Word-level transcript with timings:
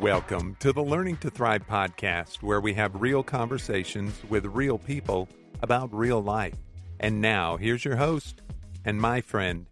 Welcome 0.00 0.56
to 0.60 0.72
the 0.72 0.82
Learning 0.82 1.18
to 1.18 1.28
Thrive 1.28 1.68
podcast, 1.68 2.36
where 2.36 2.62
we 2.62 2.72
have 2.72 3.02
real 3.02 3.22
conversations 3.22 4.18
with 4.30 4.46
real 4.46 4.78
people 4.78 5.28
about 5.60 5.92
real 5.92 6.22
life. 6.22 6.54
And 7.00 7.20
now, 7.20 7.58
here's 7.58 7.84
your 7.84 7.96
host 7.96 8.40
and 8.86 8.98
my 8.98 9.20
friend, 9.20 9.66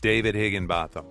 David 0.00 0.34
Higginbotham. 0.34 1.04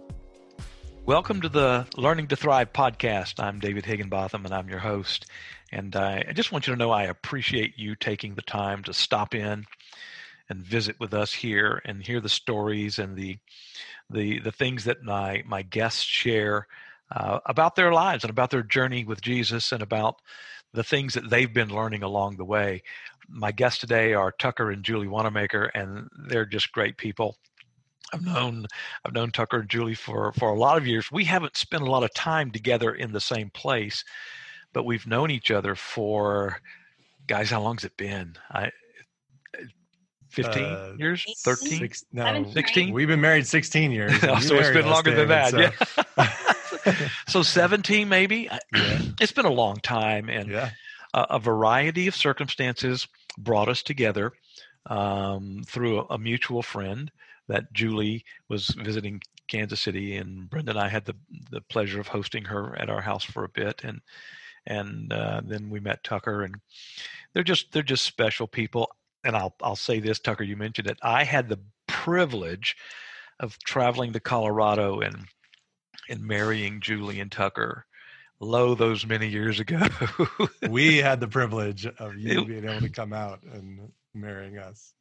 Welcome 1.05 1.41
to 1.41 1.49
the 1.49 1.86
Learning 1.95 2.25
to 2.30 2.36
Thrive 2.36 2.73
podcast. 2.73 3.39
I'm 3.39 3.59
David 3.59 3.86
Higginbotham, 3.86 4.45
and 4.45 4.54
I'm 4.55 4.68
your 4.68 4.79
host. 4.79 5.27
And 5.71 5.95
I, 5.95 6.25
I 6.27 6.34
just 6.34 6.52
want 6.52 6.66
you 6.66 6.73
to 6.73 6.79
know 6.79 6.89
I 6.89 7.04
appreciate 7.04 7.77
you 7.77 7.95
taking 7.95 8.34
the 8.34 8.41
time 8.41 8.82
to 8.85 8.95
stop 8.95 9.35
in 9.35 9.68
and 10.49 10.66
visit 10.66 10.99
with 10.99 11.13
us 11.13 11.32
here 11.32 11.84
and 11.85 12.02
hear 12.02 12.20
the 12.20 12.29
stories 12.29 12.98
and 12.98 13.16
the 13.16 13.38
the 14.09 14.40
the 14.40 14.52
things 14.52 14.85
that 14.85 15.04
my 15.04 15.43
my 15.45 15.62
guests 15.62 16.02
share 16.02 16.66
uh, 17.12 17.40
about 17.45 17.76
their 17.76 17.94
lives 17.94 18.23
and 18.23 18.32
about 18.32 18.50
their 18.50 18.64
journey 18.64 19.04
with 19.05 19.22
Jesus 19.22 19.72
and 19.72 19.82
about 19.82 20.22
the 20.73 20.84
things 20.84 21.13
that 21.13 21.30
they've 21.30 21.54
been 21.54 21.70
learning 21.70 22.04
along 22.04 22.38
the 22.38 22.46
way. 22.46 22.84
My 23.27 23.52
guests 23.52 23.80
today 23.80 24.13
are 24.13 24.32
Tucker 24.32 24.72
and 24.72 24.84
Julie 24.84 25.08
Wannamaker, 25.08 25.70
and 25.73 26.10
they're 26.27 26.46
just 26.46 26.72
great 26.72 26.98
people. 26.98 27.38
I've 28.13 28.23
known 28.23 28.68
I've 29.04 29.13
known 29.13 29.32
Tucker 29.32 29.60
and 29.60 29.70
Julie 29.70 29.96
for 29.96 30.32
for 30.34 30.49
a 30.49 30.60
lot 30.60 30.77
of 30.77 30.86
years. 30.86 31.12
We 31.12 31.23
haven't 31.23 31.58
spent 31.58 31.84
a 31.84 31.90
lot 31.90 32.04
of 32.04 32.13
time 32.13 32.52
together 32.52 32.94
in 32.94 33.12
the 33.12 33.20
same 33.20 33.49
place, 33.49 34.04
but 34.74 34.85
we've 34.85 35.08
known 35.08 35.32
each 35.32 35.49
other 35.49 35.74
for 35.74 36.60
guys. 37.26 37.49
How 37.49 37.62
long's 37.62 37.84
it 37.84 37.98
been? 37.98 38.35
I 38.52 38.72
15 40.30 40.63
uh, 40.63 40.94
years 40.98 41.24
13 41.44 41.79
six, 41.79 42.05
no 42.12 42.46
16 42.51 42.91
we've 42.94 43.07
been 43.07 43.22
married 43.22 43.48
16 43.48 43.90
years 43.90 44.20
so 44.20 44.35
it's 44.35 44.70
been 44.72 44.85
longer 44.85 45.16
than 45.16 45.29
that 45.29 45.51
so. 45.51 45.60
yeah 46.18 46.29
so 47.28 47.41
17 47.41 48.08
maybe 48.08 48.50
yeah. 48.52 49.00
it's 49.22 49.32
been 49.32 49.46
a 49.46 49.52
long 49.52 49.78
time 49.78 50.30
and 50.30 50.50
yeah. 50.50 50.72
a, 51.14 51.26
a, 51.32 51.40
variety 51.40 52.08
of 52.08 52.16
circumstances 52.16 53.08
brought 53.38 53.70
us 53.70 53.84
together 53.84 54.32
um, 54.88 55.63
through 55.66 56.00
a, 56.00 56.06
a, 56.12 56.18
mutual 56.18 56.62
friend 56.62 57.12
that 57.48 57.72
julie 57.74 58.24
was 58.50 58.68
visiting 58.68 59.22
kansas 59.48 59.82
city 59.82 60.16
and 60.16 60.50
brenda 60.50 60.72
and 60.72 60.80
i 60.80 60.88
had 60.88 61.06
the, 61.06 61.16
the 61.52 61.62
pleasure 61.62 62.00
of 62.00 62.08
hosting 62.08 62.46
her 62.46 62.78
at 62.80 62.90
our 62.90 63.02
house 63.02 63.24
for 63.24 63.44
a 63.44 63.50
bit 63.50 63.84
and 63.84 64.02
and 64.68 65.13
uh, 65.13 65.41
then 65.46 65.69
we 65.69 65.80
met 65.80 66.03
tucker 66.03 66.44
and 66.44 66.56
they're 67.34 67.44
just 67.44 67.72
they're 67.72 67.84
just 67.84 68.06
special 68.06 68.47
people 68.47 68.90
and 69.24 69.36
i'll 69.36 69.56
i'll 69.62 69.75
say 69.75 70.00
this 70.00 70.19
tucker 70.19 70.44
you 70.44 70.56
mentioned 70.56 70.88
it 70.88 70.97
i 71.03 71.24
had 71.24 71.50
the 71.50 71.59
privilege 71.88 72.75
of 73.40 73.58
traveling 73.59 74.13
to 74.13 74.19
colorado 74.19 75.00
and 75.02 75.28
in 76.07 76.25
marrying 76.25 76.81
Julie 76.81 77.19
and 77.19 77.31
Tucker. 77.31 77.85
Lo, 78.39 78.75
those 78.75 79.06
many 79.06 79.28
years 79.28 79.59
ago. 79.59 79.79
we 80.69 80.97
had 80.97 81.19
the 81.19 81.28
privilege 81.28 81.85
of 81.85 82.16
you 82.17 82.41
it, 82.41 82.47
being 82.47 82.66
able 82.66 82.81
to 82.81 82.89
come 82.89 83.13
out 83.13 83.41
and 83.44 83.91
marrying 84.13 84.57
us. 84.57 84.94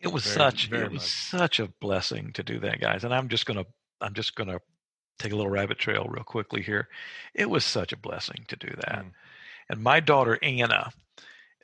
It 0.00 0.08
was 0.08 0.24
very, 0.24 0.34
such 0.34 0.66
very 0.68 0.84
it 0.84 0.92
was 0.92 1.02
such 1.02 1.60
a 1.60 1.68
blessing 1.80 2.32
to 2.34 2.42
do 2.42 2.60
that, 2.60 2.80
guys. 2.80 3.04
And 3.04 3.12
I'm 3.12 3.28
just 3.28 3.46
gonna 3.46 3.66
I'm 4.00 4.14
just 4.14 4.34
gonna 4.36 4.60
take 5.18 5.32
a 5.32 5.36
little 5.36 5.50
rabbit 5.50 5.78
trail 5.78 6.06
real 6.08 6.24
quickly 6.24 6.62
here. 6.62 6.88
It 7.34 7.50
was 7.50 7.64
such 7.64 7.92
a 7.92 7.96
blessing 7.96 8.44
to 8.48 8.56
do 8.56 8.68
that. 8.68 9.04
Mm. 9.04 9.12
And 9.70 9.82
my 9.82 10.00
daughter 10.00 10.38
Anna 10.42 10.90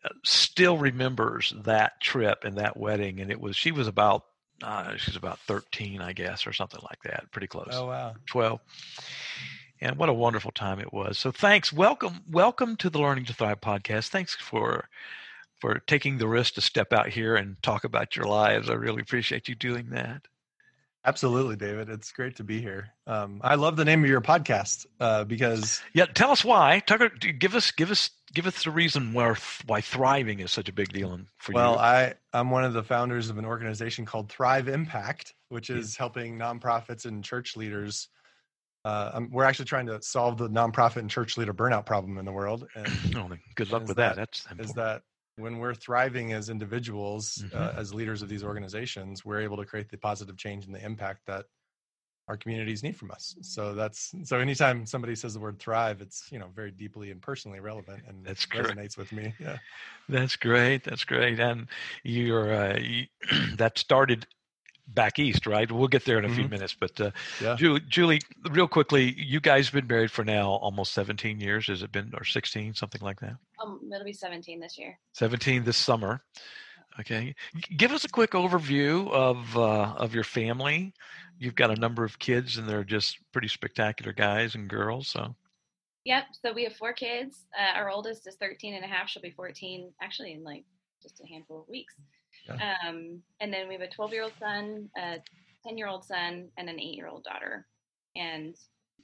uh, 0.04 0.08
still 0.24 0.76
remembers 0.76 1.54
that 1.64 2.00
trip 2.00 2.44
and 2.44 2.58
that 2.58 2.76
wedding. 2.76 3.20
And 3.20 3.30
it 3.30 3.40
was 3.40 3.56
she 3.56 3.72
was 3.72 3.86
about 3.86 4.24
uh, 4.62 4.96
she's 4.96 5.16
about 5.16 5.38
13, 5.40 6.00
I 6.00 6.12
guess, 6.12 6.46
or 6.46 6.52
something 6.52 6.80
like 6.82 7.02
that. 7.04 7.30
Pretty 7.32 7.46
close. 7.46 7.70
Oh, 7.72 7.86
wow. 7.86 8.14
12. 8.26 8.60
And 9.80 9.96
what 9.96 10.08
a 10.08 10.14
wonderful 10.14 10.52
time 10.52 10.80
it 10.80 10.92
was. 10.92 11.18
So 11.18 11.30
thanks. 11.30 11.72
Welcome, 11.72 12.20
welcome 12.30 12.76
to 12.76 12.88
the 12.88 12.98
Learning 12.98 13.24
to 13.26 13.34
Thrive 13.34 13.60
podcast. 13.60 14.08
Thanks 14.08 14.34
for 14.34 14.88
for 15.60 15.78
taking 15.86 16.18
the 16.18 16.28
risk 16.28 16.54
to 16.54 16.60
step 16.60 16.92
out 16.92 17.08
here 17.08 17.36
and 17.36 17.56
talk 17.62 17.84
about 17.84 18.16
your 18.16 18.26
lives. 18.26 18.68
I 18.68 18.74
really 18.74 19.00
appreciate 19.00 19.48
you 19.48 19.54
doing 19.54 19.90
that. 19.90 20.26
Absolutely, 21.06 21.56
David. 21.56 21.90
It's 21.90 22.12
great 22.12 22.36
to 22.36 22.44
be 22.44 22.62
here. 22.62 22.88
Um, 23.06 23.40
I 23.44 23.56
love 23.56 23.76
the 23.76 23.84
name 23.84 24.02
of 24.02 24.08
your 24.08 24.22
podcast 24.22 24.86
uh, 25.00 25.24
because 25.24 25.82
yeah. 25.92 26.06
Tell 26.06 26.30
us 26.30 26.42
why, 26.42 26.80
Tucker. 26.86 27.10
Give 27.10 27.54
us 27.54 27.70
give 27.72 27.90
us 27.90 28.10
give 28.32 28.46
us 28.46 28.64
the 28.64 28.70
reason 28.70 29.12
why 29.12 29.34
why 29.66 29.82
thriving 29.82 30.40
is 30.40 30.50
such 30.50 30.70
a 30.70 30.72
big 30.72 30.92
deal 30.92 31.18
for 31.36 31.52
well, 31.52 31.72
you. 31.72 31.76
Well, 31.76 31.78
I 31.78 32.14
I'm 32.32 32.50
one 32.50 32.64
of 32.64 32.72
the 32.72 32.82
founders 32.82 33.28
of 33.28 33.36
an 33.36 33.44
organization 33.44 34.06
called 34.06 34.30
Thrive 34.30 34.66
Impact, 34.66 35.34
which 35.50 35.68
is 35.68 35.94
yeah. 35.94 35.98
helping 35.98 36.38
nonprofits 36.38 37.04
and 37.04 37.22
church 37.22 37.54
leaders. 37.54 38.08
Uh, 38.86 39.10
um, 39.14 39.28
we're 39.30 39.44
actually 39.44 39.64
trying 39.66 39.86
to 39.86 40.00
solve 40.00 40.38
the 40.38 40.48
nonprofit 40.48 40.96
and 40.96 41.10
church 41.10 41.36
leader 41.36 41.54
burnout 41.54 41.84
problem 41.84 42.16
in 42.16 42.24
the 42.24 42.32
world. 42.32 42.66
And 42.74 42.88
oh, 43.16 43.30
good 43.54 43.70
luck 43.70 43.86
with 43.86 43.96
that. 43.98 44.16
that. 44.16 44.16
That's 44.16 44.44
important. 44.44 44.68
is 44.70 44.74
that 44.74 45.02
when 45.36 45.58
we're 45.58 45.74
thriving 45.74 46.32
as 46.32 46.48
individuals, 46.48 47.42
uh, 47.52 47.56
mm-hmm. 47.56 47.78
uh, 47.78 47.80
as 47.80 47.92
leaders 47.92 48.22
of 48.22 48.28
these 48.28 48.44
organizations, 48.44 49.24
we're 49.24 49.40
able 49.40 49.56
to 49.56 49.64
create 49.64 49.88
the 49.88 49.98
positive 49.98 50.36
change 50.36 50.66
and 50.66 50.74
the 50.74 50.84
impact 50.84 51.22
that 51.26 51.46
our 52.26 52.36
communities 52.36 52.82
need 52.82 52.96
from 52.96 53.10
us. 53.10 53.36
So 53.42 53.74
that's 53.74 54.14
so 54.24 54.38
anytime 54.38 54.86
somebody 54.86 55.14
says 55.14 55.34
the 55.34 55.40
word 55.40 55.58
thrive, 55.58 56.00
it's 56.00 56.26
you 56.30 56.38
know 56.38 56.48
very 56.54 56.70
deeply 56.70 57.10
and 57.10 57.20
personally 57.20 57.60
relevant 57.60 58.04
and 58.08 58.24
that's 58.24 58.46
resonates 58.46 58.96
with 58.96 59.12
me. 59.12 59.34
Yeah, 59.38 59.58
that's 60.08 60.36
great. 60.36 60.84
That's 60.84 61.04
great. 61.04 61.38
And 61.38 61.66
you're 62.02 62.54
uh, 62.54 62.78
you, 62.78 63.06
that 63.56 63.78
started 63.78 64.26
back 64.88 65.18
east, 65.18 65.46
right? 65.46 65.70
We'll 65.70 65.88
get 65.88 66.04
there 66.04 66.18
in 66.18 66.24
a 66.24 66.28
mm-hmm. 66.28 66.36
few 66.36 66.48
minutes. 66.48 66.76
But 66.78 67.00
uh, 67.00 67.10
yeah. 67.40 67.56
Julie, 67.56 67.80
Julie, 67.88 68.20
real 68.50 68.68
quickly, 68.68 69.14
you 69.18 69.40
guys 69.40 69.66
have 69.66 69.74
been 69.74 69.86
married 69.86 70.10
for 70.10 70.24
now 70.24 70.50
almost 70.50 70.92
17 70.92 71.40
years. 71.40 71.66
Has 71.68 71.82
it 71.82 71.92
been 71.92 72.12
or 72.14 72.24
16, 72.24 72.74
something 72.74 73.00
like 73.00 73.20
that? 73.20 73.36
Um, 73.62 73.80
it'll 73.92 74.04
be 74.04 74.12
17 74.12 74.60
this 74.60 74.78
year. 74.78 74.98
17 75.12 75.64
this 75.64 75.76
summer. 75.76 76.22
Okay, 77.00 77.34
give 77.76 77.90
us 77.90 78.04
a 78.04 78.08
quick 78.08 78.32
overview 78.32 79.10
of 79.10 79.56
uh, 79.56 79.94
of 79.96 80.14
your 80.14 80.22
family. 80.22 80.92
You've 81.40 81.56
got 81.56 81.72
a 81.72 81.80
number 81.80 82.04
of 82.04 82.20
kids, 82.20 82.56
and 82.56 82.68
they're 82.68 82.84
just 82.84 83.18
pretty 83.32 83.48
spectacular 83.48 84.12
guys 84.12 84.54
and 84.54 84.68
girls. 84.68 85.08
So. 85.08 85.34
Yep. 86.04 86.24
So 86.40 86.52
we 86.52 86.64
have 86.64 86.76
four 86.76 86.92
kids. 86.92 87.46
Uh, 87.58 87.76
our 87.78 87.90
oldest 87.90 88.28
is 88.28 88.36
13 88.36 88.74
and 88.74 88.84
a 88.84 88.86
half. 88.86 89.08
She'll 89.08 89.22
be 89.22 89.30
14 89.30 89.90
actually 90.02 90.34
in 90.34 90.44
like 90.44 90.64
just 91.02 91.20
a 91.20 91.26
handful 91.26 91.62
of 91.62 91.68
weeks. 91.68 91.94
Yeah. 92.46 92.74
Um, 92.86 93.22
and 93.40 93.52
then 93.52 93.68
we 93.68 93.74
have 93.74 93.82
a 93.82 93.88
12 93.88 94.12
year 94.12 94.24
old 94.24 94.32
son, 94.38 94.88
a 94.96 95.16
10 95.66 95.78
year 95.78 95.88
old 95.88 96.04
son, 96.04 96.48
and 96.58 96.68
an 96.68 96.80
eight 96.80 96.94
year 96.94 97.08
old 97.08 97.24
daughter. 97.24 97.66
And 98.16 98.56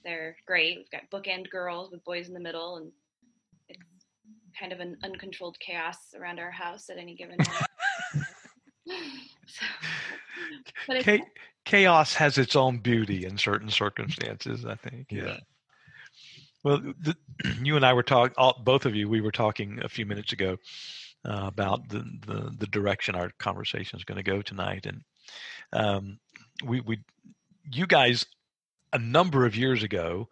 they're 0.05 0.37
great. 0.47 0.79
We've 0.79 0.91
got 0.91 1.11
bookend 1.11 1.51
girls 1.51 1.91
with 1.91 2.05
boys 2.05 2.29
in 2.29 2.35
the 2.35 2.41
middle, 2.41 2.77
and 2.77 2.93
it's 3.69 3.81
kind 4.59 4.73
of 4.73 4.81
an 4.81 4.97
uncontrolled 5.03 5.59
chaos 5.61 6.15
around 6.19 6.39
our 6.39 6.51
house 6.51 6.91
at 6.91 6.99
any 6.99 7.15
given 7.15 7.39
time. 7.39 8.27
so, 11.05 11.19
chaos 11.65 12.15
has 12.15 12.39
its 12.39 12.57
own 12.57 12.79
beauty 12.79 13.25
in 13.25 13.39
certain 13.39 13.71
circumstances, 13.71 14.65
I 14.65 14.77
think. 14.77 15.07
Yeah. 15.11 15.25
yeah. 15.25 15.37
Well, 16.63 16.79
the, 16.79 17.17
you 17.63 17.77
and 17.77 17.85
I 17.85 17.93
were 17.93 18.03
talking, 18.03 18.35
both 18.65 18.87
of 18.87 18.95
you, 18.95 19.09
we 19.09 19.21
were 19.21 19.33
talking 19.33 19.81
a 19.83 19.89
few 19.89 20.07
minutes 20.07 20.33
ago 20.33 20.57
uh, 21.25 21.45
about 21.47 21.89
the, 21.89 21.99
the, 22.27 22.55
the 22.59 22.67
direction 22.67 23.15
our 23.15 23.31
conversation 23.39 23.99
is 23.99 24.05
going 24.05 24.17
to 24.17 24.23
go 24.23 24.43
tonight, 24.43 24.87
and 24.87 25.03
um, 25.73 26.19
we 26.65 26.81
we 26.81 26.99
you 27.71 27.87
guys 27.87 28.27
a 28.93 28.99
number 28.99 29.47
of 29.47 29.57
years 29.57 29.83
ago 29.83 30.29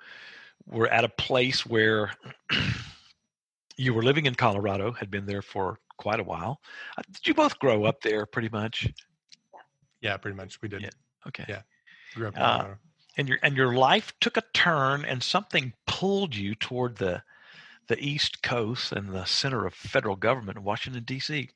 were 0.66 0.88
at 0.88 1.04
a 1.04 1.08
place 1.08 1.64
where 1.64 2.12
you 3.76 3.94
were 3.94 4.02
living 4.02 4.26
in 4.26 4.34
Colorado, 4.34 4.92
had 4.92 5.10
been 5.10 5.26
there 5.26 5.42
for 5.42 5.78
quite 5.96 6.20
a 6.20 6.24
while. 6.24 6.60
Uh, 6.96 7.02
did 7.12 7.26
you 7.26 7.34
both 7.34 7.58
grow 7.58 7.84
up 7.84 8.00
there 8.02 8.26
pretty 8.26 8.48
much? 8.48 8.92
Yeah, 10.00 10.16
pretty 10.16 10.36
much. 10.36 10.60
We 10.62 10.68
did. 10.68 10.82
Yeah. 10.82 10.90
Okay. 11.26 11.44
Yeah. 11.48 11.62
Grew 12.14 12.28
up 12.28 12.36
in 12.36 12.42
uh, 12.42 12.74
and 13.16 13.28
your 13.28 13.38
and 13.42 13.56
your 13.56 13.74
life 13.74 14.12
took 14.20 14.36
a 14.36 14.42
turn 14.54 15.04
and 15.04 15.22
something 15.22 15.72
pulled 15.86 16.34
you 16.34 16.54
toward 16.54 16.96
the 16.96 17.22
the 17.88 17.98
East 17.98 18.42
Coast 18.42 18.92
and 18.92 19.08
the 19.08 19.24
center 19.24 19.66
of 19.66 19.74
federal 19.74 20.16
government 20.16 20.58
in 20.58 20.64
Washington, 20.64 21.04
D.C. 21.04 21.48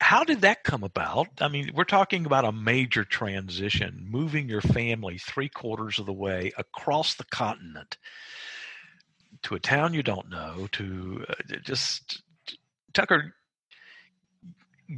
How 0.00 0.24
did 0.24 0.40
that 0.42 0.64
come 0.64 0.84
about? 0.84 1.28
I 1.40 1.48
mean, 1.48 1.70
we're 1.74 1.84
talking 1.84 2.26
about 2.26 2.44
a 2.44 2.52
major 2.52 3.04
transition, 3.04 4.06
moving 4.08 4.48
your 4.48 4.60
family 4.60 5.18
three 5.18 5.48
quarters 5.48 5.98
of 5.98 6.06
the 6.06 6.12
way 6.12 6.52
across 6.56 7.14
the 7.14 7.24
continent 7.24 7.98
to 9.42 9.54
a 9.54 9.60
town 9.60 9.94
you 9.94 10.02
don't 10.02 10.30
know, 10.30 10.68
to 10.72 11.24
uh, 11.28 11.34
just 11.64 12.22
Tucker, 12.92 13.34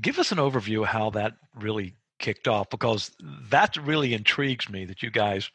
give 0.00 0.18
us 0.18 0.32
an 0.32 0.38
overview 0.38 0.82
of 0.82 0.88
how 0.88 1.10
that 1.10 1.34
really 1.54 1.94
kicked 2.18 2.48
off 2.48 2.70
because 2.70 3.10
that 3.50 3.76
really 3.76 4.14
intrigues 4.14 4.68
me 4.68 4.84
that 4.84 5.02
you 5.02 5.10
guys 5.10 5.50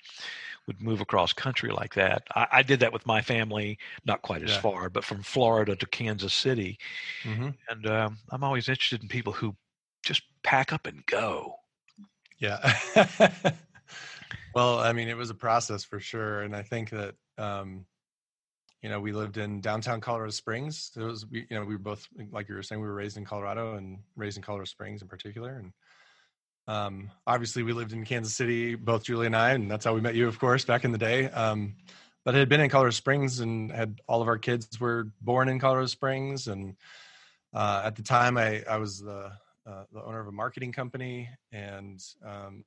would 0.69 0.83
move 0.83 1.01
across 1.01 1.33
country 1.33 1.71
like 1.71 1.95
that. 1.95 2.21
I, 2.35 2.47
I 2.51 2.61
did 2.61 2.79
that 2.81 2.93
with 2.93 3.07
my 3.07 3.21
family, 3.21 3.79
not 4.05 4.21
quite 4.21 4.43
as 4.43 4.51
yeah. 4.51 4.61
far, 4.61 4.87
but 4.87 5.03
from 5.03 5.23
Florida 5.23 5.75
to 5.75 5.85
Kansas 5.87 6.31
City. 6.31 6.77
Mm-hmm. 7.23 7.49
And 7.69 7.87
um, 7.87 8.17
I'm 8.29 8.43
always 8.43 8.69
interested 8.69 9.01
in 9.01 9.09
people 9.09 9.33
who 9.33 9.55
just 10.03 10.21
pack 10.43 10.71
up 10.71 10.85
and 10.85 11.03
go. 11.07 11.55
Yeah. 12.37 12.75
well, 14.53 14.77
I 14.77 14.93
mean, 14.93 15.09
it 15.09 15.17
was 15.17 15.31
a 15.31 15.35
process 15.35 15.83
for 15.83 15.99
sure, 15.99 16.43
and 16.43 16.55
I 16.55 16.61
think 16.61 16.91
that 16.91 17.15
um, 17.39 17.87
you 18.83 18.89
know, 18.89 18.99
we 18.99 19.11
lived 19.11 19.37
in 19.37 19.59
downtown 19.59 19.99
Colorado 19.99 20.31
Springs. 20.31 20.91
It 20.95 21.01
was, 21.01 21.25
you 21.31 21.45
know, 21.49 21.65
we 21.65 21.73
were 21.73 21.79
both, 21.79 22.07
like 22.31 22.47
you 22.47 22.55
were 22.55 22.63
saying, 22.63 22.79
we 22.79 22.87
were 22.87 22.93
raised 22.93 23.17
in 23.17 23.25
Colorado 23.25 23.75
and 23.75 23.97
raised 24.15 24.37
in 24.37 24.43
Colorado 24.43 24.65
Springs 24.65 25.01
in 25.01 25.07
particular. 25.07 25.57
And 25.57 25.73
um, 26.69 27.09
obviously, 27.25 27.63
we 27.63 27.73
lived 27.73 27.93
in 27.93 28.05
Kansas 28.05 28.35
City, 28.35 28.75
both 28.75 29.03
Julie 29.03 29.25
and 29.25 29.35
I, 29.35 29.51
and 29.51 29.69
that's 29.71 29.85
how 29.85 29.93
we 29.95 30.01
met 30.01 30.13
you, 30.13 30.27
of 30.27 30.37
course, 30.37 30.65
back 30.65 30.85
in 30.85 30.91
the 30.91 30.99
day. 30.99 31.25
Um, 31.25 31.75
but 32.23 32.35
had 32.35 32.47
been 32.47 32.61
in 32.61 32.69
Colorado 32.69 32.91
Springs 32.91 33.39
and 33.39 33.71
had 33.71 34.01
all 34.07 34.21
of 34.21 34.27
our 34.27 34.37
kids 34.37 34.79
were 34.79 35.07
born 35.19 35.49
in 35.49 35.57
Colorado 35.59 35.87
Springs. 35.87 36.47
And 36.47 36.75
uh, 37.53 37.81
at 37.85 37.95
the 37.95 38.03
time, 38.03 38.37
I, 38.37 38.63
I 38.69 38.77
was 38.77 38.99
the, 38.99 39.31
uh, 39.65 39.83
the 39.91 40.03
owner 40.03 40.19
of 40.19 40.27
a 40.27 40.31
marketing 40.31 40.71
company 40.71 41.27
and 41.51 41.99
um, 42.23 42.63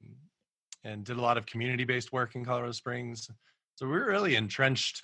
and 0.83 1.05
did 1.05 1.17
a 1.17 1.21
lot 1.21 1.39
of 1.39 1.47
community 1.47 1.85
based 1.85 2.13
work 2.13 2.35
in 2.35 2.45
Colorado 2.45 2.73
Springs. 2.73 3.31
So 3.77 3.87
we 3.87 3.93
were 3.93 4.07
really 4.07 4.35
entrenched 4.35 5.03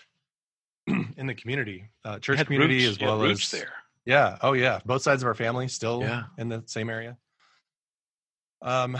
in 0.88 1.26
the 1.26 1.34
community, 1.34 1.84
uh, 2.04 2.18
church 2.18 2.44
community 2.44 2.84
roots, 2.84 2.96
as 2.96 3.00
well 3.00 3.22
as 3.22 3.50
there. 3.50 3.72
Yeah. 4.04 4.38
Oh, 4.42 4.54
yeah. 4.54 4.80
Both 4.84 5.02
sides 5.02 5.22
of 5.22 5.28
our 5.28 5.34
family 5.34 5.68
still 5.68 6.00
Yeah. 6.00 6.24
in 6.36 6.48
the 6.48 6.64
same 6.66 6.90
area. 6.90 7.16
Um, 8.62 8.98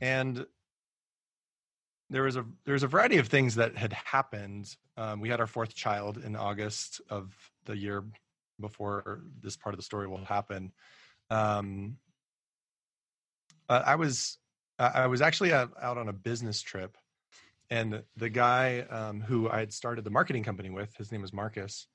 and 0.00 0.46
there 2.10 2.22
was 2.22 2.36
a 2.36 2.44
there 2.64 2.74
was 2.74 2.82
a 2.82 2.88
variety 2.88 3.18
of 3.18 3.28
things 3.28 3.54
that 3.54 3.76
had 3.76 3.92
happened. 3.92 4.74
Um, 4.96 5.20
we 5.20 5.28
had 5.28 5.40
our 5.40 5.46
fourth 5.46 5.74
child 5.74 6.18
in 6.18 6.36
August 6.36 7.00
of 7.08 7.34
the 7.64 7.76
year 7.76 8.04
before 8.60 9.22
this 9.42 9.56
part 9.56 9.74
of 9.74 9.78
the 9.78 9.84
story 9.84 10.06
will 10.06 10.24
happen. 10.24 10.72
Um, 11.30 11.96
uh, 13.68 13.82
I 13.84 13.94
was 13.96 14.38
I 14.78 15.06
was 15.06 15.22
actually 15.22 15.52
out, 15.52 15.72
out 15.80 15.96
on 15.96 16.08
a 16.08 16.12
business 16.12 16.60
trip, 16.60 16.96
and 17.70 18.02
the 18.16 18.28
guy 18.28 18.80
um, 18.80 19.20
who 19.20 19.48
I 19.48 19.60
had 19.60 19.72
started 19.72 20.04
the 20.04 20.10
marketing 20.10 20.42
company 20.42 20.70
with, 20.70 20.94
his 20.96 21.12
name 21.12 21.22
was 21.22 21.32
Marcus. 21.32 21.86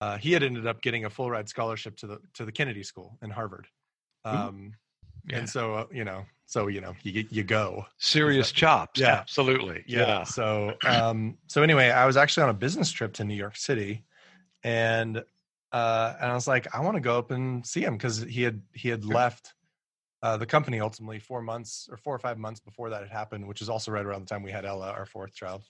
Uh, 0.00 0.18
he 0.18 0.32
had 0.32 0.42
ended 0.42 0.66
up 0.66 0.82
getting 0.82 1.04
a 1.04 1.10
full 1.10 1.30
ride 1.30 1.48
scholarship 1.48 1.96
to 1.98 2.06
the 2.06 2.18
to 2.34 2.44
the 2.44 2.52
Kennedy 2.52 2.82
School 2.82 3.18
in 3.22 3.30
Harvard, 3.30 3.66
um, 4.24 4.72
Yeah. 5.28 5.38
and 5.38 5.48
so 5.48 5.74
uh, 5.74 5.86
you 5.92 6.04
know, 6.04 6.24
so 6.46 6.68
you 6.68 6.80
know, 6.80 6.94
you 7.02 7.26
you 7.30 7.42
go. 7.42 7.86
Serious 7.98 8.52
chops. 8.52 9.00
Yeah. 9.00 9.14
Absolutely. 9.14 9.84
Yeah. 9.86 10.24
So 10.24 10.74
um, 10.86 11.38
so 11.46 11.62
anyway, 11.62 11.90
I 11.90 12.06
was 12.06 12.16
actually 12.16 12.44
on 12.44 12.50
a 12.50 12.54
business 12.54 12.90
trip 12.90 13.12
to 13.14 13.24
New 13.24 13.34
York 13.34 13.56
City, 13.56 14.04
and 14.62 15.24
uh, 15.72 16.14
and 16.20 16.30
I 16.30 16.34
was 16.34 16.46
like, 16.46 16.72
I 16.74 16.80
want 16.80 16.96
to 16.96 17.00
go 17.00 17.18
up 17.18 17.30
and 17.30 17.66
see 17.66 17.82
him 17.82 17.96
because 17.96 18.22
he 18.22 18.42
had 18.42 18.62
he 18.72 18.88
had 18.88 19.04
left 19.04 19.54
uh, 20.22 20.36
the 20.36 20.46
company 20.46 20.80
ultimately 20.80 21.18
four 21.18 21.42
months 21.42 21.88
or 21.90 21.96
four 21.96 22.14
or 22.14 22.18
five 22.18 22.38
months 22.38 22.60
before 22.60 22.90
that 22.90 23.00
had 23.02 23.10
happened, 23.10 23.46
which 23.46 23.60
is 23.60 23.68
also 23.68 23.90
right 23.90 24.04
around 24.06 24.20
the 24.20 24.26
time 24.26 24.42
we 24.42 24.52
had 24.52 24.64
Ella, 24.64 24.90
our 24.90 25.06
fourth 25.06 25.34
child, 25.34 25.62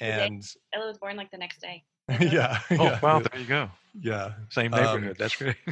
day. 0.00 0.26
and 0.26 0.44
Ella 0.74 0.86
was 0.86 0.98
born 0.98 1.16
like 1.16 1.30
the 1.30 1.38
next 1.38 1.60
day. 1.60 1.84
yeah, 2.20 2.58
Oh, 2.72 2.84
yeah, 2.84 3.00
wow. 3.00 3.20
There 3.20 3.40
you 3.40 3.46
go. 3.46 3.70
yeah. 4.00 4.32
Same 4.50 4.74
Um, 4.74 4.80
neighborhood. 4.80 5.16
That's 5.18 5.36
great. 5.36 5.56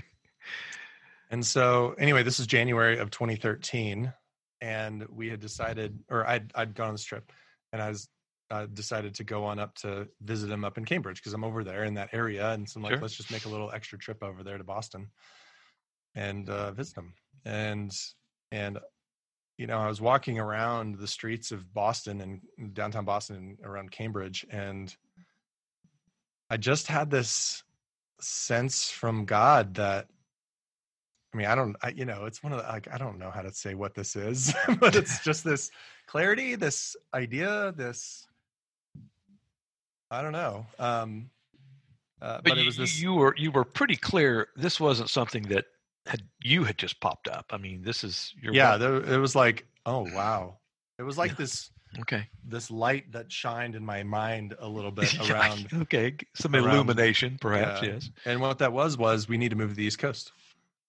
And 1.31 1.45
so, 1.45 1.95
anyway, 1.99 2.23
this 2.23 2.41
is 2.41 2.47
January 2.47 2.99
of 2.99 3.11
2013, 3.11 4.13
and 4.61 5.07
we 5.11 5.29
had 5.29 5.41
decided, 5.41 5.99
or 6.11 6.27
I'd 6.27 6.51
I'd 6.55 6.75
gone 6.75 6.89
on 6.89 6.95
this 6.95 7.05
trip, 7.05 7.33
and 7.73 7.83
I 7.83 7.89
was 7.91 8.09
uh, 8.51 8.67
decided 8.67 9.15
to 9.17 9.25
go 9.25 9.45
on 9.45 9.59
up 9.59 9.75
to 9.77 10.09
visit 10.23 10.51
him 10.51 10.65
up 10.65 10.79
in 10.79 10.85
Cambridge 10.87 11.19
because 11.19 11.35
I'm 11.35 11.45
over 11.45 11.63
there 11.65 11.85
in 11.85 11.95
that 11.95 12.11
area, 12.13 12.51
and 12.53 12.69
so 12.69 12.79
I'm 12.79 12.83
like, 12.83 12.93
Sure. 12.95 13.03
let's 13.03 13.17
just 13.17 13.31
make 13.31 13.45
a 13.45 13.49
little 13.51 13.71
extra 13.71 13.99
trip 13.99 14.23
over 14.23 14.43
there 14.43 14.57
to 14.57 14.65
Boston 14.65 15.09
and 16.15 16.49
uh, 16.49 16.73
visit 16.73 16.97
him. 16.97 17.15
And 17.45 17.93
and 18.51 18.79
you 19.59 19.67
know, 19.67 19.79
I 19.79 19.89
was 19.89 20.01
walking 20.01 20.39
around 20.39 20.97
the 20.99 21.07
streets 21.09 21.51
of 21.53 21.75
Boston 21.75 22.21
and 22.21 22.73
downtown 22.75 23.05
Boston 23.05 23.37
and 23.37 23.59
around 23.65 23.91
Cambridge, 23.91 24.47
and 24.51 24.95
I 26.49 26.57
just 26.57 26.87
had 26.87 27.11
this 27.11 27.63
sense 28.21 28.89
from 28.91 29.27
God 29.27 29.75
that 29.75 30.09
I 31.33 31.37
mean, 31.37 31.47
I 31.47 31.55
don't, 31.55 31.77
I, 31.83 31.91
you 31.91 32.05
know, 32.07 32.25
it's 32.25 32.43
one 32.43 32.53
of 32.53 32.59
the, 32.63 32.65
like, 32.69 32.89
I 32.93 32.97
don't 32.99 33.19
know 33.19 33.31
how 33.31 33.43
to 33.43 33.53
say 33.53 33.75
what 33.75 33.95
this 33.95 34.17
is, 34.17 34.55
but 34.81 34.97
it's 35.01 35.23
just 35.23 35.45
this 35.45 35.71
clarity, 36.07 36.55
this 36.55 36.97
idea, 37.15 37.73
this, 37.77 38.27
I 40.11 40.23
don't 40.23 40.33
know. 40.33 40.67
Um, 40.79 41.31
uh, 42.21 42.37
But, 42.39 42.45
but, 42.45 42.57
you, 42.57 42.63
it 42.63 42.67
was 42.67 42.77
this, 42.77 43.01
you 43.01 43.13
were 43.15 43.35
you 43.37 43.51
were 43.51 43.65
pretty 43.65 43.95
clear. 43.97 44.49
This 44.57 44.81
wasn't 44.81 45.11
something 45.11 45.43
that 45.45 45.67
had 46.07 46.23
you 46.43 46.65
had 46.65 46.79
just 46.79 46.99
popped 47.01 47.29
up. 47.29 47.47
I 47.51 47.59
mean, 47.59 47.83
this 47.83 48.03
is 48.03 48.35
your 48.41 48.55
yeah, 48.55 48.77
there, 48.79 48.97
it 48.97 49.19
was 49.19 49.37
like, 49.37 49.67
oh, 49.87 50.09
wow. 50.15 50.57
It 50.99 51.03
was 51.03 51.19
like 51.19 51.33
Yeah. 51.33 51.37
this, 51.39 51.71
Okay. 52.01 52.27
this 52.45 52.71
light 52.71 53.13
that 53.13 53.31
shined 53.31 53.75
in 53.77 53.85
my 53.85 54.03
mind 54.03 54.57
a 54.59 54.67
little 54.67 54.91
bit 55.01 55.15
around. 55.31 55.69
okay. 55.83 56.17
Some 56.35 56.55
around- 56.57 56.71
illumination, 56.71 57.39
perhaps. 57.41 57.83
yeah. 57.83 57.93
Yes. 57.93 58.11
And 58.25 58.41
what 58.41 58.59
that 58.59 58.73
was, 58.73 58.97
was 58.97 59.29
we 59.29 59.37
need 59.37 59.51
to 59.51 59.57
move 59.57 59.71
to 59.71 59.77
the 59.77 59.85
East 59.85 59.99
Coast. 59.99 60.33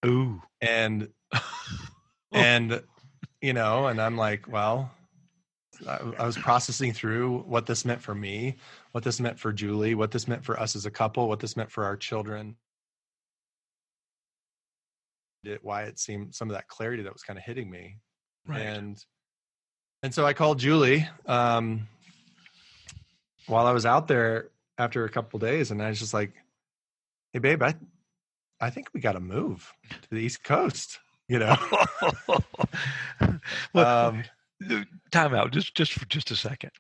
Ooh. 0.06 0.42
And, 0.62 1.10
and, 2.31 2.81
you 3.42 3.54
know, 3.54 3.88
and 3.88 4.01
I'm 4.01 4.18
like, 4.18 4.48
well, 4.48 4.92
I, 5.88 6.00
I 6.19 6.25
was 6.25 6.38
processing 6.38 6.94
through 6.94 7.40
what 7.40 7.66
this 7.66 7.86
meant 7.86 8.01
for 8.01 8.16
me, 8.16 8.56
what 8.92 9.04
this 9.04 9.19
meant 9.19 9.40
for 9.40 9.54
Julie, 9.54 9.96
what 9.96 10.12
this 10.12 10.28
meant 10.28 10.44
for 10.44 10.60
us 10.60 10.75
as 10.75 10.86
a 10.86 10.92
couple, 10.92 11.28
what 11.28 11.40
this 11.40 11.56
meant 11.56 11.72
for 11.72 11.86
our 11.86 11.96
children. 11.96 12.56
It, 15.44 15.63
why 15.63 15.84
it 15.84 15.98
seemed 16.00 16.36
some 16.36 16.50
of 16.50 16.56
that 16.56 16.68
clarity 16.68 17.04
that 17.04 17.13
was 17.13 17.24
kind 17.24 17.40
of 17.40 17.46
hitting 17.46 17.69
me, 17.69 17.96
Right. 18.46 18.60
and 18.62 19.01
and 20.04 20.13
so 20.13 20.25
I 20.25 20.34
called 20.34 20.60
Julie 20.60 21.07
um, 21.25 21.88
while 23.48 23.66
I 23.66 23.72
was 23.72 23.86
out 23.86 24.10
there 24.10 24.50
after 24.78 25.06
a 25.06 25.10
couple 25.10 25.40
days, 25.40 25.72
and 25.72 25.81
I 25.81 25.88
was 25.88 26.00
just 26.00 26.13
like, 26.13 26.34
"Hey, 27.31 27.40
babe, 27.40 27.63
I 27.63 27.74
I 28.62 28.70
think 28.70 28.88
we 28.94 29.00
got 29.02 29.14
to 29.14 29.20
move 29.20 29.74
to 29.90 30.10
the 30.12 30.18
East 30.18 30.44
Coast." 30.44 31.00
You 31.28 31.38
know, 31.40 31.56
well, 33.74 33.86
um, 34.08 34.24
time 35.12 35.34
out 35.36 35.52
just 35.52 35.76
just 35.76 35.94
for 35.94 36.06
just 36.06 36.32
a 36.32 36.36
second. 36.36 36.72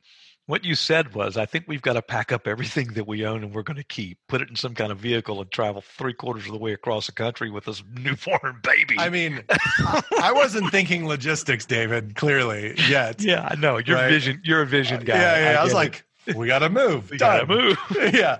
What 0.47 0.65
you 0.65 0.73
said 0.73 1.13
was, 1.13 1.37
I 1.37 1.45
think 1.45 1.65
we've 1.67 1.83
got 1.83 1.93
to 1.93 2.01
pack 2.01 2.31
up 2.31 2.47
everything 2.47 2.93
that 2.93 3.05
we 3.05 3.23
own 3.23 3.43
and 3.43 3.53
we're 3.53 3.61
going 3.61 3.77
to 3.77 3.83
keep, 3.83 4.17
put 4.27 4.41
it 4.41 4.49
in 4.49 4.55
some 4.55 4.73
kind 4.73 4.91
of 4.91 4.97
vehicle, 4.97 5.39
and 5.39 5.51
travel 5.51 5.83
three 5.83 6.13
quarters 6.13 6.47
of 6.47 6.53
the 6.53 6.57
way 6.57 6.73
across 6.73 7.05
the 7.05 7.11
country 7.11 7.51
with 7.51 7.65
this 7.65 7.83
newborn 7.93 8.59
baby. 8.63 8.95
I 8.97 9.11
mean, 9.11 9.43
I, 9.51 10.01
I 10.23 10.31
wasn't 10.31 10.71
thinking 10.71 11.07
logistics, 11.07 11.67
David. 11.67 12.15
Clearly, 12.15 12.73
yet. 12.89 13.21
yeah, 13.21 13.47
I 13.51 13.57
know 13.57 13.77
you're 13.77 13.97
Right. 13.97 14.09
vision. 14.09 14.41
You're 14.43 14.63
a 14.63 14.65
vision 14.65 15.03
guy. 15.03 15.17
Yeah, 15.17 15.51
yeah. 15.51 15.59
I, 15.59 15.63
was 15.63 15.73
get 15.73 15.77
like, 15.77 16.05
we 16.35 16.47
got 16.47 16.59
to 16.59 16.69
move. 16.71 17.11
we 17.11 17.17
gotta 17.19 17.45
move. 17.45 17.77
yeah. 18.11 18.37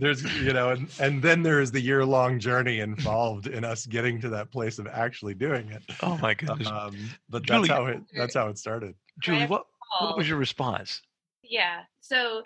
There's, 0.00 0.22
you 0.40 0.52
know, 0.52 0.70
and, 0.70 0.88
and 1.00 1.20
then 1.20 1.42
there 1.42 1.60
is 1.60 1.72
the 1.72 1.80
year 1.80 2.04
long 2.04 2.38
journey 2.38 2.78
involved 2.80 3.48
in 3.48 3.64
us 3.64 3.84
getting 3.84 4.20
to 4.20 4.28
that 4.28 4.50
place 4.52 4.78
of 4.78 4.86
actually 4.86 5.34
doing 5.34 5.68
it. 5.70 5.82
Oh 6.02 6.16
my 6.18 6.34
goodness, 6.34 6.68
Um, 6.68 6.96
but 7.28 7.42
Julie- 7.42 7.66
that's 7.68 7.78
how 7.78 7.86
it, 7.86 8.00
that's 8.16 8.34
how 8.34 8.48
it 8.48 8.58
started. 8.58 8.94
Julie, 9.20 9.46
what 9.46 9.66
what 10.00 10.16
was 10.16 10.28
your 10.28 10.38
response? 10.38 11.02
Yeah. 11.42 11.80
So 12.00 12.42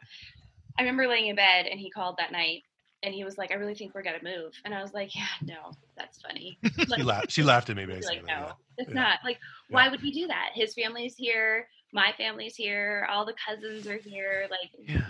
I 0.79 0.83
remember 0.83 1.07
laying 1.07 1.27
in 1.27 1.37
bed 1.37 1.67
and 1.67 1.79
he 1.79 1.91
called 1.91 2.17
that 2.19 2.33
night 2.33 2.63
and 3.03 3.13
he 3.13 3.25
was 3.25 3.37
like, 3.37 3.51
I 3.51 3.55
really 3.55 3.75
think 3.75 3.95
we're 3.95 4.03
gonna 4.03 4.23
move. 4.23 4.53
And 4.65 4.73
I 4.75 4.81
was 4.81 4.95
like, 4.95 5.15
Yeah, 5.15 5.27
no, 5.43 5.73
that's 5.99 6.21
funny. 6.23 6.59
She 6.97 7.03
laughed. 7.03 7.31
She 7.31 7.43
laughed 7.43 7.69
at 7.69 7.77
me 7.77 7.85
basically. 7.85 8.19
like, 8.19 8.27
no, 8.27 8.33
yeah. 8.47 8.53
it's 8.79 8.89
Yeah. 8.89 8.95
not. 8.95 9.19
Like, 9.25 9.39
why 9.69 9.85
Yeah. 9.85 9.91
would 9.91 10.01
he 10.01 10.11
do 10.11 10.27
that? 10.29 10.51
His 10.55 10.73
family's 10.73 11.17
here, 11.17 11.69
my 11.93 12.15
family's 12.17 12.57
here, 12.57 13.07
all 13.11 13.27
the 13.27 13.35
cousins 13.47 13.87
are 13.87 13.99
here. 13.99 14.47
Like, 14.51 14.71
Yeah. 14.89 15.03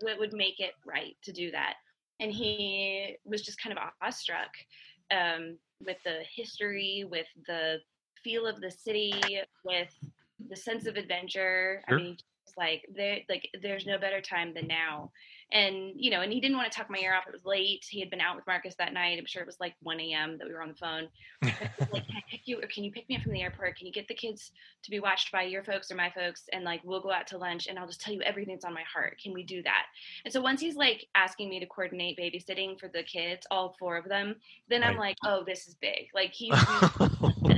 what 0.00 0.18
would 0.18 0.32
make 0.32 0.58
it 0.60 0.72
right 0.86 1.16
to 1.24 1.32
do 1.32 1.50
that? 1.50 1.74
And 2.22 2.32
he 2.32 3.16
was 3.24 3.42
just 3.42 3.60
kind 3.60 3.76
of 3.76 3.82
awestruck 4.00 4.52
um, 5.10 5.58
with 5.84 5.96
the 6.04 6.20
history, 6.34 7.04
with 7.10 7.26
the 7.48 7.78
feel 8.22 8.46
of 8.46 8.60
the 8.60 8.70
city, 8.70 9.12
with 9.64 9.92
the 10.48 10.56
sense 10.56 10.86
of 10.86 10.96
adventure. 10.96 11.82
Sure. 11.88 11.98
I 11.98 12.00
mean, 12.00 12.16
like 12.56 12.84
there, 12.94 13.18
like 13.28 13.48
there's 13.62 13.86
no 13.86 13.98
better 13.98 14.20
time 14.20 14.54
than 14.54 14.66
now. 14.66 15.10
And 15.52 15.92
you 15.96 16.10
know, 16.10 16.22
and 16.22 16.32
he 16.32 16.40
didn't 16.40 16.56
want 16.56 16.72
to 16.72 16.76
talk 16.76 16.88
my 16.88 16.98
ear 16.98 17.14
off. 17.14 17.26
It 17.26 17.32
was 17.32 17.44
late. 17.44 17.84
He 17.88 18.00
had 18.00 18.10
been 18.10 18.20
out 18.20 18.36
with 18.36 18.46
Marcus 18.46 18.74
that 18.76 18.92
night. 18.94 19.18
I'm 19.18 19.26
sure 19.26 19.42
it 19.42 19.46
was 19.46 19.60
like 19.60 19.74
1 19.82 20.00
a.m. 20.00 20.38
that 20.38 20.46
we 20.46 20.54
were 20.54 20.62
on 20.62 20.68
the 20.68 20.74
phone 20.74 21.08
like, 21.42 22.06
can 22.06 22.16
I 22.16 22.22
pick 22.30 22.42
you 22.44 22.58
or 22.58 22.66
can 22.66 22.84
you 22.84 22.92
pick 22.92 23.08
me 23.08 23.16
up 23.16 23.22
from 23.22 23.32
the 23.32 23.42
airport? 23.42 23.76
Can 23.76 23.86
you 23.86 23.92
get 23.92 24.08
the 24.08 24.14
kids 24.14 24.52
to 24.82 24.90
be 24.90 25.00
watched 25.00 25.32
by 25.32 25.42
your 25.42 25.64
folks 25.64 25.90
or 25.90 25.96
my 25.96 26.10
folks? 26.10 26.44
And 26.52 26.64
like, 26.64 26.80
we'll 26.84 27.00
go 27.00 27.10
out 27.10 27.26
to 27.28 27.38
lunch 27.38 27.66
and 27.66 27.78
I'll 27.78 27.86
just 27.86 28.00
tell 28.00 28.14
you 28.14 28.22
everything 28.22 28.54
that's 28.54 28.64
on 28.64 28.74
my 28.74 28.84
heart. 28.92 29.18
Can 29.22 29.32
we 29.32 29.42
do 29.42 29.62
that? 29.62 29.86
And 30.24 30.32
so 30.32 30.40
once 30.40 30.60
he's 30.60 30.76
like 30.76 31.06
asking 31.14 31.48
me 31.48 31.60
to 31.60 31.66
coordinate 31.66 32.18
babysitting 32.18 32.78
for 32.78 32.88
the 32.88 33.02
kids, 33.02 33.46
all 33.50 33.74
four 33.78 33.96
of 33.96 34.08
them, 34.08 34.36
then 34.68 34.82
I'm 34.82 34.96
like, 34.96 35.16
oh, 35.24 35.42
this 35.44 35.66
is 35.66 35.74
big. 35.74 36.08
Like 36.14 36.32
he's. 36.32 36.54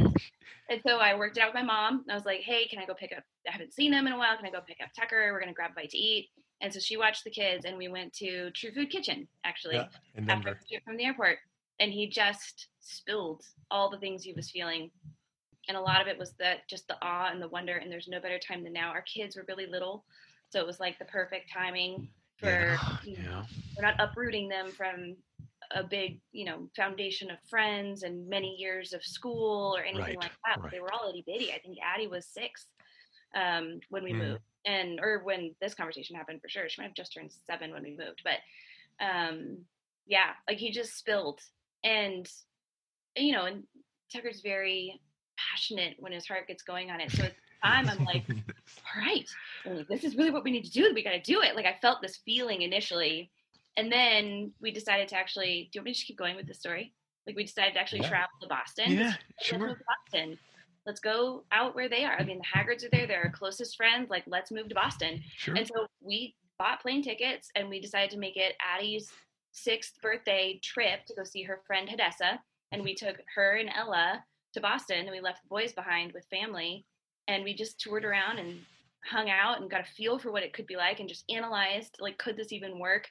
and 0.71 0.81
so 0.87 0.99
I 0.99 1.17
worked 1.17 1.37
it 1.37 1.43
out 1.43 1.49
with 1.49 1.55
my 1.55 1.63
mom. 1.63 2.05
I 2.11 2.15
was 2.15 2.25
like, 2.25 2.41
hey, 2.41 2.67
can 2.67 2.79
I 2.79 2.87
go 2.87 2.95
pick 2.95 3.13
up? 3.17 3.23
I 3.47 3.53
haven't 3.53 3.75
seen 3.75 3.93
him 3.93 4.07
in 4.07 4.13
a 4.13 4.19
while. 4.19 4.37
Can 4.37 4.47
I 4.47 4.51
go 4.51 4.61
pick 4.67 4.79
up 4.83 4.91
Tucker? 4.99 5.31
We're 5.33 5.41
going 5.41 5.53
to 5.53 5.55
grab 5.55 5.73
a 5.73 5.75
bite 5.75 5.91
to 5.91 5.99
eat. 5.99 6.31
And 6.61 6.73
so 6.73 6.81
she 6.81 6.97
watched 6.97 7.25
the 7.25 7.31
kids 7.31 7.65
and 7.65 7.77
we 7.77 7.89
went 7.89 8.13
to 8.15 8.51
True 8.53 8.73
Food 8.73 8.91
Kitchen, 8.91 9.29
actually 9.45 9.77
yeah, 9.77 9.89
in 10.15 10.25
Denver. 10.25 10.59
From 10.85 10.97
the 10.97 11.05
airport, 11.05 11.39
and 11.81 11.93
he 11.93 12.07
just 12.09 12.69
spilled 12.81 13.45
all 13.71 13.91
the 13.91 13.99
things 13.99 14.23
he 14.23 14.33
was 14.33 14.51
feeling. 14.51 14.91
And 15.69 15.77
a 15.77 15.81
lot 15.81 16.01
of 16.01 16.09
it 16.09 16.19
was 16.19 16.35
that 16.39 16.69
just 16.69 16.87
the 16.89 16.97
awe 17.03 17.31
and 17.33 17.41
the 17.41 17.49
wonder. 17.49 17.77
And 17.77 17.91
there's 17.91 18.09
no 18.09 18.21
better 18.21 18.39
time 18.39 18.63
than 18.63 18.73
now. 18.73 18.91
Our 18.91 19.03
kids 19.03 19.37
were 19.37 19.45
really 19.49 19.67
little, 19.67 20.05
so 20.51 20.61
it 20.61 20.67
was 20.67 20.81
like 20.81 20.99
the 20.99 21.05
perfect 21.07 21.51
timing. 21.53 22.09
for 22.37 22.47
yeah, 22.47 22.97
you 23.05 23.17
know, 23.19 23.23
yeah. 23.31 23.45
we're 23.77 23.87
not 23.87 23.97
uprooting 23.99 24.49
them 24.49 24.71
from 24.71 25.17
a 25.75 25.83
big 25.83 26.21
you 26.33 26.45
know 26.45 26.69
foundation 26.77 27.31
of 27.31 27.39
friends 27.49 28.03
and 28.03 28.29
many 28.29 28.55
years 28.59 28.93
of 28.93 29.03
school 29.05 29.75
or 29.77 29.83
anything 29.83 30.01
Right, 30.17 30.19
like 30.19 30.33
that. 30.47 30.63
right. 30.63 30.73
They 30.73 30.81
were 30.81 30.93
all 30.93 31.09
itty 31.11 31.25
bitty. 31.27 31.53
I 31.53 31.59
think 31.59 31.79
Addie 31.83 32.07
was 32.07 32.27
six 32.27 32.67
um, 33.35 33.81
when 33.91 34.05
we 34.05 34.13
Mm. 34.13 34.19
moved, 34.19 34.43
and 34.65 35.01
or 35.01 35.23
when 35.25 35.55
this 35.61 35.75
conversation 35.75 36.17
happened 36.17 36.41
for 36.41 36.49
sure. 36.49 36.69
She 36.69 36.81
might 36.81 36.89
have 36.89 36.95
just 36.95 37.13
turned 37.13 37.33
seven 37.47 37.73
when 37.73 37.83
we 37.83 37.97
moved, 37.97 38.23
but 38.25 38.39
um, 39.05 39.59
yeah, 40.07 40.31
like 40.49 40.59
he 40.59 40.71
just 40.71 40.97
spilled, 40.97 41.41
and 41.83 42.29
you 43.17 43.33
know, 43.33 43.45
and 43.47 43.65
Tucker's 44.13 44.41
very 44.41 45.01
passionate 45.37 45.97
when 45.99 46.13
his 46.13 46.27
heart 46.27 46.47
gets 46.47 46.63
going 46.63 46.91
on 46.91 47.01
it. 47.01 47.11
So 47.11 47.25
at 47.25 47.33
the 47.35 47.69
time, 47.69 47.89
I'm 47.89 48.05
like, 48.05 48.25
all 48.97 49.03
right, 49.03 49.29
this 49.89 50.05
is 50.05 50.17
really 50.17 50.31
what 50.31 50.45
we 50.45 50.51
need 50.53 50.65
to 50.65 50.71
do. 50.71 50.93
We 50.95 51.03
got 51.03 51.11
to 51.11 51.21
do 51.21 51.43
it. 51.43 51.57
Like 51.57 51.67
I 51.67 51.77
felt 51.83 52.01
this 52.03 52.19
feeling 52.25 52.63
initially, 52.63 53.31
and 53.77 53.91
then 53.91 54.53
we 54.61 54.71
decided 54.71 55.09
to 55.09 55.17
actually. 55.17 55.69
Do 55.73 55.79
you 55.79 55.81
want 55.81 55.87
me 55.87 55.93
to 55.93 55.97
just 55.97 56.07
keep 56.07 56.19
going 56.19 56.37
with 56.37 56.47
the 56.47 56.55
story? 56.55 56.93
Like 57.27 57.37
we 57.37 57.45
decided 57.45 57.75
to 57.75 57.81
actually 57.81 58.03
Yeah. 58.03 58.09
travel 58.09 58.29
to 58.43 58.49
Boston. 58.49 58.93
Yeah, 58.93 59.15
Let's 59.39 59.47
sure. 59.47 59.59
to 59.59 59.77
Boston. 60.13 60.39
Let's 60.87 61.01
go 61.01 61.45
out 61.51 61.75
where 61.75 61.89
they 61.89 62.05
are. 62.05 62.15
I 62.19 62.25
mean, 62.25 62.39
the 62.39 62.45
Haggards 62.53 62.85
are 62.85 62.91
there. 62.91 63.07
They're 63.07 63.25
our 63.25 63.31
closest 63.31 63.77
friends. 63.77 64.11
Like, 64.11 64.25
let's 64.27 64.51
move 64.51 64.69
to 64.69 64.75
Boston. 64.75 65.23
Sure. 65.37 65.55
And 65.55 65.67
so 65.67 65.87
we 66.03 66.35
bought 66.59 66.83
plane 66.83 67.03
tickets 67.03 67.51
and 67.57 67.69
we 67.71 67.81
decided 67.81 68.11
to 68.11 68.19
make 68.19 68.37
it 68.37 68.55
Addie's 68.61 69.11
sixth 69.53 70.01
birthday 70.03 70.61
trip 70.63 71.07
to 71.07 71.15
go 71.15 71.25
see 71.25 71.43
her 71.45 71.63
friend 71.67 71.89
Hadessa. 71.89 72.39
And 72.73 72.83
we 72.83 72.95
took 72.95 73.17
her 73.35 73.57
and 73.57 73.71
Ella 73.75 74.23
to 74.53 74.61
Boston 74.61 74.99
and 75.01 75.11
we 75.11 75.21
left 75.21 75.43
the 75.43 75.49
boys 75.49 75.73
behind 75.73 76.13
with 76.13 76.27
family. 76.27 76.85
And 77.29 77.43
we 77.45 77.55
just 77.55 77.81
toured 77.81 78.05
around 78.05 78.39
and 78.39 78.59
hung 79.07 79.31
out 79.31 79.63
and 79.63 79.71
got 79.71 79.81
a 79.81 79.85
feel 79.97 80.19
for 80.19 80.31
what 80.33 80.43
it 80.43 80.53
could 80.53 80.67
be 80.67 80.77
like 80.77 81.01
and 81.01 81.09
just 81.09 81.25
analyzed 81.31 81.97
like, 81.99 82.19
could 82.19 82.37
this 82.37 82.53
even 82.53 82.79
work? 82.79 83.09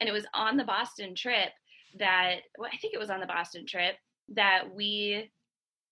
And 0.00 0.08
it 0.08 0.12
was 0.12 0.26
on 0.34 0.56
the 0.56 0.64
Boston 0.64 1.14
trip 1.14 1.50
that, 1.98 2.36
well, 2.58 2.70
I 2.72 2.76
think 2.78 2.94
it 2.94 2.98
was 2.98 3.10
on 3.10 3.20
the 3.20 3.26
Boston 3.26 3.66
trip 3.66 3.96
that 4.34 4.64
we 4.74 5.30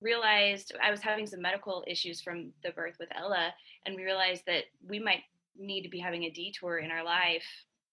realized 0.01 0.73
I 0.83 0.91
was 0.91 1.01
having 1.01 1.27
some 1.27 1.43
medical 1.43 1.85
issues 1.87 2.21
from 2.21 2.53
the 2.63 2.71
birth 2.71 2.97
with 3.01 3.09
Ella, 3.15 3.53
and 3.85 3.97
we 3.97 4.05
realized 4.05 4.45
that 4.47 4.65
we 4.87 4.99
might 4.99 5.23
need 5.59 5.83
to 5.83 5.89
be 5.89 5.99
having 5.99 6.25
a 6.25 6.31
detour 6.31 6.79
in 6.79 6.91
our 6.91 7.05
life 7.05 7.45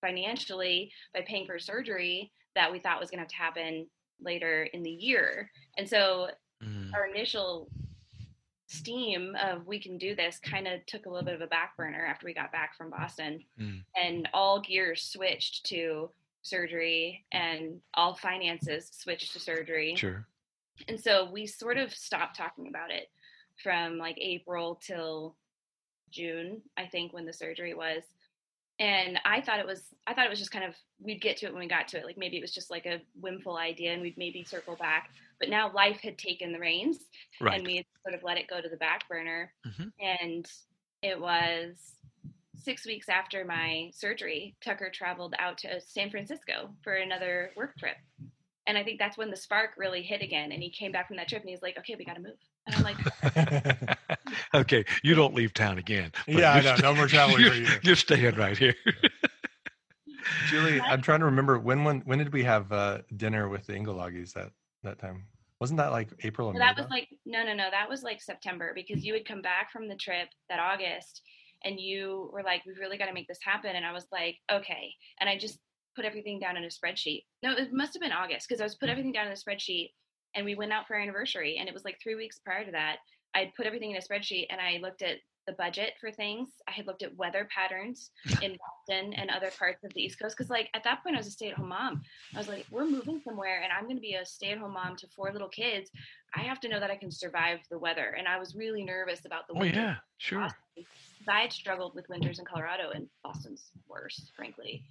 financially 0.02 0.92
by 1.14 1.22
paying 1.22 1.48
for 1.48 1.58
surgery 1.58 2.32
that 2.54 2.72
we 2.72 2.80
thought 2.80 3.00
was 3.00 3.10
going 3.10 3.18
to 3.18 3.24
have 3.24 3.28
to 3.30 3.36
happen 3.36 3.88
later 4.22 4.64
in 4.72 4.84
the 4.84 4.92
year. 4.92 5.50
And 5.78 5.90
so 5.90 6.30
Mm, 6.64 6.94
our 6.94 7.08
initial 7.08 7.70
steam 8.68 9.36
of 9.42 9.68
we 9.68 9.80
can 9.80 9.98
do 9.98 10.16
this 10.16 10.40
kind 10.40 10.68
of 10.68 10.86
took 10.86 11.06
a 11.06 11.10
little 11.10 11.26
bit 11.26 11.36
of 11.36 11.42
a 11.42 11.48
back 11.48 11.78
burner 11.78 12.06
after 12.06 12.26
we 12.26 12.34
got 12.34 12.52
back 12.52 12.76
from 12.76 12.90
Boston. 12.90 13.44
Mm. 13.60 13.84
And 13.96 14.30
all 14.34 14.60
gears 14.60 15.04
switched 15.04 15.66
to 15.68 16.10
surgery 16.42 17.26
and 17.32 17.80
all 17.94 18.16
finances 18.16 18.90
switched 18.92 19.34
to 19.34 19.40
surgery. 19.40 19.96
sure. 19.96 20.28
And 20.88 21.00
so 21.00 21.30
we 21.32 21.46
sort 21.46 21.78
of 21.78 21.94
stopped 21.94 22.38
talking 22.38 22.68
about 22.68 22.92
it 22.92 23.10
from 23.64 23.98
like 23.98 24.18
April 24.20 24.80
till 24.84 25.36
June, 26.12 26.62
I 26.78 26.86
think, 26.86 27.14
when 27.14 27.26
the 27.26 27.34
surgery 27.34 27.74
was. 27.74 28.04
And 28.80 29.20
I 29.24 29.40
thought 29.42 29.60
it 29.60 29.66
was, 29.66 29.84
I 30.06 30.14
thought 30.14 30.26
it 30.26 30.30
was 30.30 30.40
just 30.40 30.52
kind 30.52 30.66
of, 30.66 30.76
we'd 31.00 31.22
get 31.22 31.38
to 31.38 31.46
it 31.46 31.54
when 31.54 31.62
we 31.62 31.68
got 31.68 31.88
to 31.90 31.98
it. 31.98 32.06
Like 32.06 32.18
maybe 32.18 32.38
it 32.38 32.42
was 32.42 32.54
just 32.54 32.70
like 32.70 32.86
a 32.86 33.02
whimful 33.20 33.56
idea 33.58 33.94
and 33.94 34.02
we'd 34.02 34.18
maybe 34.18 34.44
circle 34.44 34.76
back. 34.76 35.12
But 35.40 35.50
now 35.50 35.72
life 35.74 36.00
had 36.02 36.18
taken 36.18 36.52
the 36.52 36.60
reins 36.60 37.00
Right. 37.40 37.58
and 37.58 37.66
we 37.66 37.78
had 37.78 37.86
sort 38.04 38.16
of 38.16 38.24
let 38.24 38.38
it 38.38 38.48
go 38.50 38.62
to 38.62 38.68
the 38.68 38.76
back 38.78 39.08
burner. 39.08 39.54
Mhm. 39.66 39.92
And 40.02 40.46
it 41.02 41.20
was 41.20 41.94
six 42.58 42.86
weeks 42.86 43.08
after 43.10 43.46
my 43.46 43.92
surgery, 43.94 44.56
Tucker 44.64 44.90
traveled 44.90 45.36
out 45.40 45.58
to 45.60 45.80
San 45.80 46.10
Francisco 46.10 46.76
for 46.84 46.96
another 46.96 47.52
work 47.56 47.78
trip. 47.78 47.96
And 48.68 48.78
I 48.78 48.84
think 48.84 48.98
that's 49.00 49.18
when 49.18 49.30
the 49.30 49.38
spark 49.38 49.72
really 49.78 50.02
hit 50.02 50.22
again. 50.24 50.52
And 50.52 50.62
he 50.64 50.70
came 50.72 50.92
back 50.92 51.08
from 51.08 51.18
that 51.18 51.28
trip 51.30 51.42
and 51.44 51.50
he's 51.50 51.62
like, 51.62 51.78
okay, 51.78 51.96
we 51.96 52.04
got 52.04 52.16
to 52.16 52.22
move. 52.22 52.38
And 52.66 52.76
I'm 52.76 52.84
like, 52.84 52.98
okay, 54.54 54.84
you 55.04 55.16
don't 55.16 55.34
leave 55.34 55.54
town 55.54 55.78
again. 55.78 56.12
Yeah, 56.28 56.52
I 56.52 56.56
you're 56.56 56.64
know. 56.64 56.76
sta- 56.76 56.82
No 56.90 56.96
more 56.96 57.08
traveling 57.08 57.42
you're, 57.42 57.52
for 57.52 57.58
you. 57.58 57.68
You're 57.84 57.96
staying 57.96 58.36
right 58.36 58.58
here. 58.58 58.76
Julie, 60.50 60.82
I'm 60.82 61.02
trying 61.02 61.20
to 61.20 61.26
remember 61.26 61.60
when 61.60 61.84
when 61.84 62.02
when 62.02 62.18
did 62.18 62.34
we 62.34 62.44
have 62.44 62.72
uh, 62.72 63.00
dinner 63.16 63.48
with 63.50 63.68
the 63.68 63.74
Ingeloggies 63.74 64.34
that 64.34 64.52
that 64.84 65.00
time? 65.00 65.26
Wasn't 65.60 65.78
that 65.78 65.92
like 65.92 66.10
April 66.24 66.50
or 66.50 66.54
So 66.54 66.60
May? 66.60 66.66
that 66.66 66.76
was 66.78 66.86
though? 66.88 66.96
like 66.96 67.08
no, 67.26 67.44
no, 67.44 67.54
no. 67.54 67.70
That 67.72 67.90
was 67.90 68.04
like 68.04 68.22
September 68.22 68.72
because 68.76 69.06
you 69.06 69.14
had 69.14 69.26
come 69.26 69.42
back 69.42 69.72
from 69.72 69.88
the 69.88 69.96
trip 69.96 70.28
that 70.50 70.60
August, 70.60 71.22
and 71.64 71.80
you 71.80 72.30
were 72.34 72.44
like, 72.44 72.64
"We've 72.66 72.80
really 72.80 72.98
got 72.98 73.06
to 73.06 73.14
make 73.14 73.28
this 73.28 73.40
happen." 73.44 73.76
And 73.76 73.86
I 73.86 73.92
was 73.92 74.08
like, 74.12 74.38
"Okay." 74.52 74.94
And 75.20 75.30
I 75.30 75.38
just 75.38 75.60
put 75.96 76.06
everything 76.06 76.40
down 76.40 76.58
in 76.58 76.64
a 76.64 76.68
spreadsheet. 76.68 77.24
No, 77.44 77.52
it 77.54 77.72
must 77.72 77.94
have 77.94 78.02
been 78.02 78.12
August 78.12 78.48
because 78.50 78.60
I 78.62 78.66
was 78.66 78.76
put 78.76 78.90
everything 78.90 79.12
down 79.14 79.28
in 79.28 79.34
a 79.34 79.36
spreadsheet, 79.36 79.92
and 80.36 80.44
we 80.44 80.56
went 80.56 80.74
out 80.74 80.88
for 80.88 80.96
our 80.96 81.02
anniversary, 81.02 81.58
and 81.60 81.70
it 81.70 81.74
was 81.74 81.86
like 81.86 81.98
three 82.02 82.16
weeks 82.16 82.40
prior 82.44 82.66
to 82.66 82.72
that. 82.72 82.98
I 83.36 83.52
put 83.56 83.66
everything 83.66 83.92
in 83.92 83.98
a 83.98 84.00
spreadsheet, 84.00 84.48
and 84.50 84.62
I 84.62 84.80
looked 84.82 85.02
at 85.02 85.18
the 85.46 85.54
budget 85.54 85.94
for 86.02 86.10
things. 86.10 86.50
I 86.68 86.72
had 86.72 86.88
looked 86.88 87.04
at 87.04 87.16
weather 87.18 87.48
patterns 87.54 88.10
in 88.42 88.58
Boston 88.58 89.14
and 89.14 89.30
other 89.30 89.52
parts 89.60 89.84
of 89.84 89.94
the 89.94 90.02
East 90.02 90.20
Coast 90.20 90.36
because, 90.36 90.50
like, 90.50 90.70
at 90.74 90.84
that 90.86 91.04
point, 91.04 91.16
I 91.16 91.20
was 91.20 91.28
a 91.28 91.32
stay-at-home 91.32 91.70
mom. 91.70 92.02
I 92.34 92.38
was 92.38 92.48
like, 92.48 92.66
"We're 92.72 92.90
moving 92.90 93.22
somewhere, 93.24 93.62
and 93.62 93.72
I'm 93.72 93.84
going 93.84 93.98
to 93.98 94.02
be 94.02 94.16
a 94.16 94.26
stay-at-home 94.26 94.74
mom 94.74 94.96
to 94.96 95.08
four 95.16 95.32
little 95.32 95.50
kids." 95.50 95.92
I 96.34 96.40
have 96.42 96.60
to 96.62 96.70
know 96.70 96.80
that 96.80 96.90
I 96.90 96.96
can 96.96 97.12
survive 97.12 97.60
the 97.70 97.78
weather. 97.78 98.16
And 98.18 98.28
I 98.28 98.40
was 98.40 98.56
really 98.56 98.84
nervous 98.84 99.26
about 99.26 99.48
the 99.48 99.54
weather. 99.54 99.72
Oh 99.74 99.80
yeah, 99.80 99.96
sure. 100.18 100.48
I 101.28 101.42
had 101.42 101.54
struggled 101.54 101.96
with 101.96 102.08
winters 102.10 102.40
in 102.40 102.46
Colorado, 102.46 102.92
and 102.94 103.08
Boston's 103.24 103.72
worse, 103.88 104.32
frankly. 104.36 104.84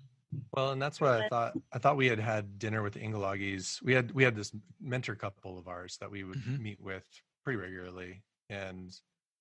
Well, 0.52 0.72
and 0.72 0.80
that's 0.80 1.00
what 1.00 1.10
I 1.22 1.28
thought. 1.28 1.54
I 1.72 1.78
thought 1.78 1.96
we 1.96 2.06
had 2.06 2.18
had 2.18 2.58
dinner 2.58 2.82
with 2.82 2.94
the 2.94 3.00
Ingeloggies. 3.00 3.82
We 3.82 3.92
had 3.92 4.12
we 4.12 4.22
had 4.22 4.36
this 4.36 4.52
mentor 4.80 5.14
couple 5.14 5.58
of 5.58 5.68
ours 5.68 5.96
that 5.98 6.10
we 6.10 6.24
would 6.24 6.38
Mhm. 6.38 6.60
meet 6.60 6.80
with 6.80 7.04
pretty 7.44 7.58
regularly, 7.58 8.22
and 8.48 8.92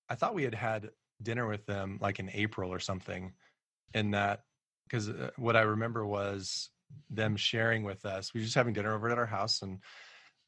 I 0.10 0.16
thought 0.16 0.36
we 0.36 0.44
had 0.44 0.56
had 0.56 0.92
dinner 1.22 1.48
with 1.48 1.66
them 1.66 1.98
like 2.02 2.20
in 2.20 2.30
April 2.32 2.72
or 2.72 2.80
something. 2.80 3.34
In 3.94 4.12
that, 4.12 4.42
because 4.88 5.08
uh, 5.10 5.30
what 5.38 5.56
I 5.56 5.62
remember 5.62 6.04
was 6.04 6.70
them 7.12 7.36
sharing 7.36 7.84
with 7.84 8.06
us. 8.06 8.34
We 8.34 8.40
were 8.40 8.46
just 8.46 8.56
having 8.56 8.74
dinner 8.74 8.94
over 8.96 9.08
at 9.10 9.20
our 9.20 9.28
house, 9.28 9.62
and 9.62 9.80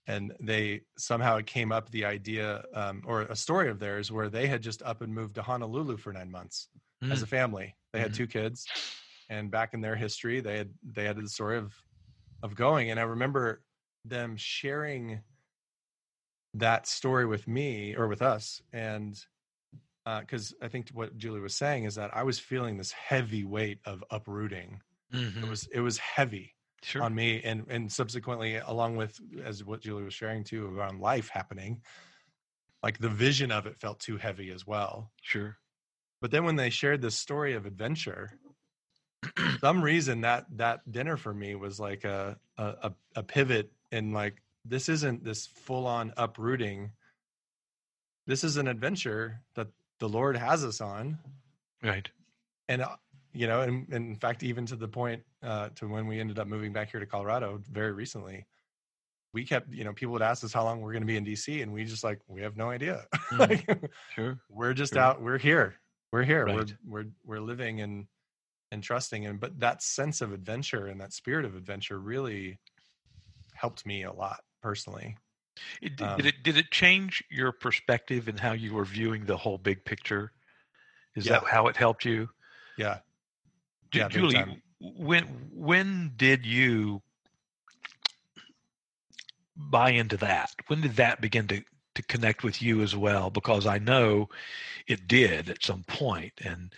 and 0.07 0.33
they 0.39 0.81
somehow 0.97 1.37
it 1.37 1.45
came 1.45 1.71
up 1.71 1.91
the 1.91 2.05
idea 2.05 2.63
um, 2.73 3.03
or 3.05 3.21
a 3.21 3.35
story 3.35 3.69
of 3.69 3.79
theirs 3.79 4.11
where 4.11 4.29
they 4.29 4.47
had 4.47 4.63
just 4.63 4.81
up 4.81 5.01
and 5.01 5.13
moved 5.13 5.35
to 5.35 5.43
Honolulu 5.43 5.97
for 5.97 6.11
nine 6.11 6.31
months 6.31 6.69
as 7.11 7.21
a 7.21 7.27
family. 7.27 7.75
They 7.93 7.99
had 7.99 8.13
Mhm. 8.13 8.15
two 8.15 8.27
kids, 8.27 8.65
and 9.29 9.51
back 9.51 9.75
in 9.75 9.81
their 9.81 9.95
history, 9.95 10.41
they 10.41 10.57
had 10.57 10.73
they 10.83 11.03
had 11.05 11.17
the 11.17 11.29
story 11.29 11.57
of 11.57 11.75
of 12.41 12.55
going. 12.55 12.89
And 12.89 12.99
I 12.99 13.03
remember 13.03 13.63
them 14.05 14.37
sharing 14.37 15.21
that 16.55 16.87
story 16.87 17.25
with 17.25 17.47
me 17.47 17.95
or 17.95 18.07
with 18.07 18.21
us, 18.21 18.61
and 18.73 19.17
because 20.05 20.53
I 20.61 20.67
think 20.67 20.89
what 20.89 21.17
Julie 21.17 21.39
was 21.39 21.55
saying 21.55 21.85
is 21.85 21.95
that 21.95 22.15
I 22.15 22.23
was 22.23 22.37
feeling 22.39 22.77
this 22.77 22.91
heavy 22.91 23.43
weight 23.43 23.79
of 23.85 24.03
uprooting. 24.11 24.81
Mhm. 25.13 25.43
It 25.43 25.49
was 25.49 25.67
it 25.71 25.79
was 25.81 25.97
heavy 25.97 26.55
Sure. 26.83 27.01
on 27.03 27.15
me, 27.15 27.41
and 27.43 27.65
and 27.69 27.91
subsequently, 27.91 28.55
along 28.57 28.95
with 28.97 29.19
as 29.43 29.63
what 29.63 29.81
Julie 29.81 30.03
was 30.03 30.13
sharing 30.13 30.43
too 30.43 30.67
around 30.67 30.99
life 31.01 31.29
happening, 31.29 31.81
like 32.83 32.99
the 32.99 33.09
vision 33.09 33.51
of 33.51 33.65
it 33.65 33.77
felt 33.79 33.99
too 33.99 34.17
heavy 34.17 34.51
as 34.51 34.65
well. 34.67 35.11
sure. 35.21 35.57
But 36.21 36.31
then 36.31 36.43
when 36.45 36.55
they 36.55 36.69
shared 36.69 37.01
this 37.01 37.15
story 37.15 37.53
of 37.53 37.65
adventure, 37.65 38.39
some 39.59 39.81
reason 39.81 40.21
that 40.21 40.45
that 40.57 40.89
dinner 40.91 41.17
for 41.17 41.33
me 41.33 41.55
was 41.55 41.79
like 41.79 42.03
a, 42.03 42.37
a- 42.57 42.93
a 43.15 43.23
pivot 43.23 43.71
in 43.91 44.11
like 44.13 44.41
this 44.65 44.89
isn't 44.89 45.23
this 45.23 45.45
full 45.47 45.85
on 45.87 46.13
uprooting. 46.17 46.91
This 48.27 48.43
is 48.43 48.57
an 48.57 48.67
adventure 48.67 49.41
that 49.55 49.67
the 49.99 50.09
Lord 50.09 50.35
has 50.35 50.65
us 50.65 50.81
on, 50.81 51.19
Right. 51.83 52.09
and 52.67 52.81
uh, 52.81 52.95
you 53.33 53.47
know, 53.47 53.61
and, 53.61 53.87
and 53.91 54.07
in 54.09 54.15
fact, 54.15 54.43
even 54.43 54.65
to 54.67 54.75
the 54.75 54.87
point 54.87 55.23
uh, 55.43 55.69
to 55.75 55.87
when 55.87 56.07
we 56.07 56.19
ended 56.19 56.39
up 56.39 56.47
moving 56.47 56.73
back 56.73 56.89
here 56.89 56.99
to 56.99 57.05
Colorado 57.05 57.61
very 57.71 57.91
recently, 57.91 58.45
we 59.33 59.45
kept 59.45 59.71
you 59.71 59.83
know 59.83 59.93
people 59.93 60.13
would 60.13 60.21
ask 60.23 60.43
us 60.43 60.51
how 60.53 60.63
long 60.63 60.81
we're 60.81 60.91
going 60.93 61.03
to 61.03 61.07
be 61.07 61.17
in 61.17 61.25
DC, 61.25 61.61
and 61.61 61.71
we 61.71 61.85
just 61.85 62.03
like 62.03 62.19
we 62.27 62.41
have 62.41 62.57
no 62.57 62.69
idea. 62.69 63.05
Mhm. 63.31 63.39
like, 63.39 63.91
Sure. 64.13 64.39
we're 64.49 64.73
just 64.73 64.93
Sure. 64.93 65.01
out 65.01 65.21
we're 65.21 65.37
here 65.39 65.75
we're 66.11 66.23
here 66.23 66.45
Right. 66.45 66.55
we're 66.55 66.65
we're 66.85 67.05
we're 67.25 67.39
living 67.41 67.81
and 67.81 68.07
and 68.71 68.81
trusting 68.83 69.25
and 69.25 69.39
but 69.39 69.59
that 69.59 69.81
sense 69.83 70.21
of 70.21 70.31
adventure 70.33 70.87
and 70.87 70.99
that 71.01 71.11
spirit 71.13 71.43
of 71.45 71.55
adventure 71.55 71.99
really 71.99 72.59
helped 73.53 73.85
me 73.85 74.03
a 74.03 74.11
lot 74.13 74.41
personally 74.65 75.17
It, 75.81 75.97
did, 75.97 76.15
Um, 76.15 76.17
did 76.17 76.25
it 76.27 76.43
did 76.43 76.57
it 76.57 76.71
change 76.71 77.23
your 77.31 77.51
perspective 77.51 78.27
and 78.27 78.39
how 78.39 78.53
you 78.53 78.73
were 78.73 78.85
viewing 78.85 79.25
the 79.25 79.37
whole 79.37 79.57
big 79.57 79.85
picture? 79.85 80.31
Is 81.15 81.27
that 81.27 81.43
how 81.47 81.67
it 81.67 81.77
helped 81.77 82.05
you? 82.05 82.29
yeah 82.77 82.99
Ju- 83.91 84.03
Yeah, 84.03 84.09
Julie, 84.09 84.45
time. 84.45 84.61
when 84.79 85.25
when 85.53 86.13
did 86.17 86.45
you 86.45 87.01
buy 89.55 89.91
into 89.91 90.17
that? 90.17 90.51
When 90.67 90.81
did 90.81 90.95
that 90.97 91.21
begin 91.21 91.47
to 91.49 91.63
to 91.95 92.03
connect 92.03 92.43
with 92.43 92.61
you 92.61 92.81
as 92.81 92.95
well? 92.95 93.29
Because 93.31 93.65
I 93.67 93.79
know 93.79 94.29
it 94.87 95.07
did 95.07 95.49
at 95.49 95.63
some 95.63 95.83
point. 95.85 96.41
And 96.43 96.73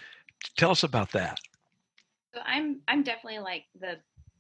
tell 0.58 0.72
us 0.72 0.84
about 0.84 1.12
that. 1.13 1.39
So 2.34 2.41
I'm 2.46 2.82
I'm 2.88 3.03
definitely 3.03 3.39
like 3.39 3.65
the 3.79 4.00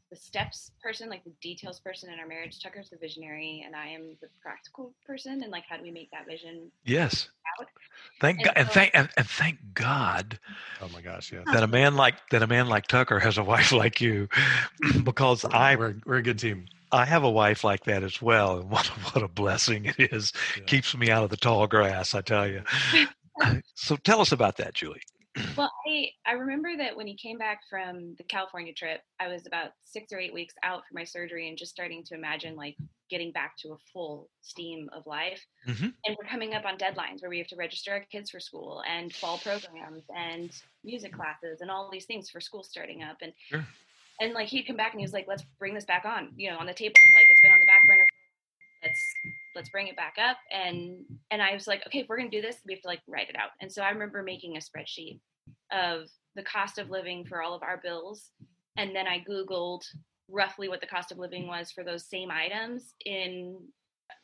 the 0.09 0.15
steps 0.15 0.71
person, 0.81 1.09
like 1.09 1.23
the 1.23 1.33
details 1.41 1.79
person 1.79 2.11
in 2.11 2.19
our 2.19 2.27
marriage. 2.27 2.61
Tucker's 2.61 2.89
the 2.89 2.97
visionary, 2.97 3.63
and 3.65 3.75
I 3.75 3.87
am 3.87 4.15
the 4.21 4.27
practical 4.41 4.93
person. 5.05 5.43
And 5.43 5.51
like, 5.51 5.63
how 5.69 5.77
do 5.77 5.83
we 5.83 5.91
make 5.91 6.09
that 6.11 6.25
vision? 6.27 6.71
Yes. 6.85 7.29
Out? 7.59 7.67
Thank 8.21 8.39
And 8.39 8.45
God, 8.45 8.53
and 8.55 8.69
thank 8.69 8.91
and, 8.93 9.09
and 9.17 9.27
thank 9.27 9.57
God 9.73 10.39
Oh 10.81 10.89
my 10.93 11.01
gosh, 11.01 11.31
yes. 11.31 11.43
that 11.51 11.63
a 11.63 11.67
man 11.67 11.95
like 11.95 12.15
that 12.29 12.43
a 12.43 12.47
man 12.47 12.67
like 12.67 12.87
Tucker 12.87 13.19
has 13.19 13.37
a 13.37 13.43
wife 13.43 13.71
like 13.73 14.01
you, 14.01 14.29
because 15.03 15.45
I 15.45 15.75
we're 15.75 15.95
we're 16.05 16.17
a 16.17 16.23
good 16.23 16.39
team. 16.39 16.65
I 16.91 17.05
have 17.05 17.23
a 17.23 17.29
wife 17.29 17.63
like 17.63 17.83
that 17.85 18.03
as 18.03 18.21
well, 18.21 18.59
and 18.59 18.69
what 18.69 18.87
a, 18.87 18.91
what 18.91 19.23
a 19.23 19.27
blessing 19.27 19.85
it 19.85 20.13
is. 20.13 20.31
Yeah. 20.57 20.63
Keeps 20.65 20.95
me 20.95 21.09
out 21.09 21.23
of 21.23 21.29
the 21.29 21.37
tall 21.37 21.67
grass, 21.67 22.15
I 22.15 22.21
tell 22.21 22.47
you. 22.47 22.63
so 23.75 23.95
tell 23.97 24.21
us 24.21 24.31
about 24.31 24.57
that, 24.57 24.73
Julie. 24.73 25.01
Well, 25.57 25.71
I 25.87 26.09
I 26.25 26.33
remember 26.33 26.75
that 26.77 26.95
when 26.95 27.07
he 27.07 27.15
came 27.15 27.37
back 27.37 27.61
from 27.69 28.15
the 28.15 28.23
California 28.23 28.73
trip, 28.73 29.01
I 29.19 29.27
was 29.27 29.45
about 29.47 29.71
six 29.83 30.11
or 30.11 30.19
eight 30.19 30.33
weeks 30.33 30.53
out 30.63 30.83
from 30.87 30.95
my 30.95 31.03
surgery 31.03 31.49
and 31.49 31.57
just 31.57 31.71
starting 31.71 32.03
to 32.05 32.15
imagine 32.15 32.55
like 32.55 32.77
getting 33.09 33.31
back 33.31 33.55
to 33.57 33.69
a 33.73 33.77
full 33.93 34.29
steam 34.41 34.89
of 34.93 35.05
life. 35.07 35.45
Mhm. 35.65 35.93
And 36.05 36.17
we're 36.17 36.29
coming 36.29 36.53
up 36.53 36.65
on 36.65 36.77
deadlines 36.77 37.21
where 37.21 37.29
we 37.29 37.37
have 37.37 37.47
to 37.47 37.55
register 37.55 37.91
our 37.91 38.01
kids 38.05 38.29
for 38.31 38.39
school 38.39 38.83
and 38.87 39.13
fall 39.15 39.37
programs 39.37 40.03
and 40.15 40.51
music 40.83 41.13
classes 41.13 41.61
and 41.61 41.71
all 41.71 41.89
these 41.89 42.05
things 42.05 42.29
for 42.29 42.41
school 42.41 42.63
starting 42.63 43.03
up. 43.03 43.17
And 43.21 43.33
Sure. 43.49 43.65
and 44.19 44.33
like 44.33 44.47
he'd 44.49 44.63
come 44.63 44.75
back 44.77 44.93
and 44.93 44.99
he 44.99 45.05
was 45.05 45.13
like, 45.13 45.27
"Let's 45.27 45.43
bring 45.59 45.73
this 45.73 45.85
back 45.85 46.05
on, 46.05 46.33
you 46.37 46.49
know, 46.49 46.57
on 46.57 46.65
the 46.65 46.73
table. 46.73 46.95
Like 47.15 47.29
it's 47.29 47.41
been 47.41 47.51
on 47.51 47.59
the 47.59 47.65
back 47.65 47.85
burner. 47.87 48.07
Let's 48.83 49.13
let's 49.57 49.69
bring 49.69 49.87
it 49.87 49.95
back 49.97 50.15
up." 50.17 50.37
And 50.51 51.03
and 51.31 51.41
I 51.41 51.53
was 51.53 51.67
like, 51.67 51.85
"Okay, 51.87 51.99
if 51.99 52.07
we're 52.07 52.17
gonna 52.17 52.29
do 52.29 52.41
this, 52.41 52.57
we 52.65 52.73
have 52.73 52.81
to 52.83 52.87
like 52.87 53.01
write 53.07 53.29
it 53.29 53.35
out." 53.35 53.51
And 53.59 53.71
so 53.71 53.81
I 53.81 53.89
remember 53.89 54.23
making 54.23 54.55
a 54.55 54.59
spreadsheet 54.59 55.19
of 55.71 56.07
the 56.35 56.43
cost 56.43 56.77
of 56.77 56.89
living 56.89 57.25
for 57.25 57.41
all 57.41 57.53
of 57.53 57.63
our 57.63 57.81
bills, 57.83 58.31
and 58.77 58.95
then 58.95 59.07
I 59.07 59.25
googled 59.27 59.83
roughly 60.29 60.69
what 60.69 60.81
the 60.81 60.87
cost 60.87 61.11
of 61.11 61.17
living 61.17 61.47
was 61.47 61.71
for 61.71 61.83
those 61.83 62.05
same 62.05 62.29
items 62.31 62.93
in, 63.05 63.57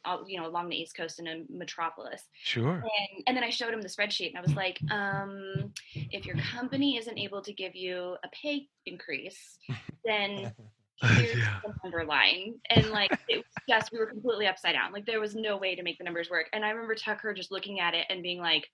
uh, 0.06 0.18
you 0.28 0.40
know, 0.40 0.48
along 0.48 0.70
the 0.70 0.76
East 0.76 0.96
Coast 0.96 1.20
in 1.20 1.28
a 1.28 1.44
metropolis. 1.50 2.24
Sure. 2.44 2.74
And, 2.74 3.24
and 3.28 3.38
then 3.38 3.44
I 3.44 3.50
showed 3.50 3.74
him 3.74 3.82
the 3.82 3.88
spreadsheet 3.88 4.30
and 4.30 4.38
I 4.38 4.42
was 4.42 4.56
like, 4.56 4.80
um, 4.92 5.72
if 5.94 6.26
your 6.26 6.36
company 6.38 6.98
isn't 6.98 7.18
able 7.18 7.42
to 7.42 7.54
give 7.54 7.76
you 7.76 8.18
a 8.24 8.30
pay 8.30 8.68
increase, 8.86 9.58
then 10.06 10.54
yeah. 11.36 11.60
the. 11.84 12.56
And 12.70 12.90
like, 12.90 13.12
it 13.28 13.38
was 13.38 13.46
just, 13.70 13.92
we 13.92 14.00
were 14.00 14.06
completely 14.06 14.48
upside 14.48 14.74
down. 14.74 14.92
Like, 14.92 15.06
there 15.06 15.20
was 15.20 15.36
no 15.36 15.58
way 15.58 15.76
to 15.76 15.84
make 15.84 15.98
the 15.98 16.04
numbers 16.04 16.30
work. 16.30 16.48
And 16.54 16.64
I 16.64 16.70
remember 16.70 16.96
Tucker 16.96 17.34
just 17.34 17.52
looking 17.52 17.80
at 17.80 17.94
it 17.94 18.06
and 18.10 18.24
being 18.24 18.40
like, 18.40 18.68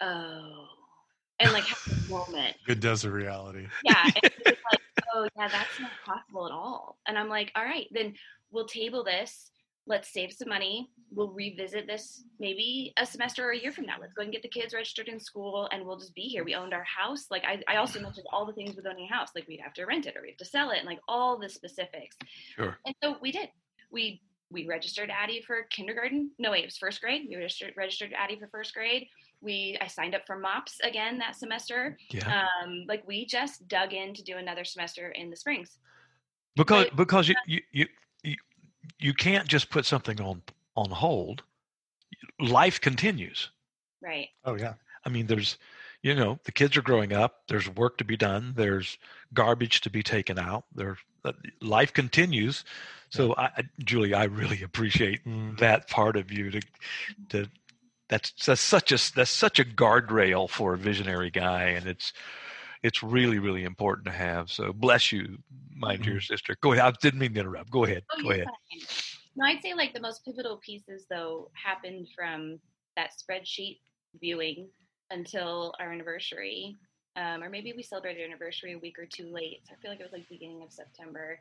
oh, 0.00 0.66
and 1.40 1.52
like 1.52 1.64
having 1.64 2.04
a 2.06 2.10
moment. 2.10 2.56
Good 2.66 2.80
dose 2.80 3.04
of 3.04 3.12
reality. 3.12 3.66
Yeah. 3.84 4.04
And 4.04 4.14
he 4.14 4.50
was 4.50 4.58
like, 4.72 4.80
oh, 5.14 5.28
yeah, 5.36 5.48
that's 5.48 5.80
not 5.80 5.90
possible 6.04 6.46
at 6.46 6.52
all. 6.52 6.98
And 7.06 7.18
I'm 7.18 7.28
like, 7.28 7.50
all 7.56 7.64
right, 7.64 7.86
then 7.92 8.14
we'll 8.50 8.66
table 8.66 9.04
this. 9.04 9.50
Let's 9.86 10.12
save 10.12 10.32
some 10.32 10.48
money. 10.48 10.90
We'll 11.12 11.30
revisit 11.30 11.86
this 11.86 12.24
maybe 12.40 12.92
a 12.96 13.04
semester 13.04 13.46
or 13.46 13.52
a 13.52 13.58
year 13.58 13.70
from 13.70 13.84
now. 13.84 13.96
Let's 14.00 14.14
go 14.14 14.22
and 14.22 14.32
get 14.32 14.42
the 14.42 14.48
kids 14.48 14.72
registered 14.72 15.08
in 15.08 15.20
school 15.20 15.68
and 15.72 15.84
we'll 15.84 15.98
just 15.98 16.14
be 16.14 16.22
here. 16.22 16.42
We 16.42 16.54
owned 16.54 16.72
our 16.72 16.84
house. 16.84 17.26
Like 17.30 17.44
I, 17.44 17.60
I 17.68 17.76
also 17.76 18.00
mentioned 18.00 18.26
all 18.32 18.46
the 18.46 18.54
things 18.54 18.76
with 18.76 18.86
owning 18.86 19.08
a 19.10 19.14
house. 19.14 19.28
Like 19.34 19.46
we'd 19.46 19.60
have 19.60 19.74
to 19.74 19.84
rent 19.84 20.06
it 20.06 20.16
or 20.16 20.22
we 20.22 20.28
have 20.28 20.38
to 20.38 20.44
sell 20.44 20.70
it 20.70 20.78
and 20.78 20.86
like 20.86 21.00
all 21.06 21.38
the 21.38 21.48
specifics. 21.48 22.16
Sure. 22.56 22.78
And 22.86 22.94
so 23.02 23.16
we 23.20 23.30
did. 23.30 23.50
We 23.90 24.22
we 24.50 24.66
registered 24.66 25.10
Addie 25.10 25.42
for 25.46 25.64
kindergarten. 25.70 26.30
No, 26.38 26.52
wait, 26.52 26.62
it 26.64 26.66
was 26.66 26.78
first 26.78 27.00
grade. 27.00 27.26
We 27.28 27.36
registered 27.36 27.74
registered 27.76 28.14
Addie 28.16 28.38
for 28.38 28.48
first 28.48 28.72
grade. 28.72 29.06
We 29.42 29.76
I 29.82 29.86
signed 29.86 30.14
up 30.14 30.22
for 30.26 30.38
MOPS 30.38 30.80
again 30.82 31.18
that 31.18 31.36
semester. 31.36 31.98
Yeah. 32.10 32.46
Um, 32.62 32.84
like 32.88 33.06
we 33.06 33.26
just 33.26 33.68
dug 33.68 33.92
in 33.92 34.14
to 34.14 34.22
do 34.22 34.38
another 34.38 34.64
semester 34.64 35.10
in 35.10 35.28
the 35.28 35.36
springs. 35.36 35.76
because 36.56 36.86
because 36.96 37.28
you, 37.28 37.34
you 37.46 37.60
you 37.72 37.86
you 39.00 39.08
you 39.08 39.14
can't 39.14 39.46
just 39.48 39.70
put 39.70 39.84
something 39.86 40.20
on 40.20 40.42
on 40.76 40.90
hold. 40.90 41.42
Life 42.40 42.80
continues. 42.80 43.50
Right. 44.02 44.28
Oh 44.44 44.54
yeah. 44.56 44.74
I 45.04 45.08
mean, 45.10 45.26
there's, 45.26 45.58
you 46.02 46.14
know, 46.14 46.38
the 46.44 46.52
kids 46.52 46.76
are 46.76 46.82
growing 46.82 47.12
up. 47.12 47.42
There's 47.48 47.68
work 47.68 47.98
to 47.98 48.04
be 48.04 48.16
done. 48.16 48.54
There's 48.56 48.98
garbage 49.34 49.82
to 49.82 49.90
be 49.90 50.02
taken 50.02 50.38
out. 50.38 50.64
There, 50.74 50.96
uh, 51.24 51.32
life 51.60 51.92
continues. 51.92 52.64
So, 53.10 53.34
I, 53.36 53.44
I- 53.58 53.62
Julie, 53.84 54.14
I 54.14 54.24
really 54.24 54.62
appreciate 54.62 55.24
Mm. 55.26 55.58
that 55.58 55.88
part 55.88 56.16
of 56.16 56.32
you. 56.32 56.50
To, 56.52 56.60
to 57.30 57.46
that's 58.08 58.32
that's 58.44 58.60
such 58.60 58.92
a 58.92 59.14
that's 59.14 59.30
such 59.30 59.58
a 59.58 59.64
guardrail 59.64 60.48
for 60.48 60.74
a 60.74 60.78
visionary 60.78 61.30
guy, 61.30 61.64
and 61.64 61.86
it's 61.86 62.12
it's 62.84 63.02
really 63.02 63.38
really 63.40 63.64
important 63.64 64.04
to 64.06 64.12
have. 64.12 64.50
So, 64.50 64.72
bless 64.72 65.10
you, 65.10 65.38
my 65.74 65.96
dear 65.96 66.20
sister. 66.20 66.54
Go 66.60 66.72
ahead. 66.72 66.84
I 66.84 66.92
didn't 67.02 67.18
mean 67.18 67.34
to 67.34 67.40
interrupt. 67.40 67.70
Go 67.70 67.84
ahead. 67.84 68.04
Oh, 68.12 68.22
Go 68.22 68.30
ahead. 68.30 68.44
fine. 68.44 68.80
No, 69.36 69.46
I'd 69.46 69.62
say 69.62 69.74
like 69.74 69.92
the 69.92 70.00
most 70.00 70.24
pivotal 70.24 70.58
pieces 70.64 71.06
though 71.10 71.50
happened 71.54 72.06
from 72.14 72.60
that 72.96 73.10
spreadsheet 73.18 73.80
viewing 74.20 74.68
until 75.10 75.74
our 75.80 75.92
anniversary. 75.92 76.76
Um, 77.16 77.42
or 77.42 77.48
maybe 77.48 77.72
we 77.76 77.82
celebrated 77.82 78.20
our 78.22 78.26
anniversary 78.28 78.72
a 78.74 78.78
week 78.78 78.98
or 78.98 79.06
two 79.06 79.32
late. 79.32 79.60
So 79.66 79.74
I 79.74 79.80
feel 79.80 79.90
like 79.90 80.00
it 80.00 80.04
was 80.04 80.12
like 80.12 80.28
beginning 80.28 80.62
of 80.62 80.72
September. 80.72 81.38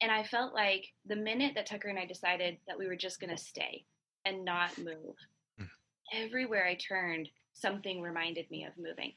And 0.00 0.10
I 0.12 0.22
felt 0.24 0.54
like 0.54 0.84
the 1.06 1.16
minute 1.16 1.52
that 1.56 1.66
Tucker 1.66 1.88
and 1.88 1.98
I 1.98 2.04
decided 2.06 2.58
that 2.68 2.78
we 2.78 2.86
were 2.86 2.96
just 2.96 3.20
going 3.20 3.34
to 3.36 3.42
stay 3.42 3.84
and 4.24 4.44
not 4.44 4.76
move, 4.78 5.14
Mm. 5.60 5.68
everywhere 6.12 6.66
I 6.66 6.74
turned, 6.76 7.28
something 7.52 8.00
reminded 8.00 8.48
me 8.50 8.64
of 8.64 8.72
moving. 8.78 9.12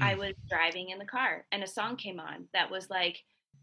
I 0.00 0.14
Mm. 0.14 0.18
was 0.18 0.34
driving 0.48 0.90
in 0.90 0.98
the 0.98 1.04
car 1.04 1.44
and 1.52 1.62
a 1.62 1.66
song 1.66 1.96
came 1.96 2.18
on 2.18 2.48
that 2.52 2.70
was 2.70 2.88
like, 2.90 3.22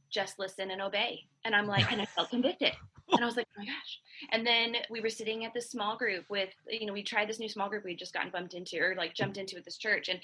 just 0.10 0.40
listen 0.40 0.72
and 0.72 0.82
obey. 0.82 1.26
And 1.46 1.56
I'm 1.56 1.68
like, 1.68 1.92
and 1.92 2.02
I 2.02 2.06
felt 2.06 2.30
convicted. 2.30 2.74
And 3.12 3.22
I 3.22 3.26
was 3.26 3.38
like, 3.38 3.48
oh 3.56 3.60
my 3.60 3.66
gosh. 3.66 4.00
And 4.32 4.46
then 4.46 4.76
we 4.90 5.02
were 5.02 5.10
sitting 5.10 5.46
at 5.46 5.54
this 5.54 5.70
small 5.72 5.98
group 5.98 6.26
with, 6.30 6.50
you 6.68 6.86
know, 6.86 6.94
we 6.94 7.04
tried 7.04 7.28
this 7.30 7.40
new 7.40 7.50
small 7.50 7.70
group 7.70 7.84
we'd 7.84 8.00
just 8.00 8.14
gotten 8.14 8.32
bumped 8.32 8.54
into 8.54 8.80
or 8.80 8.96
like 8.96 9.14
jumped 9.16 9.38
into 9.38 9.58
at 9.58 9.66
this 9.66 9.78
church. 9.78 10.10
And 10.10 10.20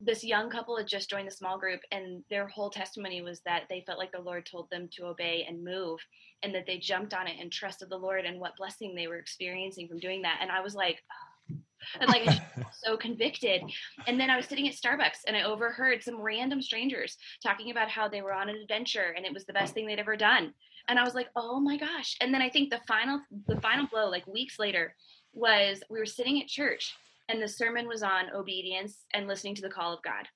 this 0.00 0.24
young 0.24 0.50
couple 0.50 0.76
had 0.76 0.86
just 0.86 1.08
joined 1.10 1.26
the 1.28 1.32
small 1.34 1.58
group 1.58 1.80
and 1.92 2.24
their 2.28 2.46
whole 2.48 2.70
testimony 2.70 3.22
was 3.22 3.40
that 3.40 3.64
they 3.68 3.82
felt 3.86 3.98
like 3.98 4.12
the 4.12 4.20
Lord 4.20 4.46
told 4.46 4.68
them 4.70 4.88
to 4.96 5.06
obey 5.06 5.44
and 5.48 5.64
move 5.64 6.00
and 6.42 6.54
that 6.54 6.66
they 6.66 6.78
jumped 6.78 7.14
on 7.14 7.26
it 7.26 7.36
and 7.40 7.52
trusted 7.52 7.88
the 7.88 7.96
Lord 7.96 8.24
and 8.24 8.40
what 8.40 8.56
blessing 8.56 8.94
they 8.94 9.06
were 9.06 9.18
experiencing 9.18 9.88
from 9.88 9.98
doing 9.98 10.22
that. 10.22 10.38
And 10.40 10.50
I 10.50 10.60
was 10.60 10.74
like, 10.74 11.02
oh. 11.10 11.31
And 12.00 12.08
like 12.08 12.22
I 12.22 12.26
just 12.26 12.42
felt 12.54 12.66
so 12.84 12.96
convicted. 12.96 13.62
And 14.06 14.18
then 14.18 14.30
I 14.30 14.36
was 14.36 14.46
sitting 14.46 14.68
at 14.68 14.74
Starbucks 14.74 15.24
and 15.26 15.36
I 15.36 15.42
overheard 15.42 16.02
some 16.02 16.20
random 16.20 16.62
strangers 16.62 17.16
talking 17.42 17.70
about 17.70 17.88
how 17.88 18.08
they 18.08 18.22
were 18.22 18.32
on 18.32 18.48
an 18.48 18.56
adventure 18.56 19.14
and 19.16 19.24
it 19.24 19.32
was 19.32 19.44
the 19.44 19.52
best 19.52 19.74
thing 19.74 19.86
they'd 19.86 19.98
ever 19.98 20.16
done. 20.16 20.52
And 20.88 20.98
I 20.98 21.04
was 21.04 21.14
like, 21.14 21.28
oh 21.36 21.60
my 21.60 21.76
gosh. 21.76 22.16
And 22.20 22.34
then 22.34 22.42
I 22.42 22.48
think 22.48 22.70
the 22.70 22.80
final 22.88 23.20
the 23.46 23.60
final 23.60 23.86
blow, 23.86 24.08
like 24.08 24.26
weeks 24.26 24.58
later, 24.58 24.94
was 25.32 25.82
we 25.88 25.98
were 25.98 26.06
sitting 26.06 26.40
at 26.42 26.48
church 26.48 26.94
and 27.28 27.40
the 27.40 27.48
sermon 27.48 27.88
was 27.88 28.02
on 28.02 28.30
obedience 28.34 29.04
and 29.14 29.26
listening 29.26 29.54
to 29.56 29.62
the 29.62 29.70
call 29.70 29.94
of 29.94 30.02
God. 30.02 30.26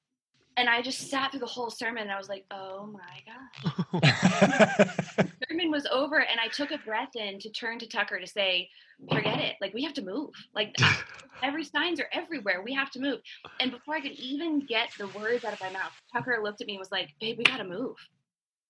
And 0.57 0.69
I 0.69 0.81
just 0.81 1.11
sat 1.11 1.31
through 1.31 1.41
the 1.41 1.47
whole 1.47 1.71
sermon 1.71 2.05
and 2.05 2.13
I 2.13 2.17
was 2.17 2.29
like, 2.29 2.45
oh 2.51 2.87
my 2.87 4.01
gosh. 4.03 5.27
sermon 5.49 5.71
was 5.71 5.87
over 5.87 6.21
and 6.21 6.41
I 6.41 6.49
took 6.49 6.71
a 6.71 6.79
breath 6.79 7.15
in 7.15 7.39
to 7.41 7.51
turn 7.51 7.79
to 7.79 7.87
Tucker 7.87 8.19
to 8.19 8.27
say, 8.27 8.69
forget 9.13 9.39
it. 9.39 9.57
Like 9.61 9.75
we 9.75 9.83
have 9.85 9.95
to 9.95 10.03
move. 10.03 10.31
Like 10.55 10.75
every 11.43 11.65
signs 11.65 12.01
are 12.01 12.09
everywhere. 12.13 12.63
We 12.63 12.73
have 12.75 12.91
to 12.93 13.01
move. 13.01 13.21
And 13.61 13.71
before 13.71 13.95
I 13.95 14.01
could 14.01 14.13
even 14.13 14.61
get 14.61 14.91
the 14.99 15.09
words 15.09 15.45
out 15.45 15.53
of 15.53 15.61
my 15.61 15.71
mouth, 15.71 15.93
Tucker 16.13 16.41
looked 16.43 16.61
at 16.61 16.67
me 16.67 16.75
and 16.75 16.81
was 16.81 16.93
like, 16.93 17.11
babe, 17.21 17.39
we 17.39 17.45
got 17.45 17.59
to 17.59 17.65
move. 17.65 17.97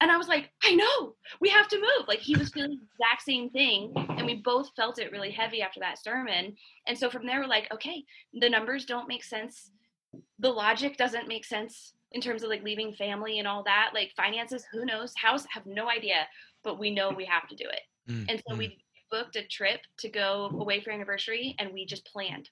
And 0.01 0.11
I 0.11 0.19
was 0.19 0.29
like, 0.29 0.51
I 0.63 0.75
know, 0.75 1.15
we 1.41 1.49
have 1.49 1.69
to 1.69 1.77
move. 1.77 2.07
Like 2.07 2.19
he 2.19 2.37
was 2.37 2.51
feeling 2.51 2.79
the 2.79 3.05
exact 3.05 3.23
same 3.23 3.49
thing. 3.49 3.95
And 3.97 4.27
we 4.27 4.35
both 4.35 4.71
felt 4.77 4.99
it 4.99 5.11
really 5.11 5.31
heavy 5.31 5.63
after 5.63 5.81
that 5.81 6.03
sermon. 6.03 6.55
And 6.87 6.99
so 6.99 7.09
from 7.09 7.27
there, 7.27 7.41
we're 7.41 7.47
like, 7.47 7.73
okay, 7.73 8.05
the 8.35 8.51
numbers 8.51 8.85
don't 8.85 9.09
make 9.09 9.25
sense. 9.25 9.71
The 10.39 10.51
logic 10.51 10.97
doesn't 10.97 11.29
make 11.29 11.45
sense 11.45 11.95
in 12.13 12.21
terms 12.21 12.43
of 12.43 12.51
like 12.51 12.63
leaving 12.63 12.93
family 12.95 13.39
and 13.39 13.49
all 13.49 13.63
that. 13.65 13.91
Like 13.95 14.13
finances, 14.17 14.65
who 14.73 14.85
knows? 14.85 15.13
House, 15.17 15.45
have 15.53 15.67
no 15.67 15.89
idea. 15.91 16.27
But 16.65 16.79
we 16.79 16.91
know 16.91 17.11
we 17.11 17.25
have 17.27 17.49
to 17.49 17.57
do 17.57 17.65
it. 17.65 18.11
Mm, 18.11 18.27
And 18.29 18.43
so 18.49 18.55
mm, 18.55 18.59
we 18.59 18.79
booked 19.11 19.37
a 19.37 19.47
trip 19.47 19.81
to 19.99 20.09
go 20.09 20.51
away 20.53 20.81
for 20.81 20.91
anniversary 20.91 21.55
and 21.59 21.73
we 21.73 21.87
just 21.87 22.07
planned. 22.07 22.51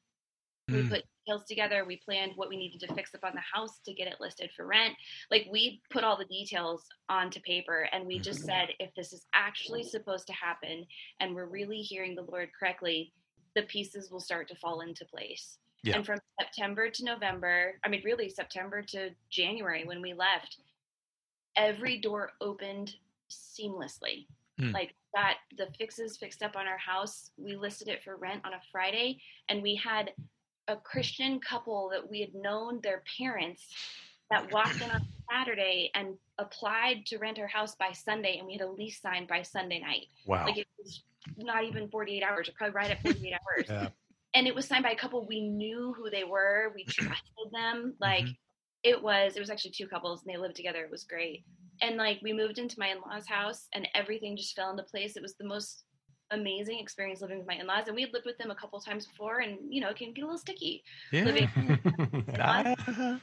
We 0.68 0.82
mm. 0.82 0.88
put 0.88 1.04
details 1.26 1.44
together. 1.46 1.84
We 1.84 2.00
planned 2.04 2.32
what 2.36 2.48
we 2.48 2.56
needed 2.56 2.80
to 2.80 2.94
fix 2.94 3.14
up 3.14 3.24
on 3.24 3.32
the 3.34 3.42
house 3.52 3.80
to 3.84 3.92
get 3.92 4.08
it 4.08 4.20
listed 4.20 4.50
for 4.56 4.66
rent. 4.66 4.94
Like 5.30 5.46
we 5.50 5.82
put 5.90 6.04
all 6.04 6.16
the 6.16 6.24
details 6.24 6.84
onto 7.08 7.40
paper 7.40 7.88
and 7.92 8.06
we 8.06 8.18
just 8.18 8.44
said, 8.44 8.68
if 8.78 8.94
this 8.94 9.12
is 9.12 9.26
actually 9.34 9.82
supposed 9.82 10.26
to 10.28 10.32
happen 10.32 10.86
and 11.20 11.34
we're 11.34 11.46
really 11.46 11.82
hearing 11.82 12.14
the 12.14 12.22
Lord 12.22 12.48
correctly, 12.58 13.12
the 13.54 13.62
pieces 13.62 14.10
will 14.10 14.20
start 14.20 14.48
to 14.48 14.56
fall 14.56 14.80
into 14.80 15.04
place. 15.04 15.58
Yeah. 15.84 15.96
And 15.96 16.06
from 16.06 16.18
September 16.40 16.88
to 16.88 17.04
November, 17.04 17.78
I 17.84 17.88
mean, 17.88 18.00
really 18.04 18.30
September 18.30 18.80
to 18.82 19.10
January 19.30 19.84
when 19.84 20.00
we 20.00 20.14
left, 20.14 20.56
every 21.56 21.98
door 21.98 22.32
opened 22.40 22.94
seamlessly. 23.30 24.26
Hmm. 24.58 24.70
Like 24.70 24.94
got 25.14 25.36
the 25.58 25.68
fixes 25.78 26.16
fixed 26.16 26.42
up 26.42 26.56
on 26.56 26.66
our 26.66 26.78
house. 26.78 27.30
We 27.36 27.54
listed 27.54 27.88
it 27.88 28.02
for 28.02 28.16
rent 28.16 28.42
on 28.44 28.54
a 28.54 28.60
Friday, 28.72 29.20
and 29.48 29.62
we 29.62 29.74
had 29.76 30.12
a 30.68 30.76
Christian 30.76 31.38
couple 31.40 31.90
that 31.92 32.08
we 32.08 32.20
had 32.20 32.34
known 32.34 32.80
their 32.82 33.02
parents 33.18 33.62
that 34.30 34.50
walked 34.52 34.80
in 34.80 34.90
on 34.90 35.02
Saturday 35.30 35.90
and 35.94 36.14
applied 36.38 37.04
to 37.06 37.18
rent 37.18 37.38
our 37.38 37.46
house 37.46 37.74
by 37.74 37.92
Sunday, 37.92 38.38
and 38.38 38.46
we 38.46 38.54
had 38.54 38.62
a 38.62 38.70
lease 38.70 39.00
signed 39.00 39.28
by 39.28 39.42
Sunday 39.42 39.80
night. 39.80 40.06
Wow. 40.26 40.46
Like 40.46 40.58
it 40.58 40.66
was 40.78 41.02
not 41.36 41.64
even 41.64 41.88
48 41.90 42.22
hours, 42.22 42.48
or 42.48 42.52
probably 42.52 42.74
right 42.74 42.90
at 42.90 43.02
48 43.02 43.34
hours. 43.58 43.66
Yeah. 43.68 43.88
And 44.34 44.46
it 44.46 44.54
was 44.54 44.66
signed 44.66 44.82
by 44.82 44.90
a 44.90 44.96
couple 44.96 45.26
we 45.26 45.40
knew 45.48 45.94
who 45.96 46.10
they 46.10 46.24
were. 46.24 46.72
We 46.74 46.84
trusted 46.88 47.50
them. 47.52 47.94
Like 48.00 48.24
Mhm. 48.24 48.36
it 48.82 49.02
was, 49.02 49.36
it 49.36 49.40
was 49.40 49.50
actually 49.50 49.72
two 49.72 49.86
couples, 49.86 50.22
and 50.24 50.32
they 50.34 50.38
lived 50.38 50.56
together. 50.56 50.84
It 50.84 50.90
was 50.90 51.04
great. 51.04 51.44
And 51.82 51.96
like 51.96 52.20
we 52.22 52.32
moved 52.32 52.58
into 52.58 52.78
my 52.78 52.88
in-laws' 52.88 53.26
house, 53.28 53.68
and 53.74 53.88
everything 53.94 54.36
just 54.36 54.54
fell 54.56 54.70
into 54.70 54.82
place. 54.84 55.16
It 55.16 55.22
was 55.22 55.34
the 55.36 55.44
most 55.46 55.84
amazing 56.30 56.78
experience 56.80 57.20
living 57.20 57.38
with 57.38 57.46
my 57.46 57.54
in-laws, 57.54 57.86
and 57.86 57.94
we 57.94 58.02
had 58.02 58.12
lived 58.12 58.24
with 58.26 58.38
them 58.38 58.50
a 58.50 58.54
couple 58.54 58.80
times 58.80 59.06
before, 59.06 59.38
and 59.40 59.58
you 59.68 59.80
know 59.80 59.90
it 59.90 59.96
can 59.96 60.12
get 60.12 60.22
a 60.22 60.26
little 60.26 60.38
sticky. 60.38 60.82
Yeah. 61.12 61.24
living- 61.24 61.48
Ah, 62.40 62.74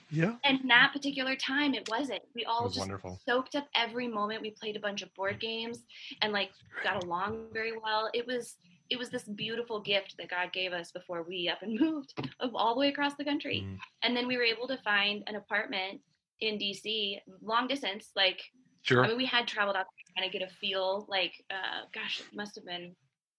yeah. 0.12 0.36
And 0.44 0.60
that 0.70 0.92
particular 0.94 1.36
time, 1.36 1.74
it 1.74 1.88
wasn't. 1.90 2.22
We 2.36 2.46
all 2.46 2.64
was 2.66 2.74
just 2.76 2.80
wonderful. 2.88 3.20
soaked 3.28 3.56
up 3.56 3.68
every 3.76 4.08
moment. 4.08 4.42
We 4.42 4.52
played 4.52 4.76
a 4.76 4.80
bunch 4.80 5.02
of 5.02 5.14
board 5.16 5.40
games 5.40 5.84
and 6.22 6.32
like 6.32 6.52
got 6.84 7.04
along 7.04 7.48
very 7.54 7.74
well. 7.78 8.10
It 8.14 8.26
was 8.28 8.56
it 8.92 9.00
was 9.00 9.10
this 9.10 9.24
beautiful 9.24 9.80
gift 9.80 10.16
that 10.20 10.30
God 10.30 10.52
gave 10.54 10.74
us 10.74 10.92
before 10.92 11.24
we 11.24 11.50
up 11.50 11.62
and 11.62 11.80
moved 11.86 12.14
of 12.40 12.52
all 12.54 12.74
the 12.76 12.80
way 12.82 12.90
across 12.90 13.16
the 13.16 13.24
country. 13.26 13.64
Mm. 13.66 13.78
And 14.04 14.16
then 14.16 14.28
we 14.28 14.38
were 14.38 14.44
able 14.44 14.68
to 14.68 14.78
find 14.84 15.24
an 15.28 15.36
apartment 15.36 16.02
in 16.42 16.60
DC, 16.60 17.18
long 17.42 17.68
distance. 17.68 18.12
Like 18.16 18.42
Sure. 18.84 19.06
I 19.06 19.08
mean, 19.08 19.18
we 19.18 19.28
had 19.28 19.48
traveled 19.48 19.76
out 19.76 19.86
there 19.86 20.04
to 20.08 20.14
kind 20.20 20.26
of 20.26 20.32
get 20.34 20.42
a 20.42 20.52
feel. 20.56 21.06
Like, 21.08 21.34
uh, 21.52 21.86
gosh, 21.94 22.20
it 22.20 22.36
must 22.36 22.56
have 22.56 22.66
been 22.66 22.96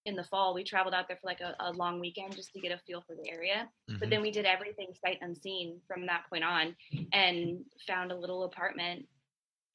in 0.06 0.14
the 0.14 0.22
fall. 0.24 0.54
We 0.54 0.62
traveled 0.62 0.94
out 0.94 1.08
there 1.08 1.16
for 1.20 1.26
like 1.26 1.40
a, 1.40 1.54
a 1.58 1.72
long 1.72 1.98
weekend 2.00 2.36
just 2.36 2.52
to 2.52 2.60
get 2.60 2.70
a 2.72 2.78
feel 2.86 3.02
for 3.06 3.16
the 3.16 3.28
area. 3.30 3.68
But 3.88 4.06
Mhm. 4.06 4.10
then 4.10 4.22
we 4.22 4.30
did 4.30 4.44
everything 4.46 4.94
sight 5.04 5.18
unseen 5.20 5.80
from 5.86 6.06
that 6.06 6.24
point 6.28 6.44
on, 6.44 6.76
and 7.12 7.64
found 7.88 8.12
a 8.12 8.16
little 8.16 8.44
apartment 8.44 9.08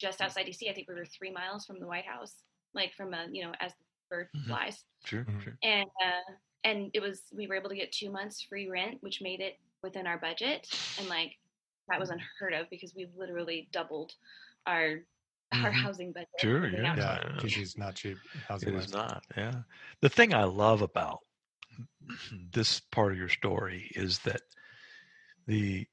just 0.00 0.20
outside 0.22 0.46
DC. 0.46 0.70
I 0.70 0.72
think 0.74 0.88
we 0.88 0.94
were 0.94 1.04
three 1.04 1.30
miles 1.30 1.66
from 1.66 1.80
the 1.80 1.86
White 1.86 2.06
House, 2.06 2.42
like 2.74 2.94
from 2.94 3.12
a 3.12 3.26
you 3.30 3.44
know 3.44 3.52
as 3.60 3.72
the 3.74 3.84
bird 4.08 4.28
Mhm. 4.36 4.46
flies. 4.46 4.84
Sure. 5.04 5.24
Mhm. 5.24 5.42
Sure. 5.42 5.58
And 5.62 5.88
uh, 6.04 6.32
and 6.64 6.90
it 6.94 7.00
was 7.00 7.22
we 7.32 7.46
were 7.46 7.54
able 7.54 7.68
to 7.70 7.76
get 7.76 7.92
two 7.92 8.10
months 8.10 8.42
free 8.42 8.68
rent, 8.68 8.98
which 9.02 9.20
made 9.22 9.40
it 9.40 9.58
within 9.82 10.06
our 10.06 10.18
budget, 10.18 10.68
and 10.98 11.08
like 11.08 11.36
that 11.88 11.98
was 12.00 12.10
unheard 12.10 12.52
of 12.54 12.68
because 12.70 12.94
we 12.94 13.06
literally 13.16 13.68
doubled 13.72 14.12
our 14.66 14.98
our 15.52 15.70
Mhm. 15.70 15.82
housing 15.82 16.12
budget. 16.12 16.28
Sure, 16.40 16.66
yeah. 16.68 16.90
out 16.90 16.98
Yeah, 16.98 17.22
Yeah. 17.24 17.38
DC's 17.40 17.78
not 17.78 17.94
cheap. 17.94 18.18
Housing 18.48 18.68
It 18.68 18.74
wise. 18.74 18.92
not. 18.92 19.24
Yeah. 19.36 19.62
The 20.00 20.10
thing 20.10 20.34
I 20.34 20.44
love 20.44 20.82
about 20.82 21.20
this 22.52 22.80
part 22.80 23.12
of 23.12 23.18
your 23.18 23.28
story 23.30 23.90
is 23.94 24.18
that 24.20 24.42
the 25.46 25.86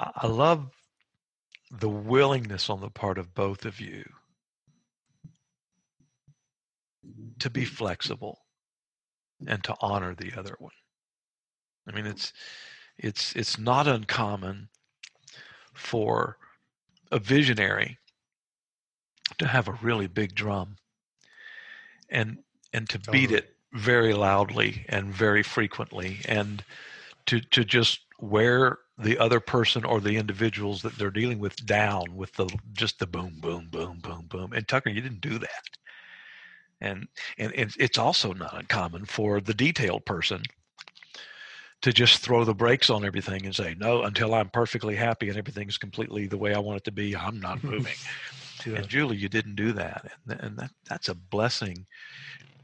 I 0.00 0.10
I 0.16 0.26
love 0.26 0.72
the 1.70 1.88
willingness 1.88 2.68
on 2.68 2.80
the 2.80 2.90
part 2.90 3.16
of 3.18 3.32
both 3.34 3.64
of 3.64 3.78
you 3.80 4.02
to 7.40 7.50
be 7.50 7.64
flexible 7.64 8.40
and 9.46 9.62
to 9.64 9.74
honor 9.80 10.14
the 10.14 10.32
other 10.36 10.56
one. 10.58 10.72
I 11.88 11.92
mean 11.92 12.06
it's 12.06 12.32
it's 12.98 13.34
it's 13.34 13.58
not 13.58 13.86
uncommon 13.86 14.68
for 15.74 16.36
a 17.10 17.18
visionary 17.18 17.98
to 19.38 19.46
have 19.46 19.68
a 19.68 19.78
really 19.82 20.06
big 20.06 20.34
drum 20.34 20.76
and 22.08 22.38
and 22.72 22.88
to 22.90 22.98
beat 22.98 23.30
it 23.30 23.56
very 23.72 24.12
loudly 24.12 24.84
and 24.88 25.12
very 25.12 25.42
frequently 25.42 26.18
and 26.26 26.64
to 27.26 27.40
to 27.40 27.64
just 27.64 28.00
wear 28.20 28.78
the 28.98 29.18
other 29.18 29.40
person 29.40 29.84
or 29.84 30.00
the 30.00 30.16
individuals 30.16 30.82
that 30.82 30.96
they're 30.98 31.10
dealing 31.10 31.38
with 31.38 31.64
down 31.64 32.14
with 32.14 32.32
the 32.34 32.46
just 32.74 32.98
the 32.98 33.06
boom 33.06 33.38
boom 33.40 33.68
boom 33.70 33.98
boom 34.02 34.26
boom. 34.28 34.52
And 34.52 34.68
tucker 34.68 34.90
you 34.90 35.00
didn't 35.00 35.22
do 35.22 35.38
that 35.38 35.64
and 36.80 37.08
and 37.38 37.52
it's 37.56 37.98
also 37.98 38.32
not 38.32 38.56
uncommon 38.56 39.04
for 39.04 39.40
the 39.40 39.54
detailed 39.54 40.04
person 40.04 40.42
to 41.82 41.92
just 41.92 42.18
throw 42.18 42.44
the 42.44 42.54
brakes 42.54 42.90
on 42.90 43.04
everything 43.04 43.44
and 43.46 43.54
say 43.54 43.74
no 43.78 44.02
until 44.02 44.34
i'm 44.34 44.50
perfectly 44.50 44.96
happy 44.96 45.28
and 45.28 45.38
everything's 45.38 45.78
completely 45.78 46.26
the 46.26 46.38
way 46.38 46.54
i 46.54 46.58
want 46.58 46.76
it 46.78 46.84
to 46.84 46.92
be 46.92 47.16
i'm 47.16 47.40
not 47.40 47.62
moving 47.64 47.94
Yeah. 48.66 48.76
and 48.76 48.88
Julie, 48.88 49.16
you 49.16 49.28
didn't 49.28 49.54
do 49.56 49.72
that, 49.72 50.12
and, 50.28 50.40
and 50.40 50.58
that 50.58 50.70
that's 50.88 51.08
a 51.08 51.14
blessing 51.14 51.86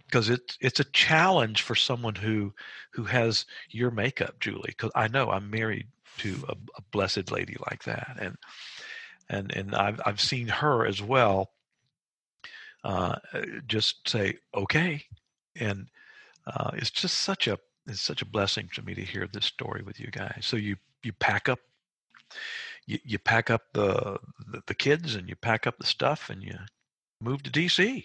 because 0.07 0.29
it's 0.29 0.57
it's 0.61 0.81
a 0.81 0.85
challenge 0.93 1.63
for 1.63 1.75
someone 1.75 2.15
who 2.15 2.53
who 2.93 3.05
has 3.05 3.47
your 3.71 3.91
makeup, 3.91 4.39
Julie. 4.41 4.75
Because 4.77 4.91
I 4.95 5.09
know 5.09 5.31
I'm 5.31 5.51
married 5.51 5.89
to 6.19 6.45
a, 6.49 6.53
a 6.77 6.83
blessed 6.93 7.31
lady 7.33 7.57
like 7.71 7.85
that, 7.85 8.17
and 8.21 8.37
and 9.31 9.53
and 9.53 9.75
I've 9.75 10.01
I've 10.05 10.21
seen 10.21 10.49
her 10.49 10.87
as 10.87 11.03
well. 11.03 11.51
Uh, 12.87 13.17
just 13.67 14.09
say 14.09 14.37
okay, 14.55 15.03
and 15.57 15.89
uh, 16.47 16.71
it's 16.75 16.91
just 16.91 17.19
such 17.19 17.49
a 17.49 17.59
it's 17.87 18.01
such 18.01 18.23
a 18.23 18.27
blessing 18.27 18.69
to 18.75 18.83
me 18.83 18.95
to 18.95 19.03
hear 19.03 19.27
this 19.27 19.45
story 19.45 19.83
with 19.83 19.99
you 19.99 20.09
guys. 20.11 20.41
So 20.43 20.57
you 20.57 20.77
you 21.03 21.13
pack 21.13 21.49
up 21.49 21.59
you, 22.87 22.99
you 23.05 23.19
pack 23.19 23.51
up 23.51 23.63
the, 23.73 24.19
the 24.53 24.63
the 24.67 24.75
kids 24.75 25.17
and 25.17 25.29
you 25.29 25.35
pack 25.37 25.67
up 25.67 25.79
the 25.79 25.87
stuff 25.87 26.31
and 26.31 26.43
you 26.43 26.55
move 27.21 27.43
to 27.43 27.51
DC. 27.51 28.05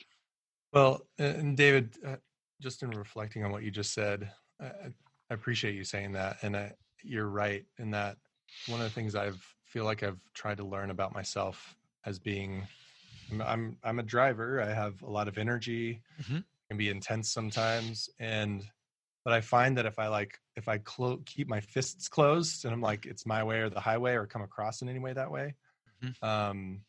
Well, 0.74 1.02
and 1.20 1.56
David, 1.56 1.98
uh, 2.06 2.15
just 2.62 2.82
in 2.82 2.89
reflecting 2.91 3.44
on 3.44 3.52
what 3.52 3.63
you 3.63 3.72
just 3.72 3.94
said, 3.94 4.32
I, 4.60 4.65
I 5.30 5.34
appreciate 5.34 5.76
you 5.76 5.84
saying 5.84 6.13
that, 6.13 6.38
and 6.41 6.56
I, 6.56 6.74
you're 7.04 7.28
right 7.28 7.65
in 7.78 7.91
that. 7.91 8.17
One 8.67 8.80
of 8.80 8.86
the 8.86 8.94
things 8.94 9.15
I've 9.15 9.46
feel 9.72 9.86
like 9.86 10.04
I've 10.04 10.20
tried 10.34 10.58
to 10.58 10.65
learn 10.65 10.89
about 10.89 11.13
myself 11.13 11.76
as 12.06 12.20
being, 12.20 12.67
I'm 13.32 13.41
I'm, 13.41 13.78
I'm 13.84 14.00
a 14.00 14.04
driver. 14.04 14.62
I 14.62 14.74
have 14.74 15.02
a 15.02 15.10
lot 15.10 15.28
of 15.28 15.38
energy, 15.38 16.02
Mhm. 16.22 16.44
can 16.70 16.78
be 16.78 16.89
intense 16.89 17.32
sometimes, 17.32 18.10
and 18.20 18.63
but 19.24 19.34
I 19.34 19.41
find 19.41 19.78
that 19.78 19.86
if 19.86 20.00
I 20.00 20.08
like 20.08 20.39
if 20.56 20.67
I 20.67 20.80
clo- 20.80 21.22
keep 21.26 21.48
my 21.48 21.62
fists 21.62 22.08
closed 22.10 22.65
and 22.65 22.74
I'm 22.74 22.82
like 22.82 23.06
it's 23.06 23.26
my 23.26 23.44
way 23.44 23.60
or 23.60 23.70
the 23.70 23.80
highway 23.80 24.13
or 24.13 24.26
come 24.26 24.41
across 24.41 24.82
in 24.82 24.89
any 24.89 25.00
way 25.00 25.13
that 25.13 25.32
way, 25.32 25.56
Mhm. 26.04 26.15
um, 26.24 26.82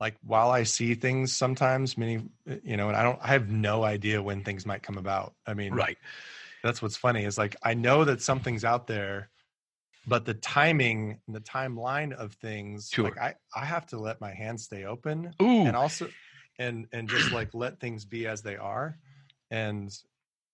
like 0.00 0.16
while 0.22 0.50
I 0.50 0.62
see 0.62 0.94
things 0.94 1.32
sometimes, 1.36 1.98
many 1.98 2.22
you 2.62 2.76
know, 2.76 2.88
and 2.88 2.96
I 2.96 3.02
don't, 3.02 3.18
I 3.22 3.28
have 3.28 3.50
no 3.50 3.84
idea 3.84 4.22
when 4.22 4.42
things 4.44 4.64
might 4.64 4.82
come 4.82 4.96
about. 4.96 5.34
I 5.46 5.52
mean, 5.54 5.74
Right. 5.74 5.98
that's 6.62 6.80
what's 6.80 6.96
funny 6.96 7.24
is 7.24 7.36
like 7.36 7.56
I 7.62 7.74
know 7.74 8.04
that 8.04 8.22
something's 8.22 8.64
out 8.64 8.86
there, 8.86 9.30
but 10.06 10.24
the 10.24 10.34
timing 10.34 11.18
and 11.26 11.36
the 11.36 11.40
timeline 11.40 12.12
of 12.12 12.32
things, 12.34 12.90
like 12.98 13.18
I, 13.18 13.34
I 13.54 13.64
have 13.64 13.86
to 13.88 13.98
let 13.98 14.20
my 14.20 14.32
hands 14.32 14.64
stay 14.64 14.84
open 14.84 15.34
Ooh. 15.42 15.66
and 15.66 15.76
also 15.76 16.08
and 16.58 16.86
and 16.92 17.08
just 17.08 17.32
like 17.32 17.48
let 17.54 17.80
things 17.80 18.04
be 18.04 18.26
as 18.26 18.42
they 18.42 18.56
are 18.56 18.96
and 19.50 19.92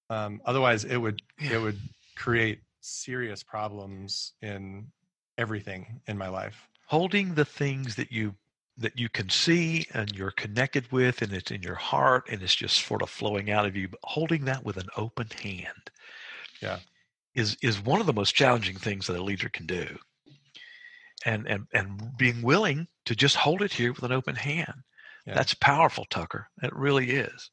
um 0.09 0.40
otherwise 0.46 0.85
it 0.85 0.96
would 0.96 1.20
it 1.38 1.61
would 1.61 1.78
create 2.16 2.61
serious 2.80 3.42
problems 3.42 4.32
in 4.40 4.87
everything 5.37 6.00
in 6.06 6.16
my 6.16 6.28
life 6.28 6.68
holding 6.87 7.35
the 7.35 7.44
things 7.44 7.96
that 7.96 8.11
you 8.11 8.35
that 8.78 8.98
you 8.98 9.09
can 9.09 9.28
see 9.28 9.87
and 9.94 10.12
you're 10.16 10.30
connected 10.30 10.90
with 10.92 11.22
and 11.22 11.32
it's 11.32 11.50
in 11.50 11.62
your 11.62 11.74
heart 11.74 12.24
and 12.30 12.42
it's 12.42 12.54
just 12.54 12.87
sort 12.87 13.02
of 13.02 13.11
flowing 13.11 13.50
out 13.50 13.66
of 13.66 13.76
you 13.76 13.88
but 13.88 14.00
holding 14.04 14.44
that 14.44 14.64
with 14.64 14.76
an 14.76 14.88
open 14.96 15.28
hand 15.42 15.90
Yeah. 16.62 16.78
Is 17.37 17.57
is 17.62 17.81
one 17.81 18.01
of 18.01 18.07
the 18.07 18.12
most 18.12 18.35
challenging 18.35 18.77
things 18.77 19.07
that 19.07 19.16
a 19.16 19.22
leader 19.22 19.49
can 19.49 19.66
do. 19.66 19.99
And 21.25 21.46
and 21.46 21.66
and 21.72 22.16
being 22.16 22.42
willing 22.42 22.88
to 23.05 23.14
just 23.14 23.37
hold 23.37 23.62
it 23.62 23.72
here 23.75 23.92
with 23.92 24.03
an 24.03 24.12
open 24.12 24.35
hand. 24.37 24.83
Yeah. 25.27 25.35
that's 25.35 25.55
powerful 25.55 26.05
tucker. 26.09 26.49
It 26.62 26.75
really 26.75 27.11
is. 27.11 27.51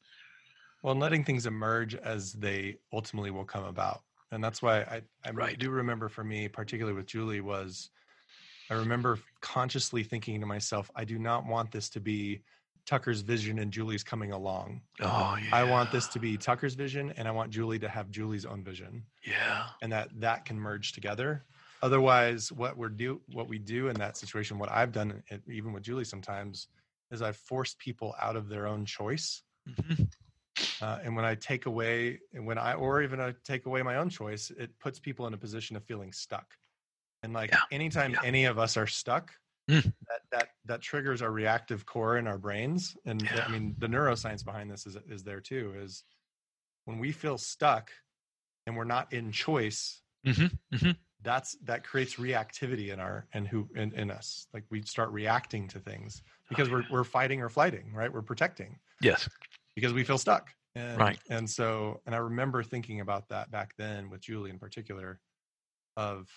Well 0.82 0.92
and 0.92 1.00
letting 1.00 1.24
things 1.24 1.46
emerge 1.46 1.94
as 1.94 2.32
they 2.34 2.76
ultimately 2.92 3.30
will 3.32 3.44
come 3.44 3.64
about. 3.64 4.02
And 4.32 4.42
that's 4.42 4.62
why 4.62 4.80
i 4.82 5.02
i 5.24 5.30
Right. 5.30 5.58
do 5.58 5.70
remember 5.70 6.08
for 6.08 6.24
me 6.24 6.48
particularly 6.48 6.96
with 6.96 7.06
julie 7.06 7.40
was 7.40 7.90
i 8.70 8.74
remember 8.74 9.18
consciously 9.40 10.02
thinking 10.02 10.40
to 10.40 10.46
myself 10.46 10.90
i 10.96 11.04
do 11.04 11.18
not 11.18 11.46
want 11.46 11.70
this 11.70 11.88
to 11.90 12.00
be 12.00 12.42
tucker's 12.86 13.20
vision 13.22 13.58
and 13.58 13.72
julie's 13.72 14.04
coming 14.04 14.32
along 14.32 14.80
oh 15.00 15.36
yeah 15.42 15.50
I 15.52 15.64
want 15.64 15.90
this 15.90 16.06
to 16.08 16.18
be 16.18 16.36
Tucker's 16.36 16.74
vision, 16.74 17.12
and 17.16 17.26
I 17.26 17.30
want 17.30 17.50
Julie 17.50 17.78
to 17.80 17.88
have 17.88 18.10
Julie's 18.10 18.44
own 18.44 18.62
vision, 18.64 19.04
yeah 19.26 19.68
and 19.82 19.90
that 19.92 20.08
that 20.20 20.44
can 20.44 20.58
merge 20.58 20.92
together. 20.92 21.44
Otherwise, 21.82 22.50
what 22.52 22.76
we're 22.76 22.88
do 22.88 23.20
what 23.32 23.48
we 23.48 23.58
do 23.58 23.88
in 23.88 23.96
that 23.98 24.16
situation, 24.16 24.58
what 24.58 24.70
I've 24.70 24.92
done, 24.92 25.22
even 25.50 25.72
with 25.72 25.82
Julie 25.82 26.04
sometimes, 26.04 26.68
is 27.10 27.22
I've 27.22 27.36
forced 27.36 27.78
people 27.78 28.14
out 28.20 28.36
of 28.36 28.48
their 28.48 28.66
own 28.66 28.84
choice. 28.84 29.42
Mhm. 29.68 30.10
Uh, 30.80 30.98
and 31.02 31.14
when 31.16 31.24
I 31.24 31.34
take 31.34 31.66
away, 31.66 32.20
and 32.32 32.46
when 32.46 32.58
I, 32.58 32.74
or 32.74 33.02
even 33.02 33.20
I 33.20 33.34
take 33.44 33.66
away 33.66 33.82
my 33.82 33.96
own 33.96 34.08
choice, 34.08 34.50
it 34.50 34.78
puts 34.78 34.98
people 34.98 35.26
in 35.26 35.34
a 35.34 35.38
position 35.38 35.76
of 35.76 35.84
feeling 35.84 36.12
stuck. 36.12 36.54
And 37.22 37.32
like 37.32 37.50
Yeah. 37.50 37.62
anytime 37.70 38.12
Yeah. 38.12 38.22
any 38.24 38.44
of 38.46 38.58
us 38.58 38.76
are 38.76 38.86
stuck, 38.86 39.34
Mm. 39.70 39.92
That 40.66 40.80
triggers 40.80 41.22
our 41.22 41.30
reactive 41.30 41.86
core 41.86 42.16
in 42.16 42.26
our 42.26 42.38
brains. 42.38 42.96
And 43.04 43.30
Yeah. 43.34 43.44
I 43.44 43.48
mean, 43.48 43.74
the 43.78 43.86
neuroscience 43.86 44.44
behind 44.44 44.70
this 44.70 44.86
is 44.86 44.96
is 45.08 45.22
there 45.24 45.40
too. 45.40 45.74
Is 45.76 46.04
when 46.86 46.98
we 46.98 47.12
feel 47.12 47.38
stuck 47.38 47.90
and 48.66 48.76
we're 48.76 48.84
not 48.84 49.12
in 49.12 49.32
choice, 49.32 50.02
Mhm. 50.26 50.58
Mhm. 50.72 50.96
that's 51.22 51.56
that 51.62 51.84
creates 51.84 52.16
reactivity 52.16 52.92
in 52.92 53.00
our 53.00 53.26
and 53.32 53.48
who 53.48 53.68
in, 53.74 53.92
in 53.94 54.10
us 54.10 54.46
like 54.52 54.64
we 54.70 54.82
start 54.82 55.10
reacting 55.10 55.66
to 55.68 55.78
things 55.78 56.22
because 56.48 56.68
we're 56.70 56.84
we're 56.90 57.04
fighting 57.04 57.40
or 57.40 57.48
flighting 57.48 57.92
right 57.94 58.12
we're 58.12 58.20
protecting 58.22 58.78
yes 59.00 59.28
because 59.74 59.92
we 59.92 60.04
feel 60.04 60.18
stuck 60.18 60.50
and, 60.74 60.98
right 60.98 61.18
and 61.30 61.48
so 61.48 62.00
and 62.04 62.14
i 62.14 62.18
remember 62.18 62.62
thinking 62.62 63.00
about 63.00 63.28
that 63.28 63.50
back 63.50 63.74
then 63.78 64.10
with 64.10 64.20
julie 64.20 64.50
in 64.50 64.58
particular 64.58 65.20
of 65.96 66.28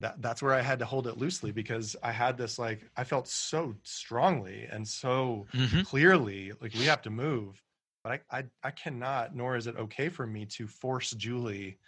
that 0.00 0.20
that's 0.20 0.42
where 0.42 0.54
i 0.54 0.60
had 0.60 0.78
to 0.78 0.84
hold 0.84 1.06
it 1.06 1.18
loosely 1.18 1.52
because 1.52 1.96
i 2.02 2.10
had 2.10 2.36
this 2.36 2.58
like 2.58 2.88
i 2.96 3.04
felt 3.04 3.28
so 3.28 3.74
strongly 3.82 4.66
and 4.70 4.86
so 4.86 5.46
mm-hmm. 5.52 5.82
clearly 5.82 6.52
like 6.60 6.74
we 6.74 6.84
have 6.84 7.02
to 7.02 7.10
move 7.10 7.62
but 8.02 8.20
I, 8.30 8.38
I 8.38 8.44
i 8.62 8.70
cannot 8.70 9.34
nor 9.34 9.56
is 9.56 9.66
it 9.66 9.76
okay 9.76 10.08
for 10.08 10.26
me 10.26 10.46
to 10.46 10.66
force 10.66 11.10
julie 11.10 11.78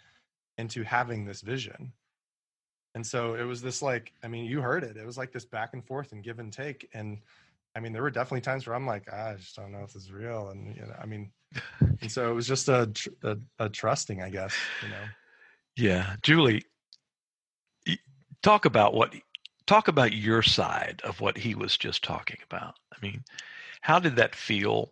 into 0.57 0.83
having 0.83 1.25
this 1.25 1.41
vision 1.41 1.91
and 2.95 3.05
so 3.05 3.35
it 3.35 3.43
was 3.43 3.61
this 3.61 3.81
like 3.81 4.13
i 4.23 4.27
mean 4.27 4.45
you 4.45 4.61
heard 4.61 4.83
it 4.83 4.97
it 4.97 5.05
was 5.05 5.17
like 5.17 5.31
this 5.31 5.45
back 5.45 5.73
and 5.73 5.85
forth 5.85 6.11
and 6.11 6.23
give 6.23 6.39
and 6.39 6.51
take 6.51 6.89
and 6.93 7.19
i 7.75 7.79
mean 7.79 7.93
there 7.93 8.01
were 8.01 8.09
definitely 8.09 8.41
times 8.41 8.65
where 8.65 8.75
i'm 8.75 8.87
like 8.87 9.07
ah, 9.11 9.29
i 9.29 9.35
just 9.35 9.55
don't 9.55 9.71
know 9.71 9.83
if 9.83 9.93
this 9.93 10.03
is 10.03 10.11
real 10.11 10.49
and 10.49 10.75
you 10.75 10.81
know 10.81 10.95
i 10.99 11.05
mean 11.05 11.31
and 12.01 12.11
so 12.11 12.29
it 12.29 12.33
was 12.33 12.47
just 12.47 12.67
a, 12.69 12.91
a, 13.23 13.37
a 13.59 13.69
trusting 13.69 14.21
i 14.23 14.29
guess 14.29 14.55
you 14.83 14.89
know 14.89 15.03
yeah 15.75 16.15
julie 16.23 16.63
talk 18.43 18.65
about 18.65 18.93
what 18.93 19.13
talk 19.65 19.87
about 19.87 20.13
your 20.13 20.41
side 20.41 21.01
of 21.03 21.19
what 21.21 21.37
he 21.37 21.55
was 21.55 21.77
just 21.77 22.03
talking 22.03 22.39
about 22.49 22.75
i 22.93 22.97
mean 23.01 23.23
how 23.81 23.99
did 23.99 24.15
that 24.15 24.35
feel 24.35 24.91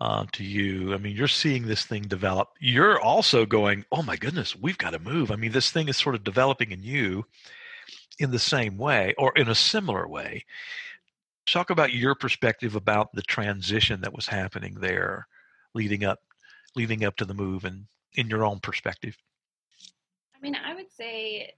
uh, 0.00 0.26
to 0.32 0.44
you. 0.44 0.92
I 0.92 0.98
mean, 0.98 1.16
you're 1.16 1.28
seeing 1.28 1.66
this 1.66 1.86
thing 1.86 2.02
develop. 2.02 2.50
You're 2.60 3.00
also 3.00 3.46
going, 3.46 3.84
oh 3.92 4.02
my 4.02 4.16
goodness, 4.16 4.56
we've 4.56 4.78
got 4.78 4.90
to 4.90 4.98
move. 4.98 5.30
I 5.30 5.36
mean, 5.36 5.52
this 5.52 5.70
thing 5.70 5.88
is 5.88 5.96
sort 5.96 6.14
of 6.14 6.24
developing 6.24 6.72
in 6.72 6.82
you 6.82 7.24
in 8.18 8.30
the 8.30 8.38
same 8.38 8.76
way 8.76 9.14
or 9.18 9.32
in 9.36 9.48
a 9.48 9.54
similar 9.54 10.06
way. 10.06 10.44
Talk 11.46 11.70
about 11.70 11.92
your 11.92 12.14
perspective 12.14 12.74
about 12.74 13.12
the 13.14 13.22
transition 13.22 14.00
that 14.00 14.14
was 14.14 14.26
happening 14.26 14.74
there 14.80 15.26
leading 15.74 16.04
up 16.04 16.20
leading 16.76 17.04
up 17.04 17.16
to 17.16 17.24
the 17.24 17.34
move 17.34 17.64
and 17.64 17.86
in 18.14 18.28
your 18.28 18.44
own 18.44 18.58
perspective. 18.58 19.16
I 20.34 20.40
mean, 20.40 20.56
I 20.56 20.74
would 20.74 20.90
say 20.90 21.54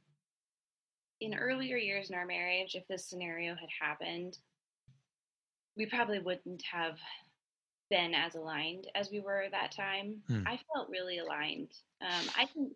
in 1.20 1.34
earlier 1.34 1.76
years 1.76 2.10
in 2.10 2.16
our 2.16 2.26
marriage, 2.26 2.74
if 2.74 2.86
this 2.88 3.08
scenario 3.08 3.54
had 3.54 3.68
happened, 3.80 4.38
we 5.76 5.86
probably 5.86 6.18
wouldn't 6.18 6.62
have 6.70 6.98
been 7.90 8.14
as 8.14 8.34
aligned 8.34 8.88
as 8.94 9.10
we 9.10 9.20
were 9.20 9.44
that 9.50 9.72
time. 9.72 10.16
Hmm. 10.28 10.42
I 10.46 10.58
felt 10.72 10.88
really 10.90 11.18
aligned. 11.18 11.72
Um, 12.02 12.26
I 12.36 12.46
think 12.46 12.72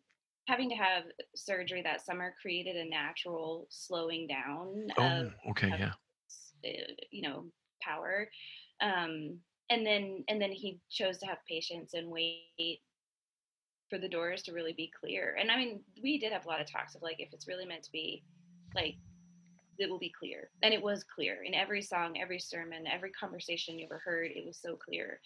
having 0.47 0.69
to 0.71 0.77
have 0.77 1.05
surgery 1.35 1.83
that 1.83 2.05
summer 2.05 2.35
created 2.41 2.77
a 2.77 2.89
natural 2.89 3.67
slowing 3.71 4.27
down. 4.27 4.89
Oh, 4.99 5.21
of, 5.27 5.33
okay, 5.51 5.73
of, 5.73 5.79
yeah. 5.79 5.93
Uh, 6.65 6.93
you 7.11 7.23
know, 7.23 7.45
power. 7.83 8.29
Um, 8.81 9.39
and 9.71 9.87
then 9.87 10.25
and 10.29 10.41
then 10.41 10.51
he 10.51 10.81
chose 10.91 11.19
to 11.19 11.27
have 11.27 11.39
patience 11.49 11.95
and 11.95 12.09
wait 12.09 12.81
for 13.91 13.99
the 13.99 14.09
doors 14.09 14.43
to 14.45 14.53
really 14.53 14.73
be 14.73 14.91
clear. 14.99 15.37
And 15.39 15.51
I 15.51 15.57
mean, 15.57 15.81
we 16.03 16.19
did 16.19 16.33
have 16.33 16.47
a 16.47 16.49
lot 16.49 16.61
of 16.61 16.71
talks 16.71 16.95
of 16.95 17.03
like 17.03 17.17
if 17.19 17.33
it's 17.33 17.49
really 17.49 17.67
meant 17.67 17.83
to 17.83 17.93
be, 17.93 18.23
like 18.75 18.95
it 19.79 19.91
will 19.91 19.99
be 19.99 20.13
clear. 20.17 20.51
And 20.63 20.73
it 20.73 20.83
was 20.83 21.05
clear 21.05 21.43
in 21.45 21.55
every 21.55 21.83
song, 21.83 22.19
every 22.21 22.39
sermon, 22.39 22.87
every 22.87 23.11
conversation 23.11 23.79
you 23.79 23.87
ever 23.87 24.01
heard. 24.03 24.31
It 24.35 24.47
was 24.47 24.59
so 24.59 24.77
clear 24.77 25.21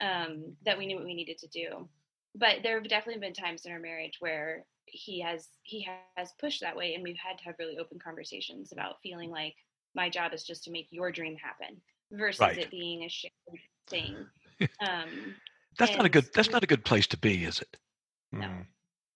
um, 0.00 0.56
that 0.64 0.78
we 0.78 0.86
knew 0.86 0.96
what 0.96 1.04
we 1.04 1.14
needed 1.14 1.38
to 1.38 1.48
do. 1.48 1.88
But 2.34 2.56
there 2.62 2.76
have 2.78 2.88
definitely 2.88 3.20
been 3.20 3.34
times 3.34 3.64
in 3.64 3.72
our 3.72 3.78
marriage 3.78 4.16
where 4.20 4.64
he 4.86 5.20
has 5.20 5.48
he 5.62 5.86
has 6.16 6.32
pushed 6.38 6.60
that 6.60 6.76
way, 6.76 6.94
and 6.94 7.02
we've 7.02 7.16
had 7.16 7.38
to 7.38 7.44
have 7.44 7.56
really 7.58 7.78
open 7.78 7.98
conversations 7.98 8.72
about 8.72 9.00
feeling 9.02 9.30
like 9.30 9.54
my 9.94 10.08
job 10.08 10.32
is 10.32 10.44
just 10.44 10.64
to 10.64 10.70
make 10.70 10.86
your 10.90 11.10
dream 11.10 11.36
happen 11.36 11.80
versus 12.12 12.40
right. 12.40 12.58
it 12.58 12.70
being 12.70 13.02
a 13.04 13.08
shared 13.08 13.32
thing. 13.88 14.26
Um, 14.80 15.34
that's 15.78 15.94
not 15.94 16.06
a 16.06 16.08
good. 16.08 16.30
That's 16.32 16.48
not 16.48 16.64
a 16.64 16.66
good 16.66 16.82
place 16.82 17.06
to 17.08 17.18
be, 17.18 17.44
is 17.44 17.60
it? 17.60 17.76
No. 18.40 18.46
Mm 18.46 18.66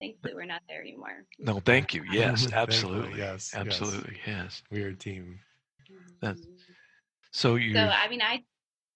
thankfully 0.00 0.34
we're 0.34 0.44
not 0.44 0.62
there 0.68 0.80
anymore. 0.80 1.24
No, 1.38 1.60
thank 1.60 1.94
you. 1.94 2.02
Yes, 2.10 2.50
absolutely. 2.52 3.18
yes, 3.18 3.52
absolutely. 3.54 4.16
Yes. 4.26 4.26
yes. 4.26 4.62
We're 4.70 4.88
a 4.88 4.94
team. 4.94 5.38
That's, 6.20 6.40
so 7.32 7.56
you. 7.56 7.74
So 7.74 7.80
I 7.80 8.08
mean, 8.08 8.22
I 8.22 8.42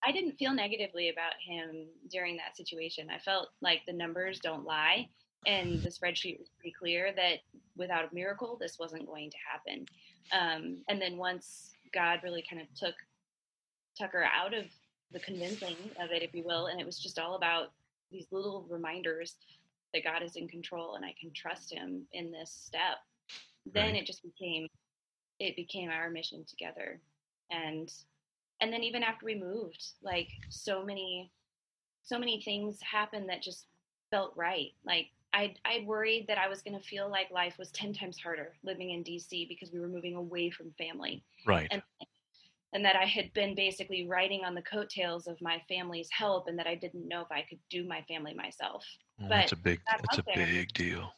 I 0.05 0.13
didn't 0.13 0.33
feel 0.39 0.53
negatively 0.53 1.11
about 1.11 1.33
him 1.47 1.87
during 2.11 2.37
that 2.37 2.57
situation. 2.57 3.09
I 3.11 3.19
felt 3.19 3.49
like 3.61 3.83
the 3.87 3.93
numbers 3.93 4.41
don't 4.41 4.65
lie, 4.65 5.09
and 5.47 5.83
the 5.83 5.91
spreadsheet 5.91 6.39
was 6.39 6.49
pretty 6.59 6.75
clear 6.79 7.13
that 7.15 7.39
without 7.77 8.11
a 8.11 8.15
miracle, 8.15 8.57
this 8.61 8.79
wasn't 8.79 9.07
going 9.07 9.31
to 9.31 9.37
happen. 9.51 9.87
Um, 10.33 10.79
and 10.89 11.01
then 11.01 11.17
once 11.17 11.73
God 11.93 12.21
really 12.23 12.45
kind 12.49 12.63
of 12.63 12.69
took 12.75 12.95
Tucker 13.99 14.25
out 14.25 14.55
of 14.55 14.65
the 15.13 15.21
convincing 15.21 15.77
of 16.01 16.11
it, 16.11 16.23
if 16.23 16.35
you 16.35 16.45
will, 16.45 16.67
and 16.67 16.81
it 16.81 16.87
was 16.87 16.99
just 16.99 17.19
all 17.19 17.35
about 17.37 17.73
these 18.11 18.27
little 18.31 18.67
reminders 18.69 19.37
that 19.95 20.05
God 20.05 20.23
is 20.23 20.37
in 20.37 20.49
control 20.49 20.97
and 20.97 21.05
I 21.05 21.15
can 21.19 21.31
trust 21.33 21.73
him 21.73 22.03
in 22.13 22.31
this 22.31 22.51
step, 22.51 22.99
then 23.73 23.93
right. 23.93 24.03
it 24.03 24.07
just 24.07 24.23
became 24.23 24.69
it 25.41 25.57
became 25.57 25.91
our 25.91 26.11
mission 26.11 26.45
together. 26.45 27.01
And 27.51 27.93
and 28.61 28.73
then 28.73 28.83
even 28.83 29.03
after 29.03 29.25
we 29.25 29.35
moved, 29.35 29.85
like 30.03 30.29
so 30.51 30.85
many 30.85 31.31
so 32.03 32.19
many 32.19 32.43
things 32.43 32.79
happened 32.83 33.29
that 33.29 33.43
just 33.43 33.67
felt 34.11 34.33
right. 34.37 34.73
Like 34.85 35.07
I 35.33 35.55
I 35.65 35.85
worried 35.87 36.27
that 36.29 36.39
I 36.39 36.49
was 36.49 36.63
going 36.63 36.79
to 36.79 36.85
feel 36.85 37.09
like 37.09 37.31
life 37.31 37.57
was 37.59 37.71
10 37.71 37.95
times 37.95 38.19
harder 38.19 38.53
living 38.63 38.91
in 38.91 39.03
DC 39.05 39.49
because 39.49 39.73
we 39.73 39.81
were 39.81 39.89
moving 39.89 40.15
away 40.15 40.51
from 40.51 40.73
family. 40.77 41.23
Right. 41.47 41.69
And 41.71 41.83
and 42.75 42.85
that 42.85 42.97
I 42.97 43.05
had 43.05 43.33
been 43.33 43.55
basically 43.55 44.07
riding 44.07 44.45
on 44.45 44.55
the 44.55 44.63
coattails 44.63 45.29
of 45.29 45.41
my 45.41 45.63
family's 45.69 46.09
help 46.11 46.49
and 46.49 46.59
that 46.59 46.67
I 46.67 46.75
didn't 46.75 47.07
know 47.07 47.23
if 47.23 47.31
I 47.31 47.43
could 47.49 47.61
do 47.71 47.87
my 47.87 48.03
family 48.09 48.35
myself. 48.35 48.85
Well, 49.19 49.29
but 49.29 49.37
that's 49.37 49.53
a 49.53 49.57
big 49.57 49.81
that's 49.89 50.19
a 50.19 50.25
there. 50.35 50.45
big 50.45 50.73
deal. 50.73 51.13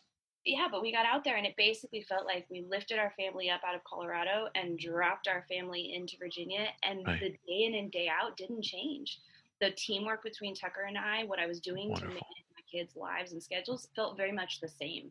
Yeah, 0.45 0.69
but 0.71 0.81
we 0.81 0.93
got 0.93 1.07
out 1.07 1.25
there 1.25 1.37
and 1.37 1.47
it 1.47 1.55
basically 1.57 2.03
felt 2.03 2.27
like 2.27 2.47
we 2.51 2.65
lifted 2.69 2.99
our 2.99 3.13
family 3.17 3.51
up 3.51 3.63
out 3.67 3.75
of 3.75 3.83
Colorado 3.83 4.49
and 4.55 4.79
dropped 4.79 5.27
our 5.27 5.45
family 5.49 5.95
into 5.95 6.17
Virginia 6.21 6.67
and 6.85 7.05
right. 7.05 7.19
the 7.19 7.31
day 7.31 7.65
in 7.65 7.75
and 7.75 7.91
day 7.91 8.09
out 8.09 8.37
didn't 8.37 8.63
change. 8.63 9.19
The 9.61 9.73
teamwork 9.73 10.23
between 10.23 10.55
Tucker 10.55 10.83
and 10.87 10.99
I, 10.99 11.25
what 11.25 11.41
I 11.41 11.47
was 11.47 11.59
doing 11.59 11.89
Wonderful. 11.89 12.09
to 12.09 12.15
manage 12.15 12.47
my 12.55 12.79
kids' 12.79 12.95
lives 12.95 13.33
and 13.33 13.43
schedules 13.43 13.89
felt 13.97 14.17
very 14.17 14.31
much 14.31 14.61
the 14.61 14.69
same. 14.69 15.11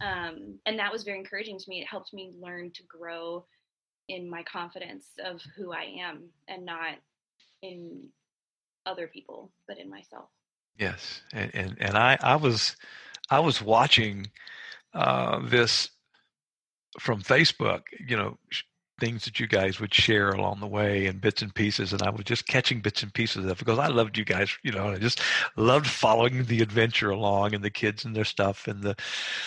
Um, 0.00 0.58
and 0.64 0.78
that 0.78 0.92
was 0.92 1.02
very 1.02 1.18
encouraging 1.18 1.58
to 1.58 1.68
me. 1.68 1.80
It 1.80 1.86
helped 1.86 2.14
me 2.14 2.32
learn 2.40 2.70
to 2.70 2.82
grow 2.84 3.44
in 4.08 4.28
my 4.28 4.42
confidence 4.42 5.04
of 5.24 5.40
who 5.56 5.72
I 5.72 5.84
am 6.00 6.30
and 6.48 6.64
not 6.64 6.96
in 7.62 8.08
other 8.86 9.06
people, 9.06 9.52
but 9.68 9.78
in 9.78 9.88
myself. 9.88 10.28
Yes, 10.78 11.22
and 11.32 11.54
and, 11.54 11.76
and 11.80 11.96
I 11.96 12.18
I 12.20 12.36
was 12.36 12.76
I 13.30 13.40
was 13.40 13.62
watching 13.62 14.26
uh, 14.94 15.40
this 15.44 15.90
from 16.98 17.22
Facebook. 17.22 17.82
You 18.06 18.16
know, 18.16 18.38
things 19.02 19.24
that 19.24 19.40
you 19.40 19.48
guys 19.48 19.80
would 19.80 19.92
share 19.92 20.30
along 20.30 20.60
the 20.60 20.66
way 20.66 21.06
and 21.06 21.20
bits 21.20 21.42
and 21.42 21.52
pieces 21.52 21.92
and 21.92 22.02
i 22.02 22.10
was 22.10 22.24
just 22.24 22.46
catching 22.46 22.80
bits 22.80 23.02
and 23.02 23.12
pieces 23.12 23.44
of 23.44 23.50
it 23.50 23.58
because 23.58 23.78
i 23.78 23.88
loved 23.88 24.16
you 24.16 24.24
guys 24.24 24.56
you 24.62 24.70
know 24.70 24.90
i 24.90 24.96
just 24.96 25.20
loved 25.56 25.88
following 25.88 26.44
the 26.44 26.62
adventure 26.62 27.10
along 27.10 27.52
and 27.52 27.64
the 27.64 27.70
kids 27.70 28.04
and 28.04 28.14
their 28.14 28.24
stuff 28.24 28.68
and 28.68 28.80
the 28.80 28.94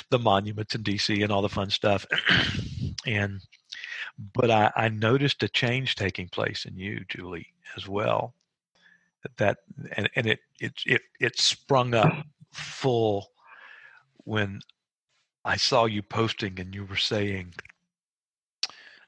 the 0.10 0.20
monuments 0.20 0.76
in 0.76 0.84
dc 0.84 1.24
and 1.24 1.32
all 1.32 1.42
the 1.42 1.48
fun 1.48 1.70
stuff 1.70 2.06
and 3.06 3.40
but 4.34 4.52
I, 4.52 4.72
I 4.76 4.90
noticed 4.90 5.44
a 5.44 5.50
change 5.50 5.96
taking 5.96 6.30
place 6.30 6.66
in 6.66 6.78
you, 6.78 7.06
Julie, 7.08 7.48
as 7.78 7.88
well. 7.88 8.34
That 9.38 9.58
and, 9.98 10.10
and 10.16 10.28
it 10.28 10.40
it 10.60 10.74
it 10.86 11.02
it 11.20 11.40
sprung 11.40 11.96
up 11.96 12.14
full 12.52 13.32
when 14.24 14.60
I 15.44 15.58
saw 15.58 15.86
you 15.86 16.04
posting 16.04 16.60
and 16.60 16.76
you 16.76 16.86
were 16.86 16.96
saying, 16.96 17.54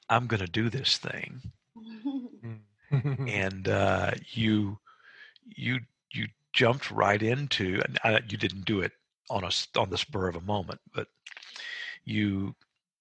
"I'm 0.09 0.25
going 0.27 0.39
to 0.39 0.51
do 0.51 0.69
this 0.69 0.97
thing," 0.97 1.41
and 2.91 3.67
uh, 3.67 4.11
you 4.31 4.79
you 5.45 5.79
you 6.13 6.27
jumped 6.53 6.89
right 6.89 7.21
into 7.21 7.81
and 7.85 7.99
I, 8.03 8.19
you 8.27 8.37
didn't 8.37 8.65
do 8.65 8.81
it 8.81 8.91
on 9.29 9.43
a 9.43 9.51
on 9.77 9.89
the 9.89 9.97
spur 9.97 10.27
of 10.27 10.35
a 10.35 10.41
moment, 10.41 10.81
but 10.93 11.07
you 12.05 12.55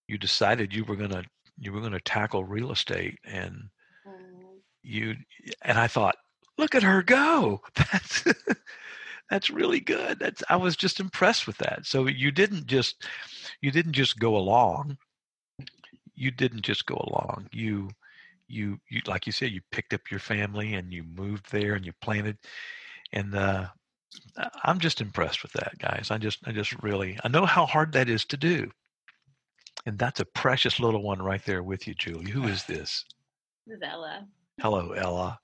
you 0.08 0.18
decided 0.18 0.74
you 0.74 0.84
were 0.84 0.96
going 0.96 1.10
to 1.10 1.24
you 1.58 1.72
were 1.72 1.80
going 1.80 1.92
to 1.92 2.00
tackle 2.00 2.44
real 2.44 2.70
estate 2.72 3.18
and 3.24 3.68
mm. 4.06 4.12
you 4.82 5.14
and 5.62 5.78
I 5.78 5.86
thought, 5.86 6.16
look 6.58 6.74
at 6.74 6.82
her 6.82 7.02
go. 7.02 7.60
That's 7.74 8.24
that's 9.30 9.50
really 9.50 9.80
good. 9.80 10.18
That's 10.20 10.42
I 10.48 10.56
was 10.56 10.76
just 10.76 11.00
impressed 11.00 11.46
with 11.46 11.58
that. 11.58 11.84
So 11.84 12.06
you 12.06 12.30
didn't 12.30 12.66
just 12.66 13.04
you 13.60 13.70
didn't 13.70 13.92
just 13.92 14.18
go 14.18 14.36
along. 14.36 14.98
You 16.14 16.30
didn't 16.30 16.62
just 16.62 16.86
go 16.86 16.94
along. 16.94 17.48
You 17.52 17.90
you 18.48 18.78
you 18.88 19.00
like 19.06 19.26
you 19.26 19.32
said 19.32 19.50
you 19.50 19.60
picked 19.72 19.92
up 19.92 20.10
your 20.10 20.20
family 20.20 20.74
and 20.74 20.92
you 20.92 21.02
moved 21.02 21.50
there 21.50 21.74
and 21.74 21.84
you 21.84 21.92
planted 22.00 22.38
and 23.12 23.34
uh 23.34 23.66
I'm 24.64 24.78
just 24.78 25.00
impressed 25.00 25.42
with 25.42 25.52
that 25.52 25.76
guys. 25.78 26.10
I 26.10 26.18
just 26.18 26.38
I 26.46 26.52
just 26.52 26.80
really 26.82 27.18
I 27.24 27.28
know 27.28 27.46
how 27.46 27.66
hard 27.66 27.92
that 27.92 28.08
is 28.08 28.24
to 28.26 28.36
do. 28.36 28.70
And 29.86 29.96
that's 29.98 30.18
a 30.18 30.24
precious 30.24 30.80
little 30.80 31.02
one 31.02 31.22
right 31.22 31.44
there 31.44 31.62
with 31.62 31.86
you, 31.86 31.94
Julie. 31.94 32.30
Who 32.30 32.44
is 32.44 32.64
this? 32.68 33.04
This 33.66 33.76
is 33.76 33.82
Ella. 33.82 34.26
Hello, 34.60 34.92
Ella. 34.92 35.38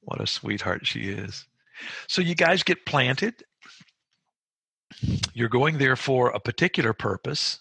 What 0.00 0.20
a 0.20 0.26
sweetheart 0.26 0.86
she 0.86 1.10
is. 1.10 1.46
So 2.08 2.22
you 2.22 2.34
guys 2.34 2.62
get 2.62 2.86
planted. 2.86 3.34
You're 5.34 5.48
going 5.48 5.78
there 5.78 5.96
for 5.96 6.30
a 6.30 6.40
particular 6.40 6.92
purpose. 6.92 7.60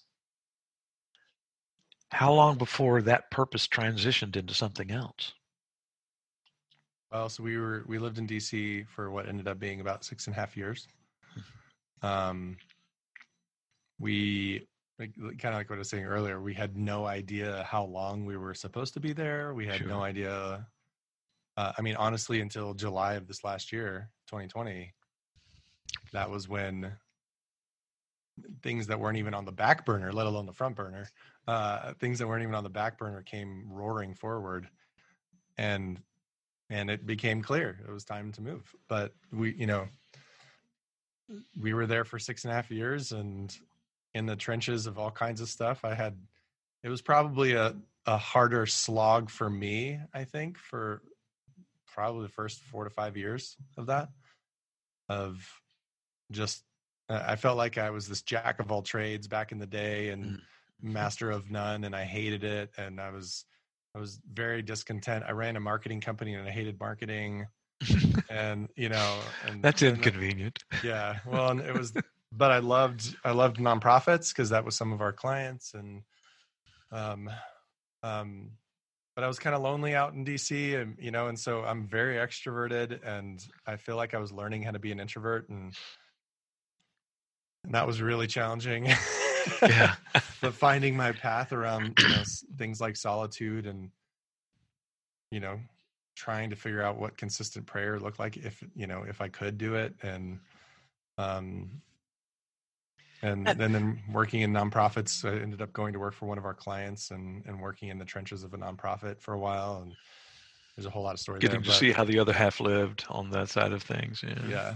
How 2.12 2.32
long 2.32 2.58
before 2.58 3.02
that 3.02 3.30
purpose 3.32 3.68
transitioned 3.68 4.38
into 4.38 4.54
something 4.54 4.92
else? 4.92 5.34
Well, 7.12 7.30
so 7.30 7.44
we 7.44 7.58
were 7.58 7.84
we 7.88 8.00
lived 8.00 8.18
in 8.18 8.28
DC 8.28 8.88
for 8.88 9.12
what 9.12 9.28
ended 9.28 9.48
up 9.48 9.60
being 9.60 9.82
about 9.82 10.06
six 10.06 10.28
and 10.28 10.36
a 10.36 10.40
half 10.40 10.56
years. 10.56 10.88
Um, 12.02 12.58
we 14.00 14.68
like, 15.00 15.14
kind 15.16 15.54
of 15.54 15.60
like 15.60 15.70
what 15.70 15.76
I 15.76 15.80
was 15.80 15.90
saying 15.90 16.06
earlier. 16.06 16.42
We 16.42 16.54
had 16.54 16.76
no 16.78 17.06
idea 17.06 17.64
how 17.70 17.86
long 17.86 18.26
we 18.26 18.38
were 18.38 18.54
supposed 18.54 18.94
to 18.96 19.00
be 19.00 19.14
there. 19.14 19.54
We 19.54 19.68
had 19.68 19.78
Sure. 19.80 19.88
no 19.88 20.02
idea. 20.02 20.68
Uh, 21.56 21.74
I 21.78 21.82
mean, 21.82 21.96
honestly, 21.96 22.42
until 22.42 22.74
July 22.74 23.14
of 23.14 23.28
this 23.28 23.44
last 23.44 23.72
year, 23.72 24.10
2020, 24.28 24.94
that 26.14 26.30
was 26.30 26.48
when 26.48 26.94
things 28.62 28.88
that 28.88 29.00
weren't 29.00 29.18
even 29.18 29.34
on 29.34 29.46
the 29.46 29.52
back 29.52 29.86
burner, 29.86 30.12
let 30.12 30.28
alone 30.28 30.46
the 30.46 30.54
front 30.54 30.76
burner, 30.76 31.10
uh, 31.48 31.94
things 31.94 32.20
that 32.20 32.28
weren't 32.28 32.44
even 32.44 32.56
on 32.56 32.64
the 32.64 32.70
back 32.70 32.98
burner 32.98 33.22
came 33.22 33.66
roaring 33.72 34.14
forward, 34.14 34.70
and 35.58 36.02
and 36.70 36.90
it 36.90 37.06
became 37.06 37.42
clear 37.42 37.80
it 37.88 37.92
was 37.92 38.04
time 38.04 38.32
to 38.34 38.42
move. 38.42 38.76
But 38.90 39.14
we, 39.32 39.54
you 39.54 39.66
know, 39.66 39.88
we 41.60 41.74
were 41.74 41.86
there 41.88 42.04
for 42.06 42.20
six 42.20 42.44
and 42.44 42.52
a 42.52 42.56
half 42.56 42.70
years, 42.70 43.12
and 43.12 43.56
in 44.18 44.26
the 44.26 44.36
trenches 44.36 44.86
of 44.88 45.00
all 45.00 45.12
kinds 45.12 45.40
of 45.42 45.48
stuff. 45.50 45.86
I 45.86 45.94
had 45.96 46.18
it 46.84 46.90
was 46.90 47.02
probably 47.02 47.54
a 47.54 47.76
a 48.06 48.18
harder 48.18 48.66
slog 48.66 49.30
for 49.30 49.50
me, 49.50 50.00
I 50.14 50.24
think, 50.24 50.58
for 50.58 51.02
probably 51.88 52.24
the 52.24 52.30
first 52.34 52.62
four 52.62 52.86
to 52.86 52.90
five 52.90 53.18
years 53.18 53.58
of 53.78 53.88
that. 53.88 54.10
Of 55.10 55.62
just, 56.32 56.64
I 57.10 57.36
felt 57.36 57.58
like 57.58 57.78
I 57.78 57.90
was 57.90 58.08
this 58.08 58.22
jack 58.22 58.60
of 58.60 58.72
all 58.72 58.82
trades 58.82 59.28
back 59.28 59.52
in 59.52 59.60
the 59.60 59.68
day 59.68 60.10
and 60.10 60.24
Mm. 60.26 60.42
master 60.82 61.32
of 61.32 61.50
none, 61.50 61.84
and 61.86 61.96
I 61.96 62.04
hated 62.04 62.44
it. 62.44 62.72
And 62.78 63.02
I 63.02 63.10
was, 63.10 63.46
I 63.96 64.00
was 64.00 64.22
very 64.32 64.62
discontent. 64.62 65.26
I 65.28 65.32
ran 65.32 65.56
a 65.56 65.60
marketing 65.60 66.02
company 66.02 66.36
and 66.36 66.48
I 66.48 66.52
hated 66.52 66.80
marketing. 66.80 67.48
and 68.30 68.70
you 68.76 68.90
know, 68.90 69.20
and 69.50 69.64
That's 69.64 69.82
and 69.82 69.98
inconvenient. 69.98 70.60
yeah 70.84 71.18
well 71.26 71.50
and 71.50 71.62
it 71.62 71.74
was 71.74 71.94
but 72.32 72.52
i 72.52 72.60
loved 72.60 73.16
i 73.24 73.32
loved 73.32 73.58
nonprofits 73.58 74.30
because 74.30 74.50
that 74.50 74.66
was 74.66 74.76
some 74.76 74.92
of 74.94 75.02
our 75.02 75.14
clients 75.14 75.74
and 75.74 76.04
um 76.92 77.30
um 78.04 78.52
but 79.16 79.24
i 79.24 79.28
was 79.28 79.40
kind 79.40 79.56
of 79.56 79.62
lonely 79.62 79.96
out 79.96 80.14
in 80.14 80.26
dc 80.26 80.82
and 80.82 80.98
you 81.00 81.12
know 81.12 81.28
and 81.28 81.40
so 81.40 81.64
i'm 81.64 81.88
very 81.88 82.16
extroverted 82.16 83.00
and 83.06 83.46
i 83.66 83.76
feel 83.76 83.96
like 83.96 84.14
i 84.14 84.18
was 84.20 84.32
learning 84.32 84.62
how 84.64 84.72
to 84.72 84.80
be 84.80 84.92
an 84.92 85.00
introvert 85.00 85.48
and 85.50 85.74
and 87.64 87.74
that 87.74 87.88
was 87.88 88.02
really 88.02 88.28
challenging 88.28 88.88
Yeah. 89.62 89.96
but 90.42 90.54
finding 90.54 90.96
my 90.96 91.12
path 91.12 91.54
around 91.54 91.96
you 91.98 92.10
know 92.10 92.24
things 92.58 92.82
like 92.82 92.96
solitude 92.96 93.66
and 93.66 93.92
you 95.32 95.40
know 95.40 95.60
trying 96.16 96.50
to 96.50 96.56
figure 96.56 96.82
out 96.82 96.98
what 96.98 97.18
consistent 97.18 97.66
prayer 97.66 98.00
looked 98.00 98.20
like 98.20 98.38
if 98.38 98.64
you 98.76 98.88
know 98.88 99.04
if 99.08 99.22
i 99.22 99.28
could 99.28 99.58
do 99.58 99.76
it 99.76 99.94
and 100.02 100.40
um 101.18 101.82
and 103.22 103.48
And- 103.48 103.62
and 103.62 103.74
then 103.76 104.04
working 104.12 104.42
in 104.42 104.52
nonprofits 104.54 105.24
i 105.28 105.42
ended 105.42 105.62
up 105.62 105.74
going 105.74 105.94
to 105.94 106.00
work 106.00 106.14
for 106.14 106.26
one 106.28 106.38
of 106.38 106.46
our 106.46 106.54
clients 106.54 107.12
and 107.12 107.46
and 107.46 107.60
working 107.62 107.90
in 107.90 107.98
the 107.98 108.06
trenches 108.06 108.44
of 108.44 108.54
a 108.54 108.58
nonprofit 108.58 109.20
for 109.22 109.34
a 109.34 109.40
while 109.40 109.82
and 109.82 109.96
there's 110.76 110.86
a 110.86 110.90
whole 110.92 111.04
lot 111.04 111.14
of 111.16 111.20
story 111.20 111.40
Getting 111.40 111.62
there 111.62 111.72
to 111.72 111.78
see 111.78 111.92
how 111.92 112.04
the 112.04 112.20
other 112.20 112.34
half 112.34 112.60
lived 112.60 113.06
on 113.10 113.32
that 113.32 113.50
side 113.50 113.72
of 113.74 113.82
things. 113.82 114.22
Yeah. 114.24 114.48
yeah 114.48 114.76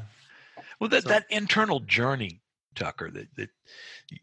Well, 0.79 0.89
that, 0.89 1.03
So- 1.03 1.09
that 1.09 1.25
internal 1.29 1.79
journey, 1.81 2.41
Tucker, 2.73 3.11
that, 3.11 3.27
that 3.35 3.49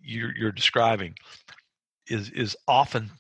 you're, 0.03 0.35
you're 0.37 0.51
describing 0.53 1.15
is 2.09 2.31
is 2.31 2.57
often 2.67 3.13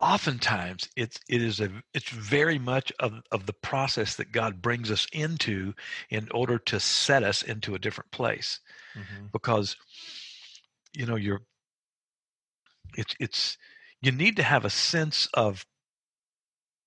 oftentimes 0.00 0.88
it's 0.96 1.20
it 1.28 1.42
is 1.42 1.60
a 1.60 1.68
it's 1.92 2.08
very 2.08 2.58
much 2.58 2.90
of, 3.00 3.20
of 3.32 3.44
the 3.44 3.52
process 3.52 4.14
that 4.16 4.32
God 4.32 4.62
brings 4.62 4.90
us 4.90 5.06
into 5.12 5.74
in 6.08 6.26
order 6.32 6.58
to 6.58 6.80
set 6.80 7.22
us 7.22 7.42
into 7.42 7.74
a 7.74 7.78
different 7.78 8.10
place 8.12 8.60
Mhm. 8.96 9.30
because 9.30 9.76
you 10.94 11.06
know 11.06 11.16
you're 11.16 11.40
it's 12.96 13.14
it's 13.20 13.58
you 14.00 14.12
need 14.12 14.36
to 14.36 14.42
have 14.42 14.64
a 14.64 14.70
sense 14.70 15.28
of 15.34 15.64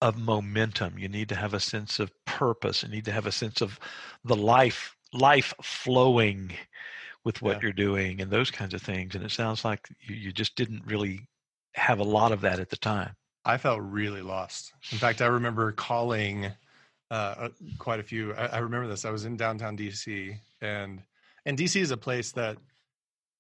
of 0.02 0.18
momentum 0.18 0.98
you 0.98 1.08
need 1.08 1.30
to 1.30 1.36
have 1.36 1.54
a 1.54 1.60
sense 1.60 2.00
of 2.00 2.12
purpose 2.26 2.84
you 2.84 2.90
need 2.90 3.06
to 3.06 3.12
have 3.12 3.26
a 3.26 3.32
sense 3.32 3.62
of 3.62 3.80
the 4.26 4.36
life 4.36 4.96
life 5.14 5.54
flowing 5.62 6.52
with 7.24 7.42
what 7.42 7.54
Yeah. 7.56 7.60
you're 7.62 7.74
doing 7.74 8.20
and 8.22 8.32
those 8.32 8.52
kinds 8.52 8.74
of 8.74 8.82
things 8.82 9.16
and 9.16 9.24
it 9.24 9.32
sounds 9.32 9.64
like 9.64 9.88
you, 10.02 10.16
you 10.16 10.32
just 10.34 10.56
didn't 10.56 10.86
really 10.86 11.22
have 11.76 12.00
a 12.00 12.04
lot 12.04 12.32
of 12.32 12.42
that 12.42 12.60
at 12.60 12.70
the 12.70 12.78
time 12.78 13.16
I 13.46 13.58
felt 13.58 13.82
really 13.82 14.22
lost. 14.22 14.74
In 14.92 14.98
fact, 14.98 15.22
I 15.22 15.26
remember 15.26 15.72
calling 15.74 16.52
uh, 17.12 17.50
quite 17.78 18.00
a 18.00 18.04
few. 18.04 18.34
I, 18.34 18.46
I 18.46 18.58
remember 18.60 18.88
this. 18.88 19.06
I 19.06 19.12
was 19.12 19.26
in 19.26 19.36
downtown 19.36 19.78
DC, 19.78 20.38
and 20.62 21.04
and 21.46 21.58
DC 21.58 21.82
is 21.82 21.92
a 21.92 21.98
place 21.98 22.32
that 22.34 22.58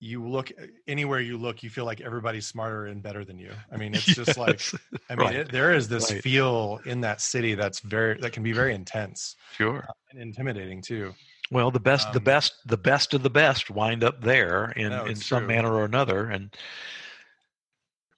you 0.04 0.28
look 0.28 0.52
anywhere 0.88 1.20
you 1.22 1.38
look, 1.38 1.64
you 1.64 1.70
feel 1.70 1.86
like 1.86 2.02
everybody's 2.02 2.46
smarter 2.46 2.86
and 2.88 3.02
better 3.02 3.24
than 3.26 3.40
you. 3.40 3.54
I 3.72 3.78
mean, 3.78 3.94
it's 3.94 4.14
just 4.14 4.38
like 4.38 4.62
I 5.10 5.16
mean, 5.16 5.28
Right. 5.28 5.36
it, 5.36 5.52
there 5.52 5.72
is 5.74 5.88
this 5.88 6.10
Right. 6.10 6.22
feel 6.24 6.80
in 6.86 7.02
that 7.02 7.22
city 7.22 7.56
that's 7.56 7.80
very 7.80 8.18
that 8.20 8.32
can 8.34 8.44
be 8.44 8.52
very 8.52 8.74
intense 8.76 9.36
sure 9.58 9.86
and 10.12 10.20
intimidating 10.22 10.82
too. 10.82 11.14
well 11.52 11.72
the 11.72 11.80
best 11.80 12.12
the 12.12 12.20
Um, 12.20 12.24
best 12.24 12.54
the 12.66 12.78
best 12.78 13.14
of 13.14 13.24
the 13.24 13.30
best 13.30 13.70
wind 13.70 14.04
up 14.04 14.22
there 14.22 14.72
in 14.72 14.92
No, 14.92 15.06
in 15.06 15.16
some 15.16 15.44
true. 15.44 15.48
manner 15.48 15.74
or 15.74 15.86
another 15.86 16.30
and 16.30 16.56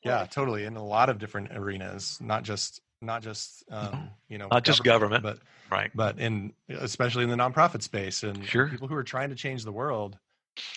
Yeah, 0.04 0.26
totally. 0.30 0.66
In 0.66 0.76
a 0.76 0.86
lot 0.86 1.10
of 1.10 1.18
different 1.18 1.50
arenas, 1.52 2.20
not 2.22 2.44
just 2.44 2.82
not 3.02 3.22
just 3.24 3.64
um, 3.72 4.12
you 4.30 4.38
know 4.38 4.48
Not 4.52 4.64
just 4.64 4.84
government. 4.84 5.24
but 5.24 5.40
right 5.72 5.92
but 5.96 6.20
in 6.20 6.54
especially 6.70 7.24
in 7.24 7.30
the 7.30 7.36
nonprofit 7.36 7.82
space 7.82 8.24
and, 8.24 8.38
and 8.38 8.48
Sure. 8.48 8.68
people 8.70 8.88
who 8.88 8.96
are 8.96 9.04
trying 9.04 9.30
to 9.30 9.36
change 9.36 9.64
the 9.64 9.72
world 9.72 10.18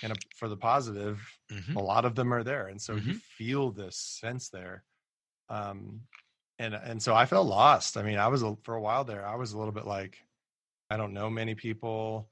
and 0.02 0.12
a- 0.12 0.16
for 0.36 0.48
the 0.48 0.56
positive 0.56 1.20
Mhm. 1.50 1.76
a 1.76 1.80
lot 1.80 2.04
of 2.04 2.14
them 2.14 2.32
are 2.32 2.42
there 2.44 2.66
and 2.68 2.80
so 2.80 2.94
you 2.96 3.14
Mhm. 3.14 3.20
feel 3.20 3.70
this 3.70 3.96
sense 3.96 4.48
there 4.50 4.84
um 5.48 6.02
and 6.58 6.74
and 6.74 7.02
so 7.02 7.14
i 7.14 7.24
felt 7.26 7.46
lost 7.46 7.96
i 7.96 8.02
mean 8.02 8.18
i 8.18 8.28
was 8.28 8.42
a, 8.42 8.56
for 8.62 8.74
a 8.74 8.80
while 8.80 9.04
there 9.04 9.26
i 9.26 9.34
was 9.36 9.52
a 9.52 9.58
little 9.58 9.72
bit 9.72 9.86
like 9.86 10.18
i 10.90 10.96
don't 10.96 11.12
know 11.12 11.30
many 11.30 11.54
people 11.54 12.28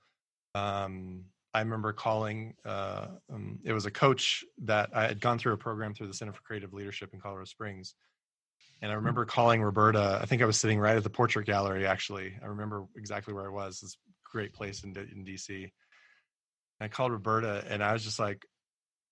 um 0.55 1.25
i 1.55 1.61
remember 1.61 1.93
calling 1.93 2.55
uh 2.65 3.07
um, 3.33 3.59
it 3.65 3.73
was 3.73 3.87
a 3.87 3.91
coach 3.91 4.45
that 4.59 4.91
i 4.95 5.07
had 5.07 5.21
gone 5.21 5.39
through 5.39 5.53
a 5.53 5.57
program 5.59 5.95
through 5.95 6.07
the 6.09 6.15
center 6.15 6.33
for 6.33 6.43
creative 6.43 6.73
leadership 6.73 7.11
in 7.15 7.21
colorado 7.21 7.45
springs 7.45 7.95
and 8.83 8.91
i 8.91 8.95
remember 8.95 9.25
calling 9.25 9.63
roberta 9.63 10.19
i 10.21 10.27
think 10.27 10.43
i 10.43 10.47
was 10.47 10.59
sitting 10.61 10.79
right 10.79 10.97
at 10.97 11.05
the 11.05 11.11
portrait 11.11 11.47
gallery 11.47 11.87
actually 11.87 12.35
i 12.43 12.47
remember 12.47 12.85
exactly 12.97 13.33
where 13.33 13.47
i 13.47 13.53
was 13.53 13.81
this 13.81 13.97
great 14.25 14.53
place 14.53 14.83
in, 14.85 14.91
in 14.97 15.25
dc 15.25 15.71
i 16.81 16.89
called 16.89 17.13
roberta 17.13 17.65
and 17.69 17.83
i 17.83 17.93
was 17.93 18.05
just 18.05 18.19
like 18.19 18.47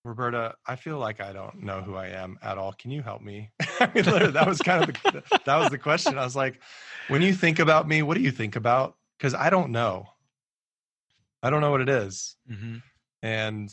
Roberta, 0.05 0.53
I 0.67 0.75
feel 0.75 0.99
like 0.99 1.19
I 1.19 1.33
don't 1.33 1.63
know 1.63 1.81
who 1.81 1.95
I 1.95 2.09
am 2.09 2.37
at 2.43 2.59
all. 2.59 2.73
Can 2.73 2.91
you 2.91 3.01
help 3.01 3.23
me? 3.23 3.49
I 3.79 3.89
mean, 3.93 4.05
that 4.05 4.45
was 4.47 4.59
kind 4.59 4.83
of 4.83 4.93
the, 4.93 5.23
that 5.45 5.57
was 5.57 5.71
the 5.71 5.79
question. 5.79 6.17
I 6.17 6.23
was 6.23 6.35
like, 6.35 6.61
when 7.07 7.23
you 7.23 7.33
think 7.33 7.57
about 7.57 7.87
me, 7.87 8.03
what 8.03 8.15
do 8.15 8.21
you 8.21 8.29
think 8.29 8.55
about? 8.55 8.95
Because 9.17 9.33
I 9.33 9.49
don't 9.49 9.71
know. 9.71 10.07
I 11.41 11.49
don't 11.49 11.59
know 11.59 11.71
what 11.71 11.81
it 11.81 11.89
is. 11.89 12.35
Mhm. 12.49 12.83
And 13.23 13.71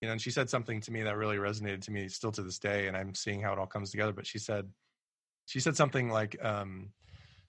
you 0.00 0.06
know, 0.06 0.12
and 0.12 0.22
she 0.22 0.30
said 0.30 0.48
something 0.48 0.80
to 0.82 0.92
me 0.92 1.02
that 1.02 1.16
really 1.16 1.36
resonated 1.36 1.82
to 1.82 1.90
me 1.90 2.08
still 2.08 2.30
to 2.32 2.42
this 2.42 2.60
day, 2.60 2.86
and 2.86 2.96
I'm 2.96 3.14
seeing 3.14 3.42
how 3.42 3.52
it 3.52 3.58
all 3.58 3.66
comes 3.66 3.90
together. 3.90 4.12
But 4.12 4.26
she 4.26 4.38
said, 4.38 4.68
she 5.46 5.58
said 5.58 5.74
something 5.76 6.10
like, 6.10 6.36
um, 6.44 6.90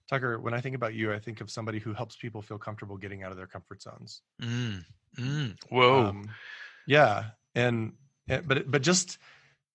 Tucker, 0.08 0.38
when 0.38 0.54
I 0.54 0.60
think 0.60 0.74
about 0.74 0.94
you, 0.94 1.12
I 1.12 1.18
think 1.18 1.40
of 1.40 1.50
somebody 1.50 1.78
who 1.78 1.92
helps 1.92 2.16
people 2.16 2.42
feel 2.42 2.58
comfortable 2.58 2.96
getting 2.96 3.22
out 3.22 3.30
of 3.30 3.36
their 3.36 3.46
comfort 3.46 3.82
zones. 3.82 4.22
Mm, 4.42 4.84
mm. 5.18 5.56
Whoa. 5.68 6.06
Um, 6.06 6.30
yeah, 6.86 7.24
and, 7.54 7.92
and 8.28 8.48
but 8.48 8.70
but 8.70 8.82
just 8.82 9.18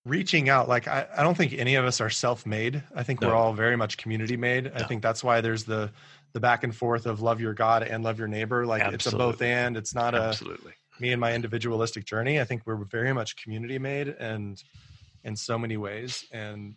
reaching 0.06 0.50
out. 0.50 0.68
Like 0.68 0.88
I, 0.88 1.08
I 1.16 1.24
don't 1.24 1.38
think 1.38 1.54
any 1.54 1.76
of 1.76 1.86
us 1.86 2.02
are 2.02 2.10
self-made. 2.10 2.84
I 2.96 3.04
think 3.04 3.22
we're 3.22 3.36
all 3.36 3.54
very 3.54 3.76
much 3.76 3.98
community-made. 3.98 4.72
I 4.76 4.84
think 4.84 5.02
that's 5.02 5.24
why 5.24 5.42
there's 5.42 5.64
the 5.64 5.92
the 6.34 6.40
back 6.40 6.64
and 6.64 6.76
forth 6.76 7.06
of 7.06 7.22
love 7.22 7.40
your 7.40 7.54
God 7.54 7.84
and 7.84 8.04
love 8.04 8.18
your 8.18 8.28
neighbor. 8.28 8.66
Like 8.66 8.92
it's 8.92 9.06
a 9.06 9.16
both 9.16 9.42
and. 9.42 9.78
It's 9.78 9.94
not 9.94 10.16
a 10.16 10.36
me 11.00 11.12
and 11.12 11.22
my 11.22 11.34
individualistic 11.34 12.06
journey. 12.06 12.40
I 12.40 12.44
think 12.44 12.64
we're 12.66 12.84
very 12.86 13.14
much 13.14 13.36
community 13.36 13.80
made 13.80 14.08
and 14.08 14.62
in 15.24 15.36
so 15.36 15.58
many 15.58 15.78
ways. 15.78 16.26
And 16.32 16.76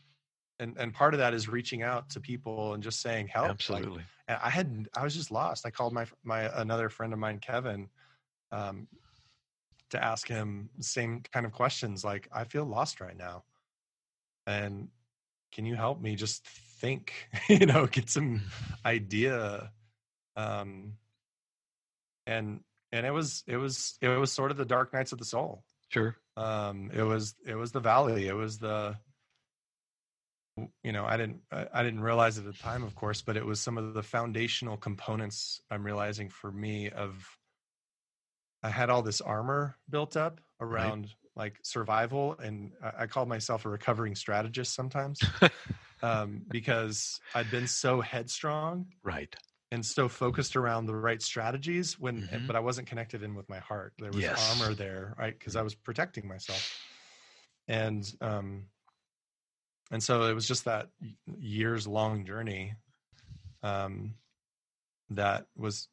and 0.59 0.77
and 0.79 0.93
part 0.93 1.15
of 1.15 1.19
that 1.19 1.35
is 1.35 1.49
reaching 1.49 1.83
out 1.83 2.11
to 2.11 2.21
people 2.21 2.75
and 2.75 2.83
just 2.83 3.01
saying 3.01 3.29
help. 3.29 3.49
Like, 3.69 3.83
Absolutely. 3.83 4.03
and 4.29 4.39
I 4.43 4.51
had 4.51 4.89
I 4.97 5.05
was 5.05 5.15
just 5.15 5.31
lost. 5.31 5.67
I 5.67 5.71
called 5.71 5.93
my 5.93 6.07
my 6.25 6.51
another 6.61 6.89
friend 6.89 7.13
of 7.13 7.19
mine, 7.19 7.39
Kevin, 7.39 7.89
um, 8.53 8.89
to 9.91 10.03
ask 10.03 10.27
him 10.27 10.71
same 10.81 11.23
kind 11.33 11.47
of 11.47 11.53
questions. 11.53 12.05
Like 12.05 12.29
I 12.33 12.45
feel 12.45 12.65
lost 12.65 13.01
right 13.01 13.17
now, 13.17 13.45
and 14.47 14.89
can 15.53 15.65
you 15.65 15.75
help 15.75 16.01
me 16.01 16.15
just 16.15 16.47
think 16.47 17.13
you 17.49 17.67
know 17.67 17.87
get 17.87 18.11
some 18.11 18.43
idea 18.85 19.71
um 20.37 20.93
and 22.27 22.61
and 22.93 23.07
it 23.07 23.11
was 23.11 23.43
it 23.47 23.57
was 23.57 23.97
it 24.01 24.09
was 24.09 24.33
sort 24.33 24.51
of 24.51 24.57
the 24.57 24.65
dark 24.65 24.93
nights 24.93 25.13
of 25.13 25.19
the 25.19 25.25
soul 25.25 25.65
sure 25.89 26.17
um 26.37 26.91
it 26.95 27.03
was 27.03 27.35
it 27.47 27.55
was 27.55 27.73
the 27.73 27.81
valley 27.81 28.29
it 28.29 28.35
was 28.35 28.59
the 28.59 28.95
you 30.83 30.93
know 30.93 31.05
i 31.05 31.17
didn't 31.17 31.41
i 31.53 31.83
didn't 31.83 32.01
realize 32.01 32.39
at 32.39 32.45
the 32.45 32.53
time 32.53 32.83
of 32.83 32.95
course 32.95 33.21
but 33.23 33.37
it 33.37 33.45
was 33.45 33.61
some 33.61 33.77
of 33.77 33.95
the 33.95 34.03
foundational 34.03 34.77
components 34.77 35.61
i'm 35.71 35.85
realizing 35.85 36.29
for 36.29 36.51
me 36.51 36.89
of 36.91 37.27
i 38.63 38.71
had 38.71 38.89
all 38.89 39.03
this 39.03 39.21
armor 39.21 39.77
built 39.91 40.17
up 40.17 40.41
around 40.61 41.03
right. 41.03 41.15
like 41.37 41.59
survival 41.63 42.37
and 42.43 42.73
I, 42.83 43.03
I 43.03 43.07
call 43.07 43.27
myself 43.27 43.67
a 43.67 43.69
recovering 43.69 44.15
strategist 44.15 44.75
sometimes 44.75 45.21
um 46.03 46.43
because 46.49 47.21
i'd 47.35 47.51
been 47.51 47.67
so 47.67 48.01
headstrong 48.01 48.87
right 49.03 49.35
and 49.73 49.85
so 49.85 50.09
focused 50.09 50.57
around 50.57 50.87
the 50.87 50.95
right 50.95 51.21
strategies 51.21 51.99
when 51.99 52.23
mm-hmm. 52.23 52.47
but 52.47 52.57
i 52.57 52.61
wasn't 52.61 52.87
connected 52.87 53.23
in 53.23 53.35
with 53.35 53.49
my 53.51 53.59
heart 53.59 53.93
there 53.99 54.11
was 54.11 54.23
yes. 54.23 54.59
armor 54.59 54.75
there 54.75 55.15
right 55.19 55.39
because 55.39 55.55
i 55.55 55.61
was 55.61 55.75
protecting 55.75 56.27
myself 56.27 56.81
and 57.69 58.15
um 58.23 58.65
and 59.91 60.03
so 60.03 60.25
it 60.25 60.35
was 60.35 60.49
just 60.49 60.65
that 60.65 60.89
years 61.39 61.87
long 61.87 62.25
journey 62.25 62.75
um, 63.63 64.15
that 65.11 65.47
was 65.57 65.89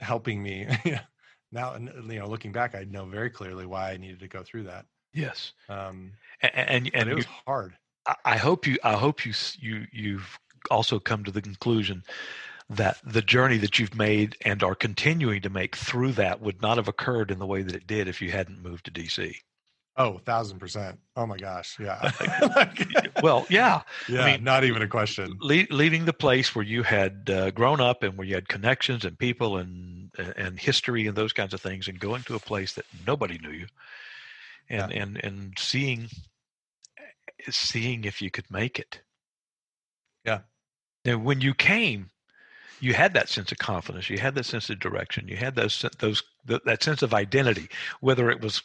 helping 0.00 0.42
me. 0.42 0.66
Now 1.52 1.74
and 1.74 1.90
you 2.10 2.18
know 2.18 2.26
looking 2.26 2.52
back 2.52 2.74
i 2.74 2.84
know 2.84 3.04
very 3.06 3.30
clearly 3.30 3.66
why 3.66 3.92
i 3.92 3.96
needed 3.96 4.20
to 4.20 4.28
go 4.28 4.42
through 4.42 4.64
that. 4.64 4.84
Yes. 5.14 5.52
Um 5.68 6.12
and 6.42 6.52
and, 6.54 6.90
and 6.92 7.08
it 7.08 7.14
was 7.14 7.24
hard. 7.46 7.76
I 8.24 8.36
hope 8.36 8.66
you 8.66 8.78
i 8.84 8.94
hope 8.94 9.24
you 9.24 9.32
you 9.58 9.86
you've 9.92 10.38
also 10.70 10.98
come 10.98 11.24
to 11.24 11.30
the 11.30 11.40
conclusion 11.40 12.02
that 12.68 12.98
the 13.04 13.22
journey 13.22 13.58
that 13.58 13.78
you've 13.78 13.94
made 13.94 14.36
and 14.44 14.62
are 14.62 14.74
continuing 14.74 15.40
to 15.42 15.48
make 15.48 15.76
through 15.76 16.12
that 16.12 16.40
would 16.40 16.60
not 16.60 16.76
have 16.78 16.88
occurred 16.88 17.30
in 17.30 17.38
the 17.38 17.46
way 17.46 17.62
that 17.62 17.76
it 17.76 17.86
did 17.86 18.08
if 18.08 18.20
you 18.20 18.32
hadn't 18.32 18.62
moved 18.62 18.84
to 18.84 18.90
dc 18.90 19.36
Oh, 19.98 20.18
thousand 20.18 20.58
percent. 20.58 20.98
Oh 21.16 21.26
my 21.26 21.38
gosh. 21.38 21.78
Yeah. 21.80 22.12
well, 23.22 23.46
yeah. 23.48 23.80
Yeah. 24.08 24.24
I 24.24 24.32
mean, 24.32 24.44
not 24.44 24.64
even 24.64 24.82
a 24.82 24.88
question. 24.88 25.38
Le- 25.40 25.66
leaving 25.70 26.04
the 26.04 26.12
place 26.12 26.54
where 26.54 26.64
you 26.64 26.82
had 26.82 27.30
uh, 27.30 27.50
grown 27.50 27.80
up 27.80 28.02
and 28.02 28.16
where 28.16 28.26
you 28.26 28.34
had 28.34 28.48
connections 28.48 29.04
and 29.04 29.18
people 29.18 29.56
and 29.56 30.10
and 30.36 30.58
history 30.58 31.06
and 31.06 31.16
those 31.16 31.32
kinds 31.32 31.54
of 31.54 31.60
things, 31.60 31.88
and 31.88 31.98
going 31.98 32.22
to 32.24 32.34
a 32.34 32.38
place 32.38 32.74
that 32.74 32.84
nobody 33.06 33.38
knew 33.38 33.50
you, 33.50 33.66
and 34.68 34.92
yeah. 34.92 35.02
and 35.02 35.24
and 35.24 35.52
seeing 35.58 36.08
seeing 37.48 38.04
if 38.04 38.20
you 38.20 38.30
could 38.30 38.50
make 38.50 38.78
it. 38.78 39.00
Yeah. 40.24 40.40
And 41.04 41.24
when 41.24 41.40
you 41.40 41.54
came, 41.54 42.10
you 42.80 42.92
had 42.92 43.14
that 43.14 43.28
sense 43.28 43.52
of 43.52 43.58
confidence. 43.58 44.10
You 44.10 44.18
had 44.18 44.34
that 44.34 44.44
sense 44.44 44.68
of 44.68 44.78
direction. 44.78 45.28
You 45.28 45.36
had 45.36 45.54
those 45.54 45.84
those 45.98 46.22
that 46.44 46.82
sense 46.82 47.02
of 47.02 47.14
identity, 47.14 47.68
whether 48.00 48.30
it 48.30 48.40
was 48.40 48.62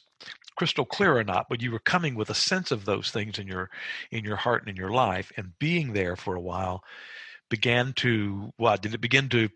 crystal 0.61 0.85
clear 0.85 1.17
or 1.17 1.23
not, 1.23 1.47
but 1.49 1.59
you 1.59 1.71
were 1.71 1.79
coming 1.79 2.13
with 2.13 2.29
a 2.29 2.35
sense 2.35 2.69
of 2.69 2.85
those 2.85 3.09
things 3.09 3.39
in 3.39 3.47
your 3.47 3.71
in 4.11 4.23
your 4.23 4.35
heart 4.35 4.61
and 4.61 4.69
in 4.69 4.75
your 4.75 4.91
life, 4.91 5.31
and 5.35 5.57
being 5.57 5.93
there 5.93 6.15
for 6.15 6.35
a 6.35 6.39
while 6.39 6.83
began 7.49 7.93
to 7.93 8.53
what 8.57 8.79
did 8.79 8.93
it 8.93 9.01
begin 9.01 9.27
to 9.27 9.49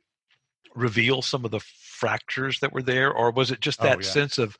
reveal 0.73 1.21
some 1.21 1.45
of 1.45 1.51
the 1.51 1.59
fractures 1.59 2.59
that 2.59 2.73
were 2.73 2.81
there, 2.81 3.13
or 3.13 3.29
was 3.29 3.51
it 3.51 3.59
just 3.59 3.79
that 3.81 3.97
oh, 3.97 4.01
yeah. 4.01 4.09
sense 4.09 4.39
of 4.39 4.57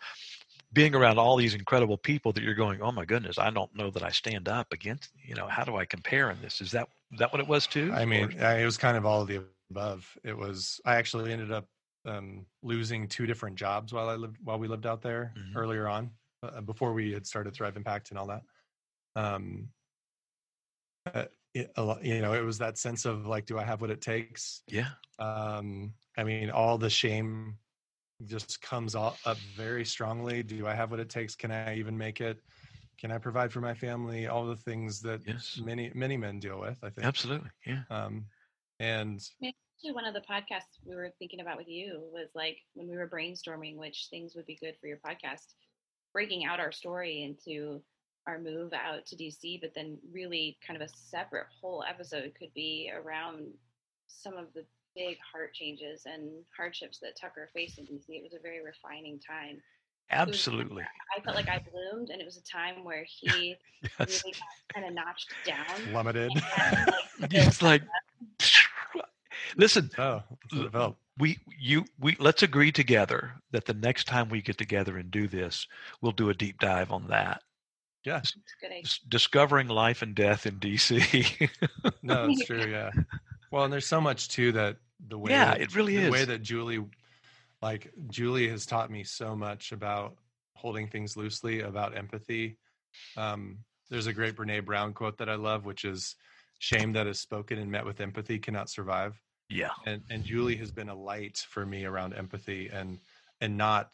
being 0.71 0.93
around 0.93 1.17
all 1.17 1.35
these 1.35 1.55
incredible 1.55 1.97
people 1.97 2.31
that 2.31 2.43
you're 2.43 2.53
going, 2.53 2.79
oh 2.79 2.91
my 2.91 3.05
goodness, 3.05 3.39
I 3.39 3.49
don't 3.49 3.75
know 3.75 3.89
that 3.89 4.03
I 4.03 4.11
stand 4.11 4.47
up 4.47 4.71
against. 4.71 5.09
You 5.25 5.33
know, 5.33 5.47
how 5.47 5.63
do 5.63 5.75
I 5.77 5.85
compare 5.85 6.29
in 6.29 6.39
this? 6.43 6.61
Is 6.61 6.69
that 6.73 6.87
that 7.17 7.31
what 7.33 7.41
it 7.41 7.47
was 7.47 7.65
too? 7.65 7.91
I 7.91 8.05
mean, 8.05 8.39
or? 8.39 8.59
it 8.59 8.65
was 8.65 8.77
kind 8.77 8.97
of 8.97 9.03
all 9.03 9.23
of 9.23 9.27
the 9.27 9.41
above. 9.71 10.07
It 10.23 10.37
was. 10.37 10.79
I 10.85 10.97
actually 10.97 11.33
ended 11.33 11.51
up 11.51 11.65
um, 12.05 12.45
losing 12.61 13.07
two 13.07 13.25
different 13.25 13.55
jobs 13.55 13.91
while 13.91 14.09
I 14.09 14.15
lived 14.15 14.37
while 14.43 14.59
we 14.59 14.67
lived 14.67 14.85
out 14.85 15.01
there 15.01 15.33
mm-hmm. 15.35 15.57
earlier 15.57 15.87
on. 15.87 16.11
Uh, 16.43 16.61
before 16.61 16.93
we 16.93 17.11
had 17.11 17.25
started 17.25 17.53
Thrive 17.53 17.77
Impact 17.77 18.09
and 18.09 18.19
all 18.19 18.27
that. 18.27 18.41
Um, 19.15 19.69
uh, 21.13 21.25
it, 21.53 21.71
you 22.03 22.21
know, 22.21 22.33
it 22.33 22.43
was 22.43 22.57
that 22.57 22.77
sense 22.77 23.05
of 23.05 23.25
like, 23.25 23.45
do 23.45 23.57
I 23.57 23.63
have 23.63 23.81
what 23.81 23.89
it 23.89 24.01
takes? 24.01 24.61
Yeah. 24.67 24.89
Um, 25.19 25.93
I 26.17 26.23
mean, 26.23 26.49
all 26.49 26.77
the 26.77 26.89
shame 26.89 27.57
just 28.25 28.61
comes 28.61 28.95
all, 28.95 29.17
up 29.25 29.37
very 29.55 29.85
strongly. 29.85 30.43
Do 30.43 30.67
I 30.67 30.73
have 30.73 30.91
what 30.91 30.99
it 30.99 31.09
takes? 31.09 31.35
Can 31.35 31.51
I 31.51 31.77
even 31.77 31.97
make 31.97 32.21
it? 32.21 32.37
Can 32.99 33.11
I 33.11 33.17
provide 33.17 33.51
for 33.51 33.61
my 33.61 33.73
family? 33.73 34.27
All 34.27 34.45
the 34.45 34.55
things 34.55 35.01
that 35.01 35.21
yes. 35.25 35.59
many 35.63 35.91
many 35.93 36.15
men 36.17 36.39
deal 36.39 36.59
with. 36.59 36.77
I 36.81 36.89
think 36.89 37.05
absolutely, 37.05 37.49
yeah. 37.65 37.81
Um, 37.89 38.25
and 38.79 39.21
actually, 39.43 39.93
one 39.93 40.05
of 40.05 40.13
the 40.13 40.21
podcasts 40.21 40.79
we 40.85 40.95
were 40.95 41.11
thinking 41.19 41.41
about 41.41 41.57
with 41.57 41.67
you 41.67 42.03
was 42.11 42.29
like 42.35 42.57
when 42.73 42.89
we 42.89 42.95
were 42.95 43.09
brainstorming 43.09 43.75
which 43.75 44.07
things 44.09 44.33
would 44.35 44.45
be 44.45 44.57
good 44.61 44.75
for 44.79 44.87
your 44.87 44.97
podcast 45.05 45.53
breaking 46.15 46.45
out 46.45 46.61
our 46.61 46.71
story 46.71 47.23
into 47.23 47.81
our 48.25 48.39
move 48.39 48.71
out 48.71 49.05
to 49.05 49.17
DC, 49.17 49.59
but 49.59 49.73
then 49.75 49.97
really 50.13 50.57
kind 50.65 50.81
of 50.81 50.87
a 50.87 50.91
separate 50.95 51.45
whole 51.61 51.83
episode 51.87 52.31
could 52.39 52.53
be 52.55 52.89
around 52.95 53.47
some 54.07 54.35
of 54.37 54.45
the 54.55 54.63
big 54.95 55.17
heart 55.29 55.53
changes 55.53 56.03
and 56.05 56.31
hardships 56.55 56.99
that 56.99 57.19
Tucker 57.19 57.49
faced 57.53 57.79
in 57.79 57.85
DC. 57.85 58.05
It 58.07 58.23
was 58.23 58.33
a 58.33 58.41
very 58.41 58.63
refining 58.63 59.19
time. 59.19 59.61
Absolutely. 60.09 60.83
Was, 60.83 60.85
I 61.17 61.21
felt 61.21 61.35
like 61.35 61.49
I 61.49 61.61
bloomed, 61.69 62.11
and 62.11 62.21
it 62.21 62.25
was 62.25 62.37
a 62.37 62.43
time 62.43 62.85
where 62.85 63.05
he 63.19 63.57
yes. 63.99 64.23
really 64.23 64.35
kind 64.73 64.87
of 64.87 64.93
notched 64.93 65.33
down. 65.45 65.65
Plummeted. 65.91 66.31
like, 66.33 66.93
it's 67.33 67.61
like, 67.61 67.81
listen. 69.57 69.89
Oh, 69.97 70.23
we 71.17 71.37
you 71.59 71.85
we 71.99 72.15
let's 72.19 72.43
agree 72.43 72.71
together 72.71 73.33
that 73.51 73.65
the 73.65 73.73
next 73.73 74.05
time 74.05 74.29
we 74.29 74.41
get 74.41 74.57
together 74.57 74.97
and 74.97 75.11
do 75.11 75.27
this 75.27 75.67
we'll 76.01 76.11
do 76.11 76.29
a 76.29 76.33
deep 76.33 76.59
dive 76.59 76.91
on 76.91 77.07
that. 77.07 77.41
Yeah. 78.03 78.21
Discovering 79.07 79.67
life 79.67 80.01
and 80.01 80.13
death 80.13 80.45
in 80.45 80.55
dc 80.59 81.49
no 82.03 82.25
it's 82.29 82.45
true 82.45 82.65
yeah. 82.65 82.91
Well 83.51 83.63
and 83.63 83.73
there's 83.73 83.87
so 83.87 84.01
much 84.01 84.29
too 84.29 84.51
that 84.53 84.77
the 85.07 85.17
way 85.17 85.31
yeah 85.31 85.51
that, 85.51 85.61
it 85.61 85.75
really 85.75 85.95
the 85.95 86.03
is. 86.03 86.11
way 86.11 86.25
that 86.25 86.41
julie 86.41 86.83
like 87.61 87.91
julie 88.09 88.49
has 88.49 88.65
taught 88.65 88.91
me 88.91 89.03
so 89.03 89.35
much 89.35 89.71
about 89.71 90.15
holding 90.53 90.87
things 90.87 91.17
loosely 91.17 91.61
about 91.61 91.97
empathy. 91.97 92.57
Um, 93.17 93.59
there's 93.89 94.07
a 94.07 94.13
great 94.13 94.35
brene 94.35 94.65
brown 94.65 94.93
quote 94.93 95.17
that 95.17 95.29
i 95.29 95.35
love 95.35 95.65
which 95.65 95.85
is 95.85 96.15
shame 96.59 96.93
that 96.93 97.07
is 97.07 97.19
spoken 97.19 97.59
and 97.59 97.69
met 97.69 97.85
with 97.85 98.01
empathy 98.01 98.39
cannot 98.39 98.69
survive 98.69 99.19
yeah 99.49 99.71
and 99.85 100.01
and 100.09 100.23
julie 100.23 100.55
has 100.55 100.71
been 100.71 100.89
a 100.89 100.95
light 100.95 101.37
for 101.49 101.65
me 101.65 101.85
around 101.85 102.13
empathy 102.13 102.69
and 102.73 102.99
and 103.41 103.57
not 103.57 103.91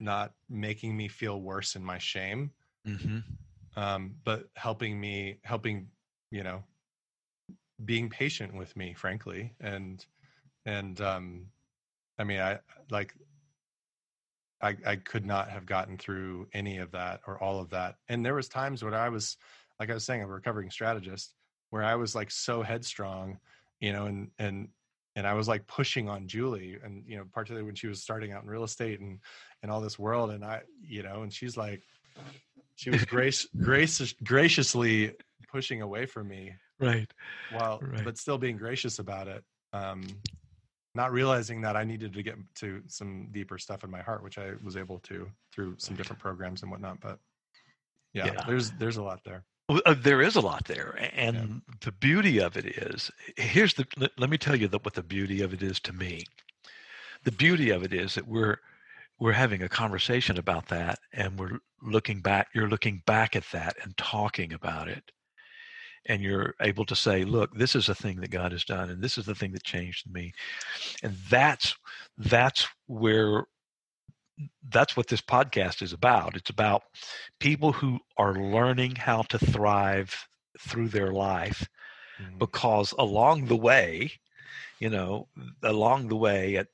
not 0.00 0.32
making 0.48 0.96
me 0.96 1.08
feel 1.08 1.40
worse 1.40 1.76
in 1.76 1.84
my 1.84 1.98
shame 1.98 2.50
mm-hmm. 2.86 3.18
um 3.80 4.14
but 4.24 4.48
helping 4.54 5.00
me 5.00 5.38
helping 5.42 5.88
you 6.30 6.42
know 6.42 6.62
being 7.84 8.08
patient 8.08 8.54
with 8.54 8.74
me 8.76 8.94
frankly 8.94 9.52
and 9.60 10.06
and 10.64 11.00
um 11.00 11.46
i 12.18 12.24
mean 12.24 12.40
i 12.40 12.58
like 12.90 13.14
I, 14.62 14.76
I 14.86 14.96
could 14.96 15.26
not 15.26 15.50
have 15.50 15.66
gotten 15.66 15.98
through 15.98 16.48
any 16.54 16.78
of 16.78 16.90
that 16.92 17.20
or 17.26 17.42
all 17.42 17.60
of 17.60 17.70
that. 17.70 17.96
And 18.08 18.24
there 18.24 18.34
was 18.34 18.48
times 18.48 18.82
when 18.82 18.94
I 18.94 19.08
was, 19.08 19.36
like 19.78 19.90
I 19.90 19.94
was 19.94 20.04
saying, 20.04 20.22
a 20.22 20.26
recovering 20.26 20.70
strategist, 20.70 21.34
where 21.70 21.84
I 21.84 21.94
was 21.94 22.14
like 22.14 22.30
so 22.30 22.62
headstrong 22.62 23.38
you 23.80 23.92
know, 23.92 24.06
and 24.06 24.30
and 24.38 24.68
and 25.14 25.26
I 25.26 25.34
was 25.34 25.48
like 25.48 25.66
pushing 25.66 26.08
on 26.08 26.28
Julie, 26.28 26.78
and 26.82 27.04
you 27.06 27.16
know, 27.16 27.24
particularly 27.32 27.64
when 27.64 27.74
she 27.74 27.86
was 27.86 28.02
starting 28.02 28.32
out 28.32 28.42
in 28.42 28.48
real 28.48 28.64
estate 28.64 29.00
and 29.00 29.18
and 29.62 29.70
all 29.70 29.80
this 29.80 29.98
world, 29.98 30.30
and 30.30 30.44
I, 30.44 30.62
you 30.82 31.02
know, 31.02 31.22
and 31.22 31.32
she's 31.32 31.56
like, 31.56 31.82
she 32.76 32.90
was 32.90 33.04
grace 33.06 33.46
gracious 33.58 34.14
graciously 34.22 35.14
pushing 35.50 35.82
away 35.82 36.06
from 36.06 36.28
me, 36.28 36.52
right, 36.78 37.10
while 37.52 37.78
right. 37.80 38.04
but 38.04 38.18
still 38.18 38.38
being 38.38 38.56
gracious 38.56 38.98
about 38.98 39.28
it. 39.28 39.42
Um, 39.72 40.06
not 40.94 41.12
realizing 41.12 41.60
that 41.60 41.76
I 41.76 41.84
needed 41.84 42.14
to 42.14 42.22
get 42.22 42.36
to 42.56 42.82
some 42.86 43.28
deeper 43.30 43.58
stuff 43.58 43.84
in 43.84 43.90
my 43.90 44.00
heart, 44.00 44.22
which 44.22 44.38
I 44.38 44.52
was 44.64 44.76
able 44.76 44.98
to 45.00 45.30
through 45.52 45.74
some 45.76 45.94
different 45.94 46.20
programs 46.20 46.62
and 46.62 46.70
whatnot. 46.70 47.00
But 47.00 47.18
yeah, 48.12 48.26
yeah. 48.26 48.44
there's 48.46 48.70
there's 48.72 48.96
a 48.96 49.02
lot 49.02 49.20
there. 49.24 49.44
Uh, 49.68 49.94
there 49.98 50.22
is 50.22 50.36
a 50.36 50.40
lot 50.40 50.64
there, 50.66 50.96
and 51.12 51.36
yeah. 51.36 51.74
the 51.80 51.92
beauty 51.92 52.38
of 52.38 52.56
it 52.56 52.66
is 52.66 53.10
here's 53.36 53.74
the. 53.74 53.86
Let 54.16 54.30
me 54.30 54.38
tell 54.38 54.54
you 54.54 54.68
what 54.68 54.94
the 54.94 55.02
beauty 55.02 55.42
of 55.42 55.52
it 55.52 55.62
is 55.62 55.80
to 55.80 55.92
me. 55.92 56.24
The 57.24 57.32
beauty 57.32 57.70
of 57.70 57.82
it 57.82 57.92
is 57.92 58.14
that 58.14 58.28
we're 58.28 58.58
we're 59.18 59.32
having 59.32 59.62
a 59.62 59.68
conversation 59.68 60.38
about 60.38 60.68
that, 60.68 61.00
and 61.12 61.38
we're 61.38 61.58
looking 61.82 62.20
back. 62.20 62.48
You're 62.54 62.68
looking 62.68 63.02
back 63.06 63.34
at 63.34 63.50
that 63.52 63.76
and 63.82 63.96
talking 63.96 64.52
about 64.52 64.88
it, 64.88 65.10
and 66.06 66.22
you're 66.22 66.54
able 66.60 66.84
to 66.86 66.94
say, 66.94 67.24
"Look, 67.24 67.52
this 67.56 67.74
is 67.74 67.88
a 67.88 67.94
thing 67.94 68.20
that 68.20 68.30
God 68.30 68.52
has 68.52 68.64
done, 68.64 68.88
and 68.90 69.02
this 69.02 69.18
is 69.18 69.26
the 69.26 69.34
thing 69.34 69.50
that 69.52 69.64
changed 69.64 70.08
me," 70.08 70.32
and 71.02 71.16
that's 71.28 71.74
that's 72.16 72.68
where 72.86 73.46
that's 74.68 74.96
what 74.96 75.06
this 75.08 75.20
podcast 75.20 75.82
is 75.82 75.92
about. 75.92 76.36
It's 76.36 76.50
about 76.50 76.82
people 77.40 77.72
who 77.72 77.98
are 78.16 78.34
learning 78.34 78.96
how 78.96 79.22
to 79.22 79.38
thrive 79.38 80.26
through 80.60 80.88
their 80.88 81.12
life 81.12 81.68
mm-hmm. 82.20 82.38
because 82.38 82.92
along 82.98 83.46
the 83.46 83.56
way, 83.56 84.12
you 84.78 84.90
know, 84.90 85.28
along 85.62 86.08
the 86.08 86.16
way 86.16 86.56
at 86.56 86.68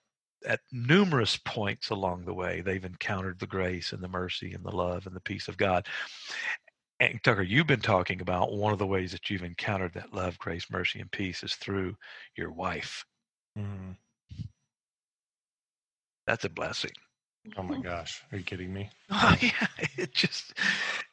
at 0.44 0.60
numerous 0.72 1.36
points 1.36 1.90
along 1.90 2.24
the 2.24 2.34
way, 2.34 2.60
they've 2.60 2.84
encountered 2.84 3.38
the 3.38 3.46
grace 3.46 3.92
and 3.92 4.02
the 4.02 4.08
mercy 4.08 4.52
and 4.52 4.64
the 4.64 4.74
love 4.74 5.06
and 5.06 5.14
the 5.14 5.20
peace 5.20 5.46
of 5.46 5.56
God. 5.56 5.86
And 6.98 7.22
Tucker, 7.22 7.42
you've 7.42 7.68
been 7.68 7.80
talking 7.80 8.20
about 8.20 8.52
one 8.52 8.72
of 8.72 8.80
the 8.80 8.86
ways 8.86 9.12
that 9.12 9.30
you've 9.30 9.44
encountered 9.44 9.94
that 9.94 10.12
love, 10.12 10.38
grace, 10.38 10.66
mercy, 10.68 11.00
and 11.00 11.10
peace 11.10 11.44
is 11.44 11.54
through 11.54 11.96
your 12.36 12.50
wife. 12.50 13.04
Mm-hmm. 13.56 13.92
That's 16.26 16.44
a 16.44 16.48
blessing. 16.48 16.92
Oh 17.57 17.62
my 17.62 17.78
gosh, 17.80 18.22
are 18.30 18.38
you 18.38 18.45
kidding 18.45 18.72
me? 18.72 18.90
Oh 19.11 19.36
yeah, 19.40 19.66
it 19.99 20.14
just 20.14 20.55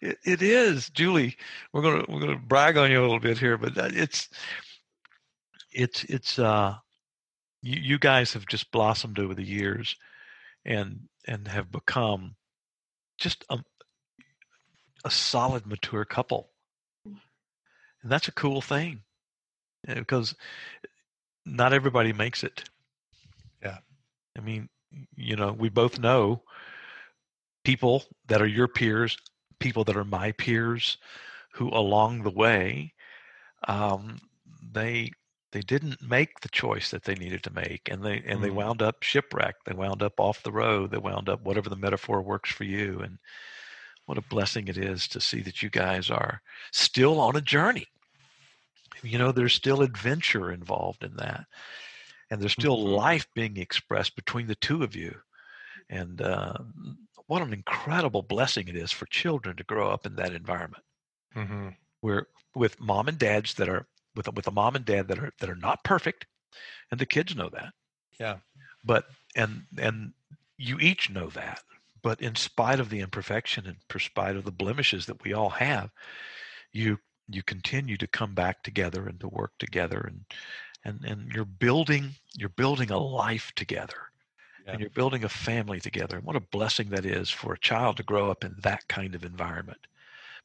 it, 0.01 0.17
it 0.23 0.41
is, 0.41 0.89
Julie. 0.89 1.35
We're 1.73 1.81
gonna 1.81 2.05
we're 2.07 2.21
gonna 2.21 2.37
brag 2.37 2.77
on 2.77 2.91
you 2.91 2.99
a 2.99 3.01
little 3.01 3.19
bit 3.19 3.39
here, 3.39 3.57
but 3.57 3.73
it's 3.75 4.29
it's 5.71 6.03
it's 6.05 6.39
uh 6.39 6.75
you, 7.61 7.79
you 7.81 7.99
guys 7.99 8.33
have 8.33 8.45
just 8.45 8.71
blossomed 8.71 9.19
over 9.19 9.33
the 9.33 9.43
years 9.43 9.95
and 10.65 11.09
and 11.27 11.47
have 11.47 11.71
become 11.71 12.35
just 13.17 13.43
a 13.49 13.59
a 15.03 15.11
solid 15.11 15.65
mature 15.65 16.05
couple. 16.05 16.51
And 17.05 18.11
that's 18.11 18.27
a 18.27 18.33
cool 18.33 18.61
thing. 18.61 19.01
Because 19.85 20.35
not 21.45 21.73
everybody 21.73 22.13
makes 22.13 22.43
it. 22.43 22.69
Yeah. 23.61 23.79
I 24.37 24.41
mean, 24.41 24.69
you 25.15 25.35
know, 25.35 25.51
we 25.51 25.69
both 25.69 25.99
know 25.99 26.43
people 27.63 28.03
that 28.27 28.41
are 28.41 28.47
your 28.47 28.67
peers, 28.67 29.17
people 29.59 29.83
that 29.85 29.97
are 29.97 30.05
my 30.05 30.31
peers, 30.33 30.97
who 31.53 31.69
along 31.69 32.23
the 32.23 32.31
way, 32.31 32.93
um, 33.67 34.19
they 34.71 35.11
they 35.51 35.61
didn't 35.61 36.01
make 36.01 36.39
the 36.41 36.49
choice 36.49 36.91
that 36.91 37.03
they 37.03 37.15
needed 37.15 37.43
to 37.43 37.53
make, 37.53 37.89
and 37.89 38.03
they 38.03 38.17
and 38.17 38.25
mm-hmm. 38.25 38.41
they 38.41 38.49
wound 38.49 38.81
up 38.81 39.01
shipwrecked. 39.01 39.65
They 39.65 39.73
wound 39.73 40.03
up 40.03 40.19
off 40.19 40.43
the 40.43 40.51
road. 40.51 40.91
They 40.91 40.97
wound 40.97 41.27
up 41.29 41.41
whatever 41.43 41.69
the 41.69 41.75
metaphor 41.75 42.21
works 42.21 42.51
for 42.51 42.63
you. 42.63 42.99
And 42.99 43.17
what 44.05 44.17
a 44.17 44.21
blessing 44.21 44.67
it 44.67 44.77
is 44.77 45.07
to 45.09 45.21
see 45.21 45.41
that 45.41 45.61
you 45.61 45.69
guys 45.69 46.09
are 46.09 46.41
still 46.71 47.19
on 47.19 47.35
a 47.35 47.41
journey. 47.41 47.87
You 49.01 49.17
know, 49.17 49.31
there's 49.31 49.53
still 49.53 49.81
adventure 49.81 50.51
involved 50.51 51.03
in 51.03 51.15
that 51.17 51.45
and 52.29 52.41
there's 52.41 52.51
still 52.51 52.77
mm-hmm. 52.77 52.93
life 52.93 53.27
being 53.33 53.57
expressed 53.57 54.15
between 54.15 54.47
the 54.47 54.55
two 54.55 54.83
of 54.83 54.95
you. 54.95 55.15
And 55.89 56.21
uh, 56.21 56.53
what 57.27 57.41
an 57.41 57.53
incredible 57.53 58.21
blessing 58.21 58.67
it 58.67 58.75
is 58.75 58.91
for 58.91 59.05
children 59.07 59.55
to 59.57 59.63
grow 59.63 59.89
up 59.89 60.05
in 60.05 60.15
that 60.15 60.33
environment. 60.33 60.83
Mm-hmm. 61.35 61.69
where 62.01 62.25
with 62.55 62.81
mom 62.81 63.07
and 63.07 63.19
dads 63.19 63.53
that 63.53 63.69
are 63.69 63.85
with 64.15 64.33
with 64.33 64.47
a 64.47 64.51
mom 64.51 64.75
and 64.75 64.83
dad 64.83 65.07
that 65.09 65.19
are 65.19 65.31
that 65.39 65.49
are 65.49 65.55
not 65.55 65.83
perfect 65.83 66.25
and 66.89 66.99
the 66.99 67.05
kids 67.05 67.35
know 67.35 67.49
that. 67.49 67.71
Yeah. 68.19 68.37
But 68.83 69.05
and 69.35 69.65
and 69.77 70.13
you 70.57 70.79
each 70.79 71.11
know 71.11 71.27
that. 71.27 71.61
But 72.01 72.19
in 72.19 72.35
spite 72.35 72.79
of 72.79 72.89
the 72.89 73.01
imperfection 73.01 73.67
and 73.67 73.75
in 73.93 73.99
spite 73.99 74.35
of 74.35 74.43
the 74.43 74.51
blemishes 74.51 75.05
that 75.05 75.23
we 75.23 75.33
all 75.33 75.49
have 75.49 75.91
you 76.71 76.99
you 77.27 77.43
continue 77.43 77.97
to 77.97 78.07
come 78.07 78.33
back 78.33 78.63
together 78.63 79.07
and 79.07 79.19
to 79.19 79.27
work 79.27 79.51
together 79.59 79.99
and 79.99 80.25
and 80.85 81.03
and 81.05 81.31
you're 81.33 81.45
building 81.45 82.11
you're 82.35 82.49
building 82.49 82.91
a 82.91 82.97
life 82.97 83.51
together 83.55 84.11
yeah. 84.65 84.71
and 84.71 84.81
you're 84.81 84.89
building 84.91 85.23
a 85.23 85.29
family 85.29 85.79
together 85.79 86.17
and 86.17 86.25
what 86.25 86.35
a 86.35 86.41
blessing 86.41 86.89
that 86.89 87.05
is 87.05 87.29
for 87.29 87.53
a 87.53 87.59
child 87.59 87.97
to 87.97 88.03
grow 88.03 88.29
up 88.29 88.43
in 88.43 88.55
that 88.61 88.87
kind 88.87 89.15
of 89.15 89.23
environment 89.23 89.79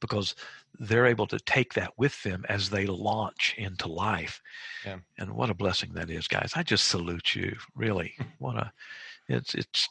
because 0.00 0.34
they're 0.80 1.06
able 1.06 1.26
to 1.26 1.38
take 1.40 1.72
that 1.74 1.92
with 1.96 2.20
them 2.24 2.44
as 2.48 2.68
they 2.68 2.86
launch 2.86 3.54
into 3.56 3.88
life 3.88 4.42
yeah. 4.84 4.98
and 5.18 5.32
what 5.32 5.50
a 5.50 5.54
blessing 5.54 5.92
that 5.92 6.10
is 6.10 6.28
guys 6.28 6.52
i 6.56 6.62
just 6.62 6.88
salute 6.88 7.34
you 7.34 7.56
really 7.74 8.14
what 8.38 8.56
a 8.56 8.72
it's 9.28 9.54
it's 9.54 9.88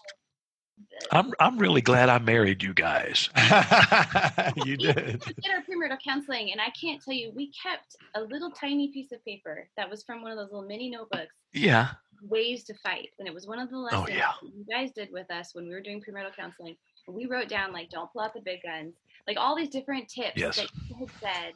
I'm 1.12 1.32
I'm 1.40 1.58
really 1.58 1.82
glad 1.82 2.10
I 2.10 2.20
married 2.20 2.64
you 2.64 2.74
guys. 2.74 3.30
you 4.66 4.78
did. 4.78 5.24
We 5.26 5.34
did 5.34 5.52
our 5.52 5.62
premarital 5.62 5.98
counseling, 6.04 6.52
and 6.52 6.62
I 6.62 6.70
can't 6.80 7.02
tell 7.04 7.14
you, 7.14 7.32
we 7.36 7.52
kept 7.52 7.96
a 8.16 8.22
little 8.22 8.52
tiny 8.52 8.90
piece 8.92 9.12
of 9.12 9.24
paper 9.26 9.68
that 9.78 9.90
was 9.90 10.04
from 10.04 10.22
one 10.22 10.32
of 10.32 10.38
those 10.38 10.52
little 10.52 10.68
mini 10.68 10.90
notebooks. 10.90 11.36
Yeah. 11.54 11.90
Ways 12.24 12.64
to 12.66 12.74
fight, 12.76 13.10
and 13.20 13.28
it 13.28 13.34
was 13.34 13.48
one 13.48 13.60
of 13.60 13.70
the 13.70 13.76
oh, 13.76 13.82
lessons 13.82 14.08
oh, 14.10 14.14
yeah. 14.14 14.32
you 14.42 14.66
guys 14.70 14.92
did 14.92 15.10
with 15.12 15.30
us 15.30 15.54
when 15.54 15.68
we 15.68 15.74
were 15.74 15.82
doing 15.82 16.02
premarital 16.02 16.36
counseling. 16.36 16.76
We 17.08 17.26
wrote 17.26 17.50
down 17.50 17.74
like, 17.74 17.90
don't 17.90 18.12
pull 18.14 18.22
out 18.22 18.34
the 18.34 18.42
big 18.42 18.62
guns, 18.64 18.96
like 19.28 19.38
all 19.38 19.58
these 19.58 19.70
different 19.70 20.08
tips 20.08 20.38
yes. 20.38 20.56
that 20.56 20.70
you 20.88 20.96
had 20.96 21.10
said, 21.20 21.54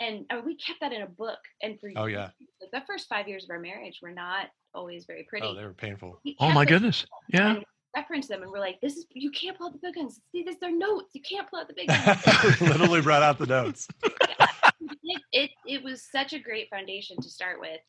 and 0.00 0.26
uh, 0.30 0.40
we 0.44 0.56
kept 0.56 0.80
that 0.80 0.92
in 0.92 1.02
a 1.02 1.06
book. 1.06 1.38
And 1.62 1.78
for 1.78 1.90
oh 1.94 2.06
yeah, 2.06 2.30
like 2.60 2.72
the 2.72 2.82
first 2.88 3.08
five 3.08 3.28
years 3.28 3.44
of 3.44 3.50
our 3.50 3.60
marriage 3.60 4.00
were 4.02 4.10
not 4.10 4.46
always 4.74 5.04
very 5.04 5.24
pretty. 5.28 5.46
Oh, 5.46 5.54
they 5.54 5.64
were 5.64 5.74
painful. 5.74 6.18
We 6.24 6.36
oh 6.40 6.50
my 6.50 6.64
goodness, 6.64 7.06
yeah 7.32 7.60
reference 7.94 8.28
them 8.28 8.42
and 8.42 8.50
we're 8.50 8.60
like, 8.60 8.80
this 8.80 8.96
is 8.96 9.06
you 9.12 9.30
can't 9.30 9.56
pull 9.56 9.68
out 9.68 9.72
the 9.72 9.78
big 9.82 9.94
guns. 9.94 10.20
See, 10.32 10.42
this 10.42 10.56
they're 10.60 10.76
notes. 10.76 11.10
You 11.14 11.22
can't 11.22 11.48
pull 11.48 11.60
out 11.60 11.68
the 11.68 11.74
big 11.74 11.88
guns. 11.88 12.60
Literally 12.60 13.00
brought 13.00 13.22
out 13.22 13.38
the 13.38 13.46
notes. 13.46 13.88
it, 14.02 15.22
it 15.32 15.50
it 15.66 15.82
was 15.82 16.08
such 16.10 16.32
a 16.32 16.38
great 16.38 16.68
foundation 16.70 17.16
to 17.20 17.28
start 17.28 17.60
with. 17.60 17.80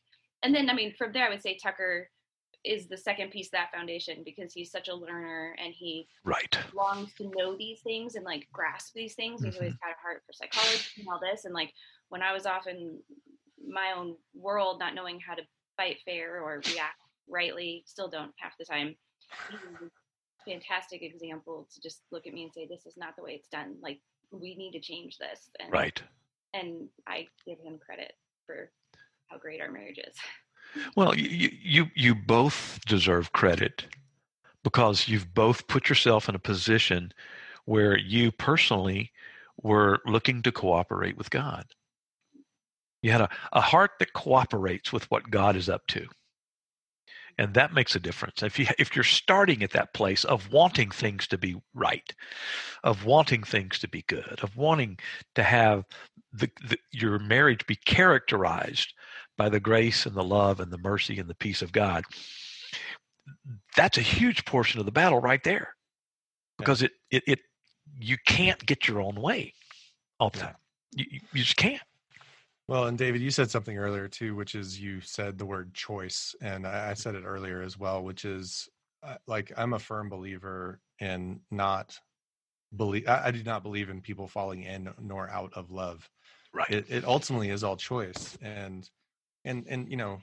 And 0.44 0.54
then 0.54 0.70
I 0.70 0.74
mean 0.74 0.94
from 0.98 1.12
there 1.12 1.26
I 1.26 1.30
would 1.30 1.42
say 1.42 1.58
Tucker 1.62 2.10
is 2.64 2.88
the 2.88 2.98
second 2.98 3.32
piece 3.32 3.48
of 3.48 3.54
that 3.54 3.72
foundation 3.72 4.22
because 4.24 4.54
he's 4.54 4.72
such 4.72 4.88
a 4.88 4.94
learner 4.94 5.56
and 5.64 5.74
he 5.74 6.08
right 6.24 6.58
longs 6.76 7.12
to 7.16 7.32
know 7.36 7.56
these 7.58 7.82
things 7.82 8.16
and 8.16 8.26
like 8.26 8.48
grasp 8.52 8.94
these 8.94 9.16
things. 9.16 9.44
He's 9.44 9.54
mm-hmm. 9.54 9.64
always 9.64 9.78
had 9.82 9.92
a 9.92 10.02
heart 10.02 10.22
for 10.26 10.34
psychology 10.34 10.86
and 10.98 11.08
all 11.08 11.20
this. 11.20 11.46
And 11.46 11.54
like 11.54 11.72
when 12.10 12.22
I 12.22 12.34
was 12.34 12.46
off 12.46 12.68
in 12.68 13.00
my 13.68 13.94
own 13.98 14.16
world, 14.36 14.80
not 14.80 14.96
knowing 14.96 15.20
how 15.20 15.34
to 15.36 15.44
fight 15.78 15.98
fair 16.06 16.44
or 16.44 16.62
react 16.68 17.02
rightly, 17.28 17.84
still 17.88 18.10
don't 18.10 18.32
half 18.38 18.54
the 18.60 18.66
time 18.66 18.96
Mm-hmm. 19.52 19.88
fantastic 20.48 21.02
example 21.02 21.68
to 21.74 21.82
just 21.82 22.02
look 22.12 22.28
at 22.28 22.34
me 22.34 22.44
and 22.44 22.54
say, 22.54 22.68
this 22.68 22.86
is 22.86 22.98
not 22.98 23.16
the 23.16 23.24
way 23.24 23.32
it's 23.32 23.48
done. 23.48 23.76
Like, 23.82 24.00
we 24.32 24.56
need 24.56 24.72
to 24.72 24.80
change 24.80 25.18
this. 25.18 25.50
And, 25.60 25.72
right. 25.72 26.02
And 26.54 26.88
I 27.08 27.28
give 27.46 27.60
him 27.60 27.78
credit 27.78 28.14
for 28.46 28.72
how 29.28 29.38
great 29.38 29.62
our 29.62 29.72
marriage 29.72 30.00
is. 30.00 30.16
Well, 30.96 31.16
you, 31.16 31.50
you, 31.62 31.88
you 31.96 32.16
both 32.16 32.80
deserve 32.88 33.34
credit 33.34 33.86
because 34.64 35.08
you've 35.08 35.34
both 35.34 35.68
put 35.68 35.90
yourself 35.90 36.30
in 36.30 36.36
a 36.36 36.40
position 36.40 37.12
where 37.66 37.98
you 37.98 38.32
personally 38.32 39.12
were 39.62 40.00
looking 40.06 40.42
to 40.44 40.52
cooperate 40.52 41.18
with 41.18 41.30
God. 41.30 41.66
You 43.02 43.12
had 43.12 43.22
a, 43.22 43.30
a 43.52 43.62
heart 43.62 43.92
that 44.00 44.14
cooperates 44.14 44.94
with 44.94 45.10
what 45.12 45.30
God 45.30 45.56
is 45.56 45.70
up 45.70 45.86
to 45.88 46.08
and 47.38 47.54
that 47.54 47.74
makes 47.74 47.96
a 47.96 48.00
difference. 48.00 48.44
If 48.44 48.60
you 48.60 48.68
if 48.80 48.96
you're 48.96 49.04
starting 49.04 49.64
at 49.64 49.72
that 49.72 49.94
place 49.94 50.24
of 50.24 50.52
wanting 50.52 50.92
things 50.92 51.28
to 51.28 51.38
be 51.38 51.56
right 51.74 52.14
of 52.84 53.06
wanting 53.06 53.44
things 53.44 53.80
to 53.80 53.88
be 53.88 54.04
good 54.08 54.40
of 54.42 54.56
wanting 54.58 54.98
to 55.36 55.44
have 55.44 55.86
the, 56.34 56.50
the, 56.68 56.78
your 56.92 57.20
marriage 57.20 57.66
be 57.68 57.76
characterized 57.76 58.94
by 59.38 59.50
the 59.50 59.60
grace 59.60 60.06
and 60.06 60.16
the 60.16 60.24
love 60.24 60.60
and 60.60 60.72
the 60.72 60.78
mercy 60.80 61.20
and 61.20 61.30
the 61.30 61.36
peace 61.36 61.62
of 61.62 61.72
god 61.72 62.04
that's 63.76 63.98
a 63.98 64.02
huge 64.02 64.46
portion 64.46 64.80
of 64.80 64.86
the 64.86 64.92
battle 64.92 65.20
right 65.20 65.44
there. 65.44 65.76
Because 66.58 66.82
it 66.82 66.92
it, 67.10 67.24
it 67.28 67.40
you 68.00 68.18
can't 68.28 68.64
get 68.66 68.88
your 68.88 69.02
own 69.02 69.16
way 69.16 69.54
all 70.20 70.30
the 70.30 70.40
time. 70.40 70.56
You, 70.94 71.06
you 71.34 71.44
just 71.44 71.58
can't 71.58 71.82
well, 72.72 72.86
and 72.86 72.98
David, 72.98 73.20
you 73.20 73.32
said 73.32 73.52
something 73.52 73.78
earlier 73.78 74.08
too, 74.08 74.34
which 74.34 74.56
is 74.56 74.80
you 74.80 75.02
said 75.02 75.38
the 75.38 75.46
word 75.46 75.74
choice, 75.74 76.34
and 76.42 76.66
I, 76.66 76.94
said 76.94 77.16
it 77.16 77.26
earlier 77.26 77.62
as 77.62 77.78
well, 77.78 78.02
which 78.02 78.24
is 78.24 78.70
uh, 79.04 79.16
like 79.28 79.52
I'm 79.58 79.74
a 79.74 79.80
firm 79.80 80.08
believer 80.08 80.80
in 81.00 81.42
not 81.52 82.00
believe. 82.74 83.10
I, 83.10 83.24
I, 83.26 83.32
do 83.32 83.44
not 83.44 83.64
believe 83.64 83.90
in 83.90 84.00
people 84.00 84.26
falling 84.26 84.64
in 84.64 84.90
nor 85.02 85.30
out 85.30 85.52
of 85.54 85.70
love. 85.70 86.10
Right. 86.54 86.70
It, 86.70 86.86
it 86.88 87.04
ultimately 87.04 87.50
is 87.50 87.62
all 87.62 87.76
choice, 87.76 88.38
and 88.42 88.90
and 89.44 89.66
and 89.68 89.90
you 89.90 89.98
know, 89.98 90.22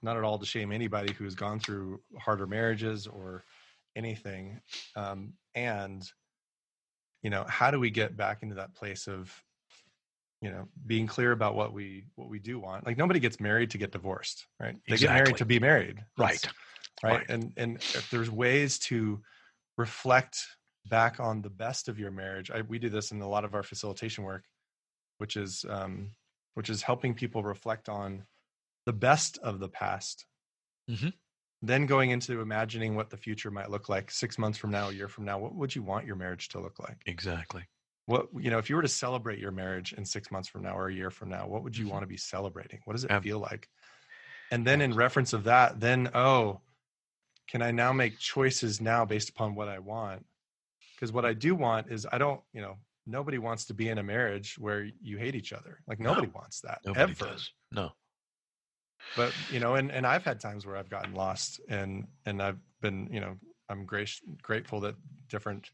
not 0.00 0.16
at 0.16 0.24
all 0.24 0.38
to 0.38 0.46
shame 0.46 0.72
anybody 0.72 1.12
who 1.12 1.24
has 1.24 1.34
gone 1.34 1.60
through 1.60 2.00
harder 2.18 2.46
marriages 2.46 3.06
or 3.06 3.44
anything, 3.94 4.58
um, 4.96 5.34
and 5.54 6.02
you 7.22 7.28
know, 7.28 7.44
how 7.46 7.70
do 7.70 7.78
we 7.78 7.90
get 7.90 8.16
back 8.16 8.42
into 8.42 8.54
that 8.54 8.74
place 8.74 9.06
of 9.06 9.30
you 10.40 10.50
know 10.50 10.68
being 10.86 11.06
clear 11.06 11.32
about 11.32 11.54
what 11.54 11.72
we 11.72 12.04
what 12.14 12.28
we 12.28 12.38
do 12.38 12.58
want 12.58 12.86
like 12.86 12.96
nobody 12.96 13.20
gets 13.20 13.40
married 13.40 13.70
to 13.70 13.78
get 13.78 13.92
divorced 13.92 14.46
right 14.58 14.76
they 14.88 14.94
exactly. 14.94 15.06
get 15.06 15.14
married 15.14 15.36
to 15.36 15.44
be 15.44 15.58
married 15.58 16.04
right 16.18 16.44
right? 17.02 17.12
right 17.18 17.26
and 17.28 17.52
and 17.56 17.76
if 17.76 18.08
there's 18.10 18.30
ways 18.30 18.78
to 18.78 19.20
reflect 19.76 20.38
back 20.86 21.20
on 21.20 21.42
the 21.42 21.50
best 21.50 21.88
of 21.88 21.98
your 21.98 22.10
marriage 22.10 22.50
I, 22.50 22.62
we 22.62 22.78
do 22.78 22.88
this 22.88 23.12
in 23.12 23.20
a 23.20 23.28
lot 23.28 23.44
of 23.44 23.54
our 23.54 23.62
facilitation 23.62 24.24
work 24.24 24.44
which 25.18 25.36
is 25.36 25.64
um 25.68 26.12
which 26.54 26.70
is 26.70 26.82
helping 26.82 27.14
people 27.14 27.42
reflect 27.42 27.88
on 27.88 28.24
the 28.86 28.92
best 28.92 29.38
of 29.38 29.60
the 29.60 29.68
past 29.68 30.24
mm-hmm. 30.90 31.08
then 31.62 31.86
going 31.86 32.10
into 32.10 32.40
imagining 32.40 32.94
what 32.96 33.10
the 33.10 33.16
future 33.16 33.50
might 33.50 33.70
look 33.70 33.88
like 33.88 34.10
six 34.10 34.38
months 34.38 34.58
from 34.58 34.70
now, 34.70 34.88
a 34.88 34.92
year 34.92 35.08
from 35.08 35.24
now, 35.24 35.38
what 35.38 35.54
would 35.54 35.74
you 35.74 35.82
want 35.82 36.06
your 36.06 36.16
marriage 36.16 36.48
to 36.48 36.60
look 36.60 36.78
like? 36.78 36.96
Exactly. 37.06 37.62
What 38.10 38.26
you 38.36 38.50
know, 38.50 38.58
if 38.58 38.68
you 38.68 38.74
were 38.74 38.82
to 38.82 38.88
celebrate 38.88 39.38
your 39.38 39.52
marriage 39.52 39.92
in 39.92 40.04
six 40.04 40.32
months 40.32 40.48
from 40.48 40.64
now 40.64 40.76
or 40.76 40.88
a 40.88 40.92
year 40.92 41.10
from 41.10 41.28
now, 41.28 41.46
what 41.46 41.62
would 41.62 41.76
you 41.76 41.84
mm-hmm. 41.84 41.92
want 41.92 42.02
to 42.02 42.08
be 42.08 42.16
celebrating? 42.16 42.80
What 42.84 42.94
does 42.94 43.04
it 43.04 43.22
feel 43.22 43.38
like? 43.38 43.68
And 44.50 44.66
then 44.66 44.80
in 44.80 44.94
reference 44.94 45.32
of 45.32 45.44
that, 45.44 45.78
then 45.78 46.10
oh, 46.12 46.60
can 47.46 47.62
I 47.62 47.70
now 47.70 47.92
make 47.92 48.18
choices 48.18 48.80
now 48.80 49.04
based 49.04 49.28
upon 49.28 49.54
what 49.54 49.68
I 49.68 49.78
want? 49.78 50.26
Because 50.96 51.12
what 51.12 51.24
I 51.24 51.34
do 51.34 51.54
want 51.54 51.92
is 51.92 52.04
I 52.10 52.18
don't, 52.18 52.40
you 52.52 52.60
know, 52.60 52.78
nobody 53.06 53.38
wants 53.38 53.66
to 53.66 53.74
be 53.74 53.88
in 53.88 53.98
a 53.98 54.02
marriage 54.02 54.56
where 54.58 54.88
you 55.00 55.16
hate 55.16 55.36
each 55.36 55.52
other. 55.52 55.78
Like 55.86 56.00
nobody 56.00 56.26
no, 56.26 56.32
wants 56.34 56.62
that 56.62 56.80
nobody 56.84 57.12
ever. 57.12 57.26
Does. 57.26 57.52
No. 57.70 57.92
But 59.16 59.32
you 59.52 59.60
know, 59.60 59.76
and 59.76 59.92
and 59.92 60.04
I've 60.04 60.24
had 60.24 60.40
times 60.40 60.66
where 60.66 60.76
I've 60.76 60.90
gotten 60.90 61.14
lost, 61.14 61.60
and 61.68 62.08
and 62.26 62.42
I've 62.42 62.58
been, 62.80 63.08
you 63.12 63.20
know, 63.20 63.36
I'm 63.68 63.84
great 63.84 64.10
grateful 64.42 64.80
that 64.80 64.96
different 65.28 65.70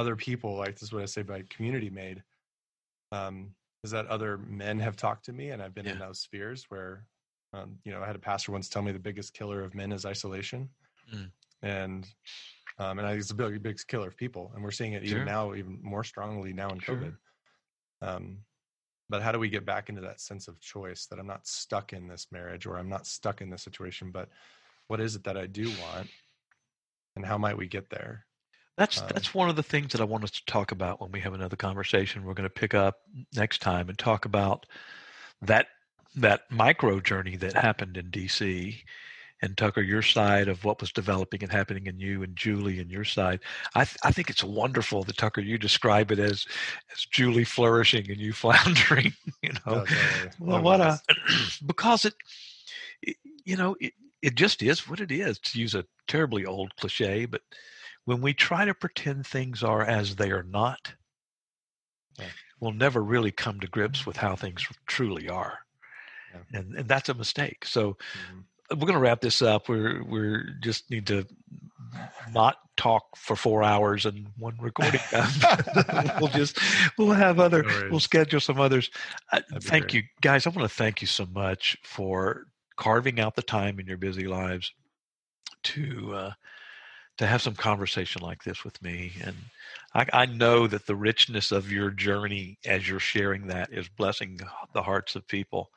other 0.00 0.16
people, 0.16 0.56
like 0.56 0.74
this 0.74 0.84
is 0.84 0.92
what 0.92 1.02
I 1.02 1.06
say 1.06 1.22
by 1.22 1.44
community 1.50 1.90
made, 1.90 2.22
um, 3.12 3.54
is 3.84 3.90
that 3.90 4.06
other 4.06 4.38
men 4.38 4.78
have 4.80 4.96
talked 4.96 5.24
to 5.26 5.32
me, 5.32 5.50
and 5.50 5.62
I've 5.62 5.74
been 5.74 5.86
yeah. 5.86 5.92
in 5.92 5.98
those 5.98 6.20
spheres 6.20 6.66
where, 6.70 7.06
um, 7.52 7.78
you 7.84 7.92
know, 7.92 8.00
I 8.02 8.06
had 8.06 8.16
a 8.16 8.20
pastor 8.30 8.52
once 8.52 8.68
tell 8.68 8.82
me 8.82 8.92
the 8.92 8.98
biggest 8.98 9.34
killer 9.34 9.62
of 9.62 9.74
men 9.74 9.92
is 9.92 10.06
isolation, 10.06 10.68
mm. 11.14 11.30
and 11.62 12.06
um, 12.78 12.98
and 12.98 13.06
I 13.06 13.10
think 13.10 13.20
it's 13.20 13.30
a 13.30 13.34
big, 13.34 13.62
big 13.62 13.78
killer 13.88 14.08
of 14.08 14.16
people, 14.16 14.52
and 14.54 14.64
we're 14.64 14.70
seeing 14.70 14.94
it 14.94 15.06
sure. 15.06 15.16
even 15.16 15.26
now, 15.26 15.54
even 15.54 15.78
more 15.82 16.04
strongly 16.04 16.52
now 16.52 16.70
in 16.70 16.80
COVID. 16.80 17.14
Um, 18.00 18.38
but 19.10 19.22
how 19.22 19.32
do 19.32 19.38
we 19.38 19.50
get 19.50 19.66
back 19.66 19.88
into 19.90 20.00
that 20.02 20.20
sense 20.20 20.48
of 20.48 20.60
choice 20.60 21.06
that 21.06 21.18
I'm 21.18 21.26
not 21.26 21.46
stuck 21.46 21.92
in 21.92 22.08
this 22.08 22.28
marriage 22.30 22.64
or 22.64 22.78
I'm 22.78 22.88
not 22.88 23.06
stuck 23.06 23.42
in 23.42 23.50
this 23.50 23.62
situation, 23.62 24.12
but 24.12 24.28
what 24.88 25.00
is 25.00 25.14
it 25.16 25.24
that 25.24 25.36
I 25.36 25.46
do 25.46 25.68
want, 25.82 26.08
and 27.16 27.26
how 27.26 27.36
might 27.36 27.58
we 27.58 27.66
get 27.66 27.90
there? 27.90 28.24
That's 28.80 29.02
um, 29.02 29.08
that's 29.12 29.34
one 29.34 29.50
of 29.50 29.56
the 29.56 29.62
things 29.62 29.92
that 29.92 30.00
I 30.00 30.04
want 30.04 30.24
us 30.24 30.30
to 30.30 30.44
talk 30.46 30.72
about 30.72 31.02
when 31.02 31.12
we 31.12 31.20
have 31.20 31.34
another 31.34 31.54
conversation. 31.54 32.24
We're 32.24 32.32
going 32.32 32.48
to 32.48 32.50
pick 32.50 32.72
up 32.72 33.00
next 33.36 33.60
time 33.60 33.90
and 33.90 33.98
talk 33.98 34.24
about 34.24 34.64
that 35.42 35.66
that 36.16 36.50
micro 36.50 36.98
journey 36.98 37.36
that 37.36 37.52
happened 37.52 37.98
in 37.98 38.06
DC 38.06 38.76
and 39.42 39.54
Tucker, 39.58 39.82
your 39.82 40.00
side 40.00 40.48
of 40.48 40.64
what 40.64 40.80
was 40.80 40.92
developing 40.92 41.42
and 41.42 41.52
happening 41.52 41.88
in 41.88 42.00
you, 42.00 42.22
and 42.22 42.34
Julie 42.34 42.80
and 42.80 42.90
your 42.90 43.04
side. 43.04 43.40
I, 43.74 43.84
th- 43.84 43.98
I 44.02 44.12
think 44.12 44.30
it's 44.30 44.44
wonderful 44.44 45.02
that 45.04 45.16
Tucker, 45.18 45.42
you 45.42 45.58
describe 45.58 46.10
it 46.10 46.18
as 46.18 46.46
as 46.90 47.04
Julie 47.04 47.44
flourishing 47.44 48.10
and 48.10 48.18
you 48.18 48.32
floundering. 48.42 49.12
You 49.42 49.52
know, 49.66 49.84
well, 50.38 50.62
what 50.62 50.80
a 50.80 50.98
because 51.66 52.06
it, 52.06 52.14
it 53.02 53.18
you 53.44 53.58
know, 53.58 53.76
it, 53.78 53.92
it 54.22 54.36
just 54.36 54.62
is 54.62 54.88
what 54.88 55.00
it 55.00 55.12
is. 55.12 55.38
To 55.38 55.60
use 55.60 55.74
a 55.74 55.84
terribly 56.08 56.46
old 56.46 56.74
cliche, 56.76 57.26
but 57.26 57.42
when 58.04 58.20
we 58.20 58.34
try 58.34 58.64
to 58.64 58.74
pretend 58.74 59.26
things 59.26 59.62
are 59.62 59.82
as 59.82 60.16
they 60.16 60.30
are 60.30 60.42
not, 60.42 60.94
yeah. 62.18 62.26
we'll 62.60 62.72
never 62.72 63.02
really 63.02 63.30
come 63.30 63.60
to 63.60 63.66
grips 63.66 64.06
with 64.06 64.16
how 64.16 64.36
things 64.36 64.66
truly 64.86 65.28
are. 65.28 65.58
Yeah. 66.32 66.60
And, 66.60 66.74
and 66.76 66.88
that's 66.88 67.08
a 67.08 67.14
mistake. 67.14 67.64
So 67.64 67.92
mm-hmm 67.92 68.40
we're 68.70 68.86
going 68.86 68.94
to 68.94 69.00
wrap 69.00 69.20
this 69.20 69.42
up. 69.42 69.68
We're 69.68 70.02
we're 70.04 70.44
just 70.60 70.90
need 70.90 71.06
to 71.08 71.26
not 72.32 72.56
talk 72.76 73.16
for 73.16 73.34
four 73.34 73.62
hours 73.62 74.06
and 74.06 74.28
one 74.38 74.56
recording. 74.60 75.00
we'll 76.20 76.28
just 76.28 76.58
we'll 76.96 77.10
have 77.10 77.40
other 77.40 77.62
no 77.62 77.88
we'll 77.90 78.00
schedule 78.00 78.40
some 78.40 78.60
others. 78.60 78.90
Uh, 79.32 79.40
thank 79.60 79.84
great. 79.84 79.94
you 79.94 80.02
guys. 80.20 80.46
I 80.46 80.50
want 80.50 80.68
to 80.68 80.74
thank 80.74 81.00
you 81.00 81.06
so 81.06 81.26
much 81.26 81.76
for 81.82 82.46
carving 82.76 83.20
out 83.20 83.36
the 83.36 83.42
time 83.42 83.80
in 83.80 83.86
your 83.86 83.98
busy 83.98 84.26
lives 84.26 84.72
to 85.62 86.14
uh, 86.14 86.32
to 87.20 87.26
have 87.26 87.40
some 87.40 87.54
conversation 87.54 88.22
like 88.22 88.42
this 88.44 88.64
with 88.64 88.80
me. 88.82 89.12
And 89.22 89.36
I, 89.94 90.06
I 90.12 90.26
know 90.26 90.66
that 90.66 90.86
the 90.86 90.96
richness 90.96 91.52
of 91.52 91.70
your 91.70 91.90
journey 91.90 92.58
as 92.66 92.88
you're 92.88 93.00
sharing 93.00 93.46
that 93.46 93.72
is 93.72 93.88
blessing 93.88 94.40
the 94.74 94.82
hearts 94.82 95.14
of 95.14 95.26
people 95.26 95.70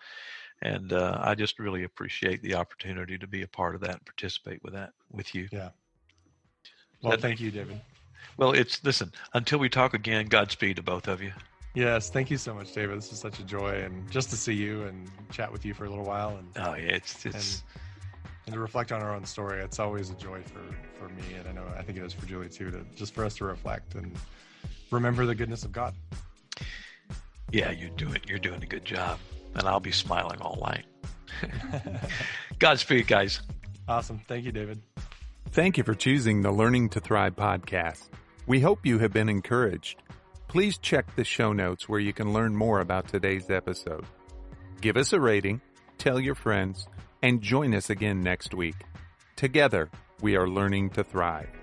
and 0.64 0.94
uh, 0.94 1.20
I 1.22 1.36
just 1.36 1.60
really 1.60 1.84
appreciate 1.84 2.42
the 2.42 2.56
opportunity 2.56 3.18
to 3.18 3.28
be 3.28 3.42
a 3.42 3.48
part 3.48 3.76
of 3.76 3.82
that 3.82 3.92
and 3.92 4.06
participate 4.06 4.64
with 4.64 4.74
that 4.74 4.92
with 5.12 5.36
you. 5.36 5.50
Yeah. 5.52 5.70
Well, 7.02 7.12
that, 7.12 7.22
thank 7.22 7.42
you, 7.42 7.52
David. 7.52 7.82
Well, 8.38 8.54
it's 8.54 8.84
listen. 8.84 9.12
Until 9.34 9.60
we 9.60 9.68
talk 9.68 9.94
again, 9.94 10.28
Godspeed 10.28 10.78
to 10.78 10.82
both 10.82 11.08
of 11.08 11.22
you. 11.22 11.34
Yes, 11.76 12.10
thank 12.10 12.32
you 12.32 12.38
so 12.38 12.54
much, 12.54 12.72
David. 12.74 12.98
This 12.98 13.12
is 13.12 13.20
such 13.20 13.40
a 13.40 13.44
joy, 13.44 13.82
and 13.84 14.10
just 14.10 14.30
to 14.30 14.38
see 14.38 14.54
you 14.54 14.84
and 14.84 15.12
chat 15.32 15.52
with 15.52 15.66
you 15.66 15.74
for 15.74 15.86
a 15.86 15.90
little 15.90 16.06
while, 16.06 16.38
and 16.38 16.48
oh 16.56 16.76
yeah, 16.76 16.96
it's 16.96 17.26
it's 17.26 17.62
and, 17.62 17.83
and 18.46 18.54
to 18.54 18.60
reflect 18.60 18.92
on 18.92 19.02
our 19.02 19.14
own 19.14 19.26
story. 19.26 19.62
It's 19.62 19.80
always 19.80 20.10
a 20.10 20.16
joy 20.16 20.42
for 20.44 20.64
for 21.00 21.10
me, 21.10 21.24
and 21.38 21.48
I 21.48 21.52
know 21.52 21.66
I 21.78 21.82
think 21.82 21.98
it 21.98 22.04
is 22.04 22.14
for 22.14 22.26
Julie 22.26 22.50
too. 22.50 22.72
To 22.72 22.86
just 22.96 23.14
for 23.14 23.26
us 23.26 23.36
to 23.38 23.46
reflect 23.46 23.96
and 23.96 24.16
remember 24.92 25.26
the 25.26 25.36
goodness 25.36 25.64
of 25.64 25.72
God. 25.72 25.94
Yeah, 27.52 27.72
you're 27.72 27.90
doing 27.92 28.22
you're 28.28 28.40
doing 28.40 28.64
a 28.64 28.68
good 28.68 28.86
job 28.86 29.20
and 29.56 29.68
I'll 29.68 29.80
be 29.80 29.92
smiling 29.92 30.42
all 30.42 30.58
night. 30.62 30.86
Godspeed, 32.60 33.08
guys. 33.08 33.42
Awesome. 33.88 34.22
Thank 34.28 34.46
you, 34.46 34.52
David. 34.52 34.82
Thank 35.52 35.78
you 35.78 35.84
for 35.84 35.94
choosing 35.94 36.42
the 36.42 36.52
Learning 36.52 36.90
to 36.90 37.00
Thrive 37.00 37.36
podcast. 37.36 38.10
We 38.48 38.62
hope 38.62 38.86
you 38.86 39.00
have 39.00 39.14
been 39.14 39.30
encouraged. 39.30 40.02
Please 40.48 40.78
check 40.78 41.16
the 41.16 41.24
show 41.24 41.54
notes 41.54 41.88
where 41.88 42.00
you 42.00 42.14
can 42.14 42.34
learn 42.34 42.56
more 42.56 42.80
about 42.80 43.08
today's 43.08 43.50
episode. 43.50 44.06
Give 44.82 44.98
us 44.98 45.14
a 45.14 45.20
rating, 45.20 45.62
tell 45.98 46.20
your 46.20 46.36
friends, 46.36 46.88
and 47.24 47.42
join 47.42 47.74
us 47.74 47.90
again 47.90 48.22
next 48.22 48.54
week. 48.54 48.76
Together, 49.38 49.90
we 50.22 50.36
are 50.36 50.48
learning 50.48 50.90
to 50.92 51.04
thrive. 51.04 51.63